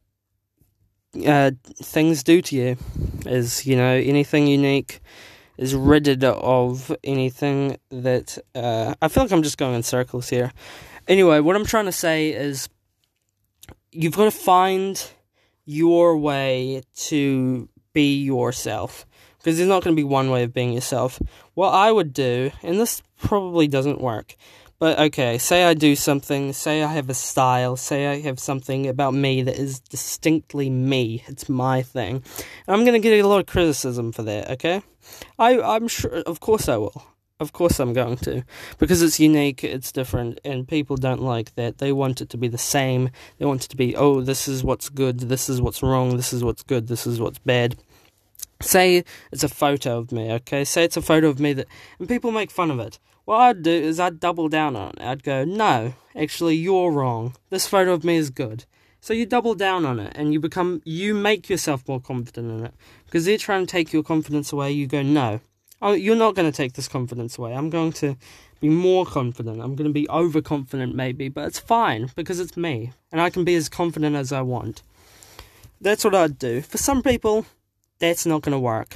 uh, 1.27 1.51
things 1.83 2.23
do 2.23 2.41
to 2.41 2.55
you. 2.55 2.77
Is 3.27 3.67
you 3.67 3.75
know 3.75 3.95
anything 3.97 4.47
unique 4.47 5.01
is 5.59 5.75
rid 5.75 6.23
of 6.25 6.95
anything 7.03 7.79
that 7.91 8.39
uh, 8.55 8.95
I 9.01 9.09
feel 9.09 9.25
like 9.25 9.33
I'm 9.33 9.43
just 9.43 9.59
going 9.59 9.75
in 9.75 9.83
circles 9.83 10.29
here. 10.29 10.53
Anyway, 11.09 11.41
what 11.41 11.57
I'm 11.57 11.65
trying 11.65 11.87
to 11.87 11.93
say 11.93 12.31
is 12.31 12.69
you've 13.93 14.17
got 14.17 14.25
to 14.25 14.31
find 14.31 15.03
your 15.65 16.17
way 16.17 16.83
to 16.95 17.69
be 17.93 18.23
yourself 18.23 19.07
because 19.39 19.57
there's 19.57 19.69
not 19.69 19.85
going 19.85 19.95
to 19.95 20.01
be 20.01 20.05
one 20.05 20.31
way 20.31 20.43
of 20.43 20.53
being 20.53 20.73
yourself. 20.73 21.21
What 21.55 21.71
I 21.71 21.93
would 21.93 22.13
do, 22.13 22.51
and 22.63 22.81
this 22.81 23.03
probably 23.17 23.69
doesn't 23.69 24.01
work, 24.01 24.35
but 24.79 24.99
okay, 24.99 25.39
say 25.39 25.65
I 25.65 25.75
do 25.75 25.97
something, 25.97 26.53
say 26.53 26.83
I 26.83 26.93
have 26.93 27.09
a 27.09 27.15
style, 27.15 27.77
say 27.77 28.07
I 28.07 28.21
have 28.21 28.39
something 28.39 28.87
about 28.87 29.15
me 29.15 29.43
that 29.43 29.57
is 29.59 29.81
distinctly 29.81 30.71
me, 30.71 31.25
it's 31.27 31.49
my 31.49 31.83
thing. 31.83 32.23
And 32.67 32.77
I'm 32.77 32.85
going 32.85 33.01
to 33.01 33.09
get 33.09 33.19
a 33.19 33.29
lot 33.29 33.41
of 33.41 33.47
criticism 33.47 34.13
for 34.13 34.23
that, 34.25 34.51
okay? 34.51 34.83
I 35.39 35.61
I'm 35.61 35.89
sure 35.89 36.11
of 36.11 36.41
course 36.41 36.69
I 36.69 36.77
will. 36.77 37.03
Of 37.39 37.53
course 37.53 37.79
I'm 37.81 37.93
going 37.93 38.17
to. 38.19 38.45
Because 38.79 39.03
it's 39.03 39.21
unique, 39.21 39.63
it's 39.63 39.93
different, 39.93 40.41
and 40.43 40.67
people 40.67 40.97
don't 40.97 41.21
like 41.21 41.55
that. 41.57 41.79
They 41.79 41.93
want 41.93 42.23
it 42.23 42.31
to 42.31 42.39
be 42.39 42.49
the 42.49 42.57
same. 42.57 43.11
They 43.39 43.45
want 43.45 43.67
it 43.67 43.69
to 43.69 43.77
be, 43.77 43.95
oh, 43.95 44.23
this 44.23 44.49
is 44.49 44.65
what's 44.65 44.89
good, 44.89 45.21
this 45.21 45.51
is 45.51 45.61
what's 45.61 45.83
wrong, 45.83 46.17
this 46.17 46.33
is 46.33 46.43
what's 46.43 46.63
good, 46.63 46.89
this 46.89 47.07
is 47.07 47.21
what's 47.21 47.39
bad. 47.39 47.77
Say 48.63 49.05
it's 49.33 49.45
a 49.45 49.49
photo 49.49 49.99
of 49.99 50.13
me, 50.13 50.33
okay? 50.33 50.65
Say 50.65 50.85
it's 50.85 50.97
a 50.97 51.03
photo 51.03 51.29
of 51.29 51.39
me 51.39 51.53
that 51.53 51.67
and 51.99 52.09
people 52.09 52.33
make 52.33 52.51
fun 52.51 52.71
of 52.71 52.81
it. 52.81 52.99
What 53.27 53.37
I'd 53.39 53.63
do 53.63 53.73
is 53.73 54.01
I'd 54.01 54.21
double 54.21 54.49
down 54.49 54.77
on 54.77 54.91
it. 54.91 55.03
I'd 55.03 55.23
go, 55.23 55.45
no, 55.45 55.95
actually, 56.15 56.55
you're 56.55 56.91
wrong. 56.91 57.35
This 57.51 57.67
photo 57.67 57.93
of 57.93 58.05
me 58.05 58.17
is 58.17 58.31
good. 58.31 58.65
So 59.01 59.13
you 59.13 59.27
double 59.27 59.55
down 59.55 59.85
on 59.85 60.01
it 60.01 60.13
and 60.17 60.33
you 60.33 60.41
become, 60.41 60.81
you 60.85 61.13
make 61.13 61.51
yourself 61.51 61.87
more 61.87 62.01
confident 62.01 62.51
in 62.51 62.67
it. 62.67 62.75
Because 63.05 63.25
they're 63.25 63.37
trying 63.37 63.67
to 63.67 63.71
take 63.71 63.93
your 63.93 64.05
confidence 64.05 64.53
away, 64.53 64.71
you 64.71 64.87
go, 64.87 65.03
no, 65.03 65.41
oh, 65.83 65.93
you're 65.93 66.17
not 66.17 66.37
going 66.37 66.51
to 66.51 66.57
take 66.57 66.75
this 66.75 66.87
confidence 66.87 67.37
away. 67.37 67.53
I'm 67.53 67.69
going 67.69 67.93
to 67.95 68.17
be 68.61 68.69
more 68.69 69.05
confident. 69.05 69.61
I'm 69.61 69.75
going 69.75 69.89
to 69.89 69.93
be 69.93 70.09
overconfident, 70.09 70.95
maybe, 70.95 71.29
but 71.29 71.49
it's 71.49 71.59
fine 71.59 72.11
because 72.15 72.39
it's 72.39 72.57
me 72.57 72.93
and 73.11 73.21
I 73.21 73.31
can 73.31 73.45
be 73.45 73.57
as 73.57 73.69
confident 73.69 74.15
as 74.15 74.33
I 74.33 74.43
want. 74.43 74.83
That's 75.81 76.05
what 76.05 76.15
I'd 76.15 76.39
do. 76.39 76.63
For 76.63 76.79
some 76.79 77.03
people, 77.03 77.45
that's 77.99 78.25
not 78.25 78.43
going 78.43 78.53
to 78.53 78.59
work. 78.59 78.95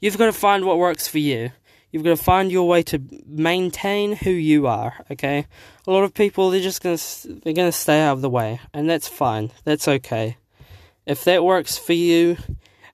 You've 0.00 0.18
got 0.18 0.26
to 0.26 0.32
find 0.32 0.64
what 0.64 0.78
works 0.78 1.06
for 1.06 1.18
you. 1.18 1.52
You've 1.90 2.04
got 2.04 2.16
to 2.16 2.22
find 2.22 2.52
your 2.52 2.68
way 2.68 2.82
to 2.84 3.02
maintain 3.26 4.14
who 4.16 4.30
you 4.30 4.66
are. 4.66 5.04
Okay, 5.10 5.46
a 5.86 5.90
lot 5.90 6.04
of 6.04 6.14
people 6.14 6.50
they're 6.50 6.60
just 6.60 6.82
gonna 6.82 6.98
they're 7.42 7.52
gonna 7.52 7.72
stay 7.72 8.00
out 8.00 8.14
of 8.14 8.20
the 8.20 8.30
way, 8.30 8.60
and 8.72 8.88
that's 8.88 9.08
fine. 9.08 9.50
That's 9.64 9.88
okay. 9.88 10.36
If 11.06 11.24
that 11.24 11.44
works 11.44 11.76
for 11.76 11.92
you, 11.92 12.36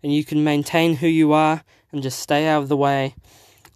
and 0.06 0.14
you 0.14 0.24
can 0.24 0.44
maintain 0.44 0.94
who 0.94 1.08
you 1.08 1.32
are 1.32 1.64
and 1.90 2.00
just 2.00 2.20
stay 2.20 2.46
out 2.46 2.62
of 2.62 2.68
the 2.68 2.76
way, 2.76 3.16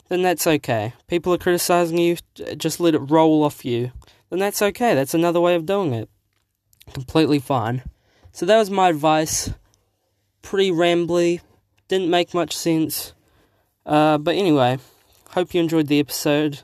then 0.08 0.22
that's 0.22 0.46
okay. 0.46 0.92
People 1.08 1.34
are 1.34 1.38
criticizing 1.38 1.98
you, 1.98 2.16
just 2.56 2.78
let 2.78 2.94
it 2.94 2.98
roll 2.98 3.42
off 3.42 3.64
you. 3.64 3.90
Then 4.28 4.38
that's 4.38 4.62
okay. 4.62 4.94
That's 4.94 5.12
another 5.12 5.40
way 5.40 5.56
of 5.56 5.66
doing 5.66 5.92
it. 5.92 6.08
Completely 6.92 7.40
fine. 7.40 7.82
So 8.30 8.46
that 8.46 8.58
was 8.58 8.70
my 8.70 8.90
advice. 8.90 9.50
Pretty 10.42 10.70
rambly, 10.70 11.40
didn't 11.88 12.10
make 12.10 12.32
much 12.32 12.56
sense. 12.56 13.12
Uh, 13.84 14.18
but 14.18 14.36
anyway, 14.36 14.78
hope 15.30 15.54
you 15.54 15.60
enjoyed 15.60 15.86
the 15.86 16.00
episode. 16.00 16.62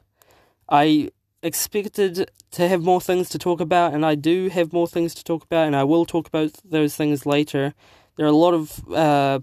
I 0.69 1.11
expected 1.43 2.31
to 2.51 2.69
have 2.69 2.83
more 2.83 3.01
things 3.01 3.29
to 3.31 3.39
talk 3.39 3.61
about, 3.61 3.95
and 3.95 4.05
I 4.05 4.14
do 4.14 4.49
have 4.49 4.73
more 4.73 4.89
things 4.89 5.14
to 5.14 5.25
talk 5.25 5.45
about, 5.45 5.67
and 5.67 5.77
I 5.77 5.85
will 5.85 6.05
talk 6.05 6.27
about 6.27 6.53
those 6.64 6.97
things 6.97 7.27
later. 7.27 7.75
There 8.17 8.27
are 8.27 8.31
a 8.31 8.33
lot 8.33 8.55
of 8.55 8.93
uh, 8.93 9.41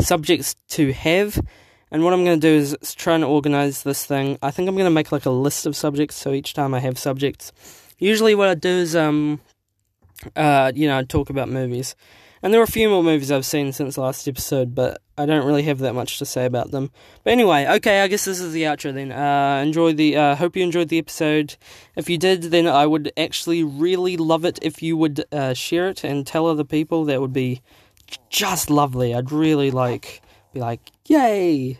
subjects 0.00 0.54
to 0.68 0.92
have, 0.92 1.40
and 1.90 2.04
what 2.04 2.12
I'm 2.12 2.24
going 2.24 2.40
to 2.40 2.48
do 2.48 2.54
is 2.54 2.76
try 2.94 3.14
and 3.14 3.24
organize 3.24 3.82
this 3.82 4.06
thing. 4.06 4.38
I 4.42 4.50
think 4.50 4.68
I'm 4.68 4.76
going 4.76 4.84
to 4.84 4.90
make 4.90 5.12
like 5.12 5.26
a 5.26 5.30
list 5.30 5.66
of 5.66 5.74
subjects, 5.74 6.16
so 6.16 6.32
each 6.32 6.54
time 6.54 6.74
I 6.74 6.80
have 6.80 6.98
subjects. 6.98 7.52
Usually, 7.98 8.34
what 8.34 8.48
I 8.48 8.54
do 8.54 8.68
is, 8.68 8.94
um, 8.94 9.40
uh, 10.36 10.72
you 10.74 10.86
know, 10.86 11.02
talk 11.02 11.30
about 11.30 11.48
movies. 11.48 11.96
And 12.46 12.54
there 12.54 12.60
are 12.60 12.62
a 12.62 12.68
few 12.68 12.88
more 12.88 13.02
movies 13.02 13.32
I've 13.32 13.44
seen 13.44 13.72
since 13.72 13.96
the 13.96 14.02
last 14.02 14.28
episode, 14.28 14.72
but 14.72 15.02
I 15.18 15.26
don't 15.26 15.44
really 15.44 15.64
have 15.64 15.80
that 15.80 15.96
much 15.96 16.20
to 16.20 16.24
say 16.24 16.44
about 16.44 16.70
them. 16.70 16.92
But 17.24 17.32
anyway, 17.32 17.66
okay, 17.66 18.02
I 18.02 18.06
guess 18.06 18.24
this 18.24 18.38
is 18.38 18.52
the 18.52 18.62
outro 18.62 18.94
then. 18.94 19.10
Uh, 19.10 19.60
enjoy 19.66 19.94
the, 19.94 20.16
uh, 20.16 20.36
hope 20.36 20.54
you 20.54 20.62
enjoyed 20.62 20.88
the 20.88 20.98
episode. 20.98 21.56
If 21.96 22.08
you 22.08 22.18
did, 22.18 22.42
then 22.42 22.68
I 22.68 22.86
would 22.86 23.10
actually 23.16 23.64
really 23.64 24.16
love 24.16 24.44
it 24.44 24.60
if 24.62 24.80
you 24.80 24.96
would 24.96 25.24
uh, 25.32 25.54
share 25.54 25.88
it 25.88 26.04
and 26.04 26.24
tell 26.24 26.46
other 26.46 26.62
people. 26.62 27.04
That 27.06 27.20
would 27.20 27.32
be 27.32 27.62
just 28.30 28.70
lovely. 28.70 29.12
I'd 29.12 29.32
really 29.32 29.72
like, 29.72 30.22
be 30.54 30.60
like, 30.60 30.92
yay, 31.08 31.78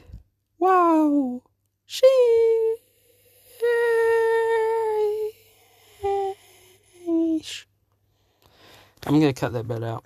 wow, 0.59 1.43
she. 1.87 2.09
I'm 9.07 9.21
gonna 9.21 9.33
cut 9.33 9.53
that 9.53 9.69
bit 9.69 9.85
out. 9.85 9.95